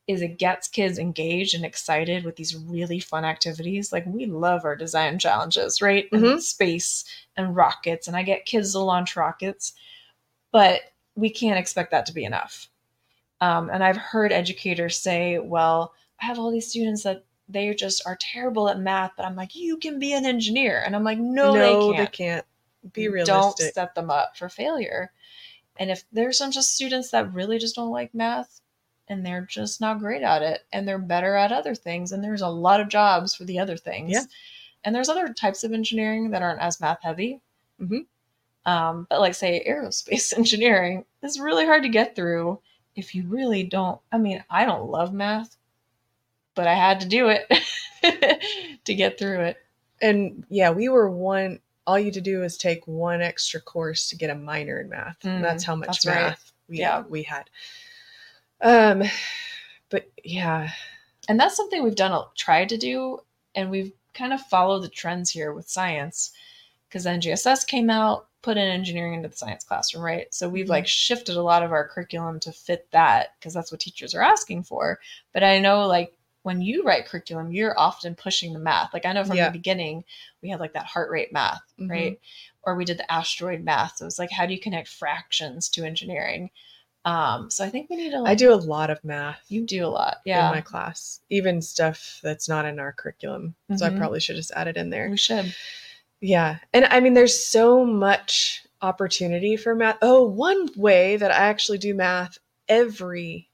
is 0.06 0.22
it 0.22 0.38
gets 0.38 0.66
kids 0.68 0.98
engaged 0.98 1.54
and 1.54 1.64
excited 1.64 2.24
with 2.24 2.37
these 2.37 2.56
really 2.56 2.98
fun 3.00 3.24
activities 3.24 3.92
like 3.92 4.04
we 4.06 4.26
love 4.26 4.64
our 4.64 4.76
design 4.76 5.18
challenges 5.18 5.83
right 5.83 6.09
and 6.12 6.22
Mhm. 6.24 6.40
space 6.40 7.04
and 7.37 7.54
rockets 7.56 8.09
and 8.09 8.16
i 8.16 8.22
get 8.22 8.46
kids 8.46 8.72
to 8.72 8.78
launch 8.78 9.16
rockets 9.16 9.72
but 10.52 10.80
we 11.16 11.28
can't 11.30 11.59
expect 11.59 11.90
that 11.90 12.06
to 12.06 12.12
be 12.12 12.24
enough 12.24 12.68
um, 13.40 13.70
and 13.70 13.83
i've 13.85 13.96
heard 13.96 14.33
educators 14.33 14.96
say 14.96 15.38
well 15.38 15.92
i 16.20 16.24
have 16.26 16.38
all 16.38 16.50
these 16.50 16.68
students 16.68 17.03
that 17.03 17.24
they 17.48 17.74
just 17.74 18.03
are 18.07 18.16
terrible 18.20 18.68
at 18.68 18.79
math 18.79 19.12
but 19.16 19.26
i'm 19.26 19.37
like 19.37 19.55
you 19.57 19.76
can 19.76 19.98
be 19.98 20.12
an 20.12 20.24
engineer 20.24 20.83
and 20.85 20.94
i'm 20.94 21.05
like 21.05 21.18
no, 21.18 21.53
they 21.53 21.72
can't 21.72 21.96
They 21.98 22.07
can't. 22.16 22.46
Be 22.94 23.09
realistic. 23.09 23.35
don't 23.35 23.59
set 23.74 23.94
them 23.94 24.09
up 24.11 24.38
for 24.38 24.48
failure. 24.48 25.12
And 25.79 25.90
if 25.90 26.05
there's 26.12 26.38
some 26.38 26.50
just 26.50 26.74
students 26.74 27.11
that 27.11 27.31
really 27.35 27.59
just 27.59 27.74
don't 27.76 27.90
like 27.90 28.14
math 28.14 28.62
and 29.07 29.24
they're 29.24 29.44
just 29.50 29.83
not 29.83 29.98
great 29.98 30.22
at 30.22 30.40
it 30.40 30.62
and 30.72 30.88
they're 30.88 30.98
better 30.98 31.35
at 31.37 31.53
other 31.53 31.74
things, 31.74 32.11
and 32.12 32.24
there's 32.24 32.40
a 32.40 32.48
lot 32.48 32.81
of 32.81 32.88
jobs 32.88 33.35
for 33.35 33.44
the 33.44 33.59
other 33.59 33.76
things. 33.76 34.12
Yeah. 34.12 34.22
And 34.83 34.94
there's 34.94 35.11
other 35.11 35.35
types 35.35 35.62
of 35.62 35.72
engineering 35.74 36.31
that 36.31 36.40
aren't 36.40 36.62
as 36.62 36.81
math 36.81 37.02
heavy. 37.02 37.42
Mhm. 37.79 38.06
Um, 38.65 39.06
but 39.10 39.21
like 39.21 39.35
say 39.35 39.62
aerospace 39.69 40.33
engineering 40.38 41.04
is 41.23 41.38
really 41.38 41.67
hard 41.67 41.83
to 41.83 41.90
get 41.90 42.17
through 42.17 42.60
if 42.97 43.15
you 43.15 43.27
really 43.29 43.63
don't. 43.63 44.01
I 44.13 44.19
mean, 44.19 44.43
I 44.51 44.65
don't 44.65 44.91
love 44.91 45.13
math, 45.13 45.57
but 46.55 46.67
I 46.67 46.75
had 46.75 47.01
to 47.01 47.09
do 47.09 47.29
it 47.29 47.47
to 48.85 48.95
get 48.95 49.19
through 49.19 49.41
it. 49.43 49.57
and 50.03 50.45
yeah, 50.49 50.71
we 50.71 50.88
were 50.88 51.11
one. 51.11 51.61
All 51.87 51.99
you 51.99 52.07
had 52.07 52.15
to 52.15 52.21
do 52.21 52.43
is 52.45 52.57
take 52.57 52.87
one 52.87 53.21
extra 53.23 53.61
course 53.61 54.09
to 54.11 54.17
get 54.17 54.31
a 54.31 54.35
minor 54.35 54.81
in 54.81 54.88
math. 54.91 55.25
and 55.25 55.43
that's 55.45 55.65
Mm, 55.65 55.67
how 55.67 55.75
much 55.77 55.87
that's 55.88 56.07
right. 56.07 56.15
math 56.31 56.53
we 56.69 56.79
Yeah. 56.79 57.03
we 57.09 57.23
had. 57.25 57.51
Um, 58.61 59.03
but 59.88 60.11
yeah, 60.23 60.71
and 61.29 61.41
that's 61.41 61.57
something 61.57 61.83
we've 61.83 61.95
done 61.95 62.13
a, 62.13 62.25
tried 62.37 62.69
to 62.71 62.77
do 62.77 63.21
and 63.55 63.71
we've 63.71 63.93
kind 64.15 64.33
of 64.33 64.41
followed 64.43 64.81
the 64.83 64.88
trends 64.88 65.31
here 65.31 65.53
with 65.53 65.69
science 65.69 66.33
because 66.88 67.07
NGSS 67.07 67.67
came 67.67 67.91
out 67.91 68.29
put 68.43 68.57
in 68.57 68.69
engineering 68.69 69.15
into 69.15 69.29
the 69.29 69.37
science 69.37 69.65
classroom 69.65 70.03
right 70.05 70.33
so 70.35 70.49
we've 70.49 70.67
Mhm. 70.67 70.71
like 70.71 70.87
shifted 70.87 71.37
a 71.37 71.43
lot 71.43 71.63
of 71.63 71.73
our 71.73 71.87
curriculum 71.88 72.41
to 72.41 72.53
fit 72.53 72.91
that 72.93 73.35
because 73.38 73.53
that's 73.55 73.71
what 73.71 73.81
teachers 73.81 74.15
are 74.15 74.23
asking 74.23 74.63
for 74.63 74.99
but 75.33 75.43
i 75.45 75.59
know 75.59 75.87
like 75.87 76.13
when 76.43 76.63
you 76.63 76.83
write 76.85 77.05
curriculum, 77.05 77.53
you're 77.53 77.79
often 77.79 78.15
pushing 78.15 78.55
the 78.55 78.59
math. 78.59 78.95
Like 78.95 79.05
I 79.05 79.13
know 79.13 79.25
from 79.25 79.37
Yeah. 79.37 79.49
the 79.51 79.59
beginning, 79.59 80.05
we 80.41 80.49
had 80.49 80.59
like 80.59 80.73
that 80.73 80.87
heart 80.87 81.11
rate 81.11 81.35
math, 81.35 81.61
Mhm. 81.79 81.91
right? 81.91 82.21
Or 82.63 82.75
we 82.77 82.87
did 82.87 82.97
the 82.97 83.13
asteroid 83.13 83.61
math. 83.63 83.99
So 83.99 84.07
it's 84.07 84.19
like, 84.19 84.31
how 84.31 84.47
do 84.47 84.55
you 84.55 84.59
connect 84.59 84.88
fractions 84.88 85.69
to 85.69 85.85
engineering? 85.85 86.49
Um, 87.05 87.51
so 87.51 87.63
I 87.63 87.69
think 87.69 87.91
we 87.91 87.97
need 87.97 88.13
to. 88.13 88.21
Like, 88.21 88.31
I 88.31 88.35
do 88.37 88.55
a 88.55 88.57
lot 88.57 88.88
of 88.88 89.05
math 89.05 89.45
You 89.49 89.67
do 89.67 89.85
a 89.85 89.88
lot, 89.88 90.23
yeah. 90.25 90.47
in 90.49 90.55
my 90.55 90.63
class, 90.63 91.21
even 91.29 91.61
stuff 91.61 92.21
that's 92.23 92.49
not 92.49 92.65
in 92.65 92.79
our 92.81 92.93
curriculum. 92.93 93.55
So 93.77 93.85
I 93.85 93.91
Mhm. 93.91 93.99
probably 93.99 94.21
should 94.21 94.37
just 94.37 94.53
add 94.53 94.67
it 94.67 94.79
in 94.79 94.88
there. 94.88 95.11
we 95.11 95.19
should. 95.19 95.55
Yeah. 96.21 96.58
And 96.73 96.85
I 96.87 97.00
mean, 97.00 97.14
there's 97.14 97.42
so 97.44 97.85
much 97.85 98.64
opportunity 98.83 99.56
for 99.56 99.75
math. 99.75 99.98
Oh, 100.02 100.23
one 100.25 100.68
way 100.77 101.16
that 101.16 101.31
I 101.31 101.35
actually 101.37 101.79
do 101.79 101.94
math 101.94 102.38
every 102.68 103.48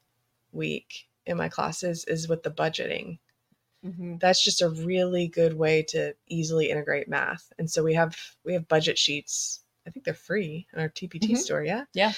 week 0.53 1.09
in 1.27 1.37
my 1.37 1.49
classes 1.49 2.05
is 2.07 2.29
with 2.29 2.43
the 2.43 2.51
budgeting. 2.51 3.19
Mhm. 3.85 4.21
That's 4.21 4.43
just 4.45 4.63
a 4.63 4.71
really 4.71 5.29
good 5.29 5.55
way 5.55 5.83
to 5.85 6.15
easily 6.29 6.71
integrate 6.71 7.09
math. 7.09 7.53
And 7.59 7.71
so 7.71 7.83
we 7.85 7.95
have 7.95 8.17
we 8.45 8.55
have 8.55 8.69
budget 8.69 8.99
sheets. 8.99 9.63
I 9.87 9.91
think 9.91 10.05
they're 10.05 10.15
free 10.15 10.67
on 10.75 10.81
our 10.81 10.89
TPT 10.89 11.31
Mhm. 11.31 11.39
store. 11.39 11.65
Yeah. 11.65 11.85
Yeah. 11.95 12.13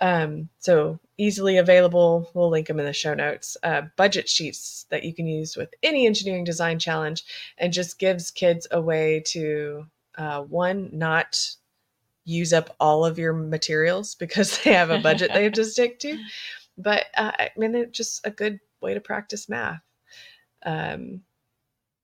Um, 0.00 0.48
so 0.58 0.98
easily 1.16 1.58
available. 1.58 2.30
We'll 2.34 2.50
link 2.50 2.66
them 2.66 2.80
in 2.80 2.86
the 2.86 2.92
show 2.92 3.14
notes. 3.14 3.56
Uh, 3.62 3.82
budget 3.96 4.28
sheets 4.28 4.86
that 4.90 5.04
you 5.04 5.14
can 5.14 5.26
use 5.26 5.56
with 5.56 5.72
any 5.82 6.06
engineering 6.06 6.44
design 6.44 6.78
challenge, 6.78 7.24
and 7.58 7.72
just 7.72 7.98
gives 7.98 8.30
kids 8.30 8.66
a 8.70 8.80
way 8.80 9.20
to 9.26 9.86
uh, 10.16 10.42
one 10.42 10.90
not 10.92 11.38
use 12.24 12.52
up 12.52 12.74
all 12.80 13.04
of 13.04 13.18
your 13.18 13.32
materials 13.32 14.14
because 14.22 14.58
they 14.62 14.72
have 14.72 14.90
a 14.90 14.98
budget 14.98 15.30
they 15.32 15.44
have 15.44 15.52
to 15.52 15.64
stick 15.64 15.98
to. 16.00 16.18
But 16.76 17.06
uh, 17.16 17.32
I 17.38 17.50
mean, 17.56 17.74
it's 17.74 17.96
just 17.96 18.26
a 18.26 18.30
good 18.30 18.58
way 18.80 18.94
to 18.94 19.00
practice 19.00 19.48
math. 19.48 19.80
Um, 20.66 21.22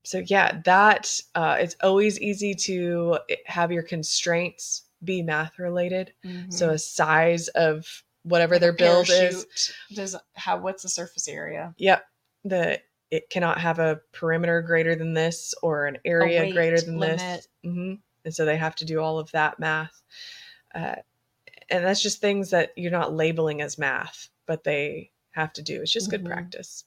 so 0.04 0.22
yeah, 0.26 0.60
that 0.64 1.18
uh, 1.34 1.56
it's 1.60 1.76
always 1.82 2.20
easy 2.20 2.54
to 2.54 3.18
eh, 3.28 3.36
have 3.46 3.70
your 3.72 3.82
constraints 3.82 4.82
be 5.04 5.22
math 5.22 5.58
related. 5.58 6.12
So 6.50 6.68
Mhm. 6.68 6.74
a 6.74 6.78
size 6.78 7.48
of 7.48 8.04
whatever 8.22 8.54
Like 8.54 8.60
their 8.60 8.72
build 8.72 9.08
is. 9.10 9.46
Does 9.92 10.16
have 10.34 10.62
What's 10.62 10.82
the 10.82 10.88
surface 10.88 11.28
area? 11.28 11.74
Yep. 11.78 12.04
The 12.44 12.82
it 13.10 13.28
cannot 13.28 13.60
have 13.60 13.78
a 13.80 14.00
perimeter 14.12 14.62
greater 14.62 14.94
than 14.94 15.14
this 15.14 15.52
or 15.62 15.86
an 15.86 15.98
area 16.04 16.52
greater 16.52 16.80
than 16.80 16.98
limit. 16.98 17.18
this. 17.18 17.48
hmm 17.64 17.94
And 18.24 18.34
so 18.34 18.44
they 18.44 18.56
have 18.56 18.76
to 18.76 18.84
do 18.84 19.00
all 19.00 19.18
of 19.18 19.30
that 19.32 19.58
math. 19.58 20.00
Uh, 20.74 20.96
and 21.70 21.84
that's 21.84 22.02
just 22.02 22.20
things 22.20 22.50
that 22.50 22.72
you're 22.76 22.92
not 22.92 23.12
labeling 23.14 23.62
as 23.62 23.78
math, 23.78 24.28
but 24.46 24.62
they 24.64 25.10
have 25.32 25.52
to 25.54 25.62
do. 25.62 25.82
It's 25.82 25.92
just 25.92 26.10
good 26.10 26.22
Mhm. 26.22 26.26
practice. 26.26 26.84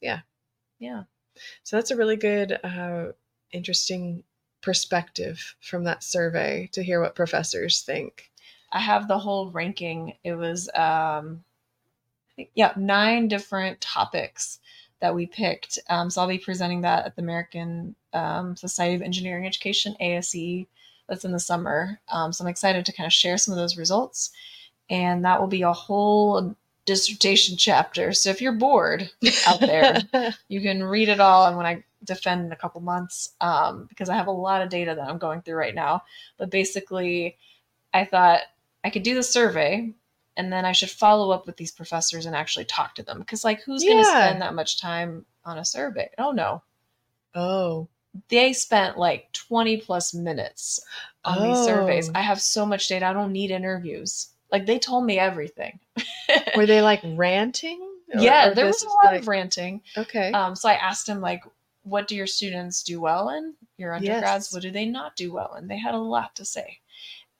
Yeah. 0.00 0.20
Yeah. 0.78 1.04
So 1.62 1.76
that's 1.76 1.90
a 1.90 1.96
really 1.96 2.16
good, 2.16 2.52
uh, 2.64 3.12
interesting 3.52 4.24
perspective 4.60 5.54
from 5.60 5.84
that 5.84 6.02
survey 6.02 6.68
to 6.72 6.82
hear 6.82 7.00
what 7.00 7.14
professors 7.14 7.82
think. 7.82 8.30
I 8.72 8.80
have 8.80 9.08
the 9.08 9.18
whole 9.18 9.50
ranking. 9.50 10.14
It 10.24 10.34
was 10.34 10.68
um 10.74 11.44
think 12.38 12.50
yeah, 12.54 12.72
nine 12.76 13.28
different 13.28 13.80
topics 13.80 14.60
that 15.00 15.14
we 15.14 15.26
picked. 15.26 15.78
Um, 15.90 16.08
so 16.08 16.20
I'll 16.20 16.28
be 16.28 16.38
presenting 16.38 16.80
that 16.82 17.04
at 17.04 17.16
the 17.16 17.22
American 17.22 17.94
um, 18.14 18.56
Society 18.56 18.94
of 18.94 19.02
Engineering 19.02 19.46
Education, 19.46 19.94
ASE, 20.00 20.66
that's 21.08 21.24
in 21.24 21.32
the 21.32 21.40
summer. 21.40 22.00
Um, 22.10 22.32
so 22.32 22.44
I'm 22.44 22.50
excited 22.50 22.86
to 22.86 22.92
kind 22.92 23.06
of 23.06 23.12
share 23.12 23.38
some 23.38 23.52
of 23.52 23.58
those 23.58 23.76
results. 23.76 24.30
And 24.90 25.24
that 25.24 25.40
will 25.40 25.48
be 25.48 25.62
a 25.62 25.72
whole 25.72 26.56
dissertation 26.86 27.56
chapter. 27.56 28.12
So 28.12 28.30
if 28.30 28.40
you're 28.40 28.52
bored 28.52 29.10
out 29.46 29.60
there, 29.60 30.00
you 30.48 30.60
can 30.60 30.82
read 30.82 31.08
it 31.08 31.20
all 31.20 31.46
and 31.46 31.56
when 31.56 31.66
i 31.66 31.84
defend 32.04 32.46
in 32.46 32.52
a 32.52 32.56
couple 32.56 32.80
months 32.80 33.30
um, 33.40 33.86
because 33.88 34.08
i 34.08 34.14
have 34.16 34.26
a 34.26 34.32
lot 34.32 34.62
of 34.62 34.68
data 34.68 34.94
that 34.94 35.08
i'm 35.08 35.18
going 35.18 35.42
through 35.42 35.56
right 35.56 35.74
now. 35.74 36.02
But 36.36 36.50
basically 36.50 37.36
i 37.92 38.04
thought 38.04 38.40
i 38.84 38.90
could 38.90 39.02
do 39.02 39.14
the 39.14 39.22
survey 39.22 39.92
and 40.36 40.52
then 40.52 40.64
i 40.64 40.72
should 40.72 40.90
follow 40.90 41.30
up 41.30 41.46
with 41.46 41.56
these 41.56 41.72
professors 41.72 42.26
and 42.26 42.36
actually 42.36 42.64
talk 42.66 42.94
to 42.96 43.02
them. 43.02 43.18
Because 43.18 43.44
like 43.44 43.62
who's 43.62 43.82
going 43.84 43.98
to 43.98 44.04
spend 44.04 44.42
that 44.42 44.54
much 44.54 44.80
time 44.80 45.24
on 45.44 45.58
a 45.58 45.64
survey? 45.64 46.10
Oh 46.18 46.30
no 46.30 46.62
oh, 47.34 47.88
they 48.28 48.52
spent 48.52 48.98
like 48.98 49.30
20 49.32 49.78
plus 49.78 50.14
minutes 50.14 50.80
on 51.24 51.42
these 51.42 51.64
surveys. 51.64 52.08
Oh. 52.08 52.12
i 52.14 52.20
have 52.20 52.40
so 52.40 52.64
much 52.66 52.88
data 52.88 53.06
i 53.06 53.12
don't 53.12 53.32
need 53.32 53.50
interviews. 53.50 54.28
Like 54.50 54.64
they 54.66 54.78
told 54.78 55.04
me 55.04 55.18
everything. 55.18 55.78
Were 56.56 56.66
they 56.66 56.80
like 56.90 57.00
ranting? 57.04 57.80
Or- 58.14 58.20
yeah 58.20 58.48
or 58.48 58.54
there 58.54 58.64
was 58.66 58.82
a 58.82 58.88
lot 58.88 59.12
like- 59.12 59.20
of 59.20 59.28
ranting. 59.28 59.82
Okay. 59.96 60.32
Um, 60.32 60.56
so 60.56 60.68
I 60.68 60.74
asked 60.74 61.08
him 61.08 61.20
like, 61.20 61.42
what 61.88 62.08
do 62.08 62.16
your 62.16 62.26
students 62.26 62.82
do 62.82 63.00
well 63.00 63.30
in? 63.30 63.54
Your 63.76 63.94
undergrads, 63.94 64.46
Yes. 64.46 64.52
what 64.52 64.62
do 64.62 64.70
they 64.70 64.86
not 64.86 65.16
do 65.16 65.32
well 65.32 65.54
in? 65.54 65.68
They 65.68 65.78
had 65.78 65.94
a 65.94 65.98
lot 65.98 66.36
to 66.36 66.44
say. 66.44 66.78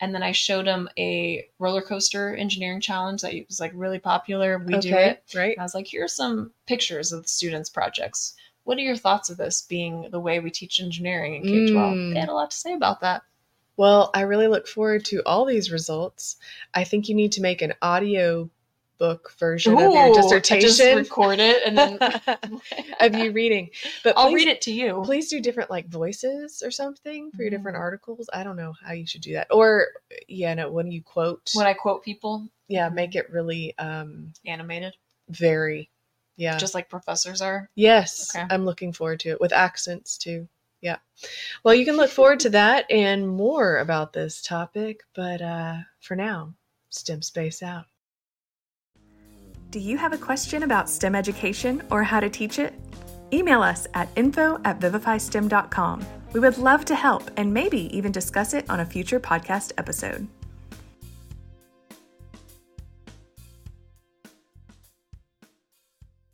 And 0.00 0.14
then 0.14 0.22
I 0.22 0.32
showed 0.32 0.66
them 0.66 0.88
a 0.96 1.48
roller 1.58 1.82
coaster 1.82 2.34
engineering 2.34 2.80
challenge 2.80 3.22
that 3.22 3.34
was 3.48 3.58
like 3.58 3.72
really 3.74 3.98
popular. 3.98 4.58
We 4.58 4.78
do 4.78 4.94
it. 4.94 5.24
Right. 5.34 5.52
And 5.52 5.60
I 5.60 5.64
was 5.64 5.74
like, 5.74 5.88
here's 5.88 6.12
some 6.14 6.52
pictures 6.66 7.10
of 7.10 7.22
the 7.22 7.28
students' 7.28 7.68
projects. 7.68 8.34
What 8.62 8.78
are 8.78 8.82
your 8.82 8.96
thoughts 8.96 9.28
of 9.28 9.38
this 9.38 9.62
being 9.62 10.08
the 10.10 10.20
way 10.20 10.38
we 10.38 10.50
teach 10.50 10.80
engineering 10.80 11.34
in 11.36 11.42
K 11.42 11.72
12? 11.72 11.94
Mm. 11.94 12.14
They 12.14 12.20
had 12.20 12.28
a 12.28 12.34
lot 12.34 12.50
to 12.52 12.56
say 12.56 12.74
about 12.74 13.00
that. 13.00 13.22
Well, 13.76 14.10
I 14.14 14.22
really 14.22 14.48
look 14.48 14.66
forward 14.68 15.04
to 15.06 15.22
all 15.24 15.44
these 15.44 15.72
results. 15.72 16.36
I 16.74 16.84
think 16.84 17.08
you 17.08 17.14
need 17.14 17.32
to 17.32 17.40
make 17.40 17.62
an 17.62 17.74
audio 17.80 18.50
book 18.98 19.32
version 19.38 19.74
of 19.74 19.92
your 19.92 20.12
dissertation 20.14 20.60
Just 20.68 20.80
record 20.80 21.38
it 21.38 21.62
and 21.66 21.78
then 21.78 21.98
of 23.00 23.14
you 23.14 23.32
reading. 23.32 23.70
But 24.04 24.14
I'll 24.16 24.28
please- 24.30 24.34
read 24.34 24.48
it 24.48 24.60
to 24.62 24.72
you. 24.72 25.02
Please 25.04 25.28
do 25.30 25.40
different 25.40 25.70
like 25.70 25.88
voices 25.88 26.62
or 26.64 26.70
something 26.70 27.30
for 27.32 27.42
your 27.42 27.50
different 27.50 27.76
Mhm. 27.76 27.80
articles. 27.80 28.28
I 28.32 28.42
don't 28.44 28.56
know 28.56 28.74
how 28.84 28.92
you 28.92 29.06
should 29.06 29.20
do 29.22 29.34
that. 29.34 29.46
Or 29.50 29.86
yeah, 30.26 30.54
no, 30.54 30.70
when 30.70 30.90
you 30.90 31.02
quote, 31.02 31.50
When 31.54 31.66
I 31.66 31.74
quote 31.74 32.04
people, 32.04 32.48
yeah, 32.68 32.88
make 32.88 33.14
it 33.14 33.30
really 33.30 33.76
um 33.78 34.32
animated, 34.44 34.94
very 35.28 35.90
yeah. 36.36 36.56
just 36.58 36.74
like 36.74 36.88
professors 36.88 37.40
are. 37.40 37.70
Yes, 37.74 38.34
Okay. 38.34 38.46
I'm 38.50 38.64
looking 38.64 38.92
forward 38.92 39.20
to 39.20 39.30
it 39.30 39.40
with 39.40 39.52
accents 39.52 40.18
too. 40.18 40.48
Yeah. 40.80 40.98
Well, 41.64 41.74
you 41.74 41.84
can 41.84 41.96
look 41.96 42.10
forward 42.10 42.38
to 42.40 42.50
that 42.50 42.88
and 42.90 43.28
more 43.28 43.78
about 43.78 44.12
this 44.12 44.40
topic, 44.40 45.00
but 45.14 45.42
uh, 45.42 45.78
for 46.00 46.14
now, 46.14 46.54
STEM 46.90 47.22
space 47.22 47.62
out. 47.64 47.86
Do 49.70 49.80
you 49.80 49.98
have 49.98 50.14
a 50.14 50.18
question 50.18 50.62
about 50.62 50.88
STEM 50.88 51.14
education 51.14 51.82
or 51.90 52.02
how 52.02 52.20
to 52.20 52.30
teach 52.30 52.58
it? 52.58 52.72
Email 53.34 53.62
us 53.62 53.86
at 53.92 54.08
info 54.16 54.58
at 54.64 54.80
vivifystem.com. 54.80 56.06
We 56.32 56.40
would 56.40 56.56
love 56.56 56.86
to 56.86 56.94
help 56.94 57.30
and 57.36 57.52
maybe 57.52 57.94
even 57.94 58.10
discuss 58.10 58.54
it 58.54 58.68
on 58.70 58.80
a 58.80 58.86
future 58.86 59.20
podcast 59.20 59.72
episode. 59.76 60.26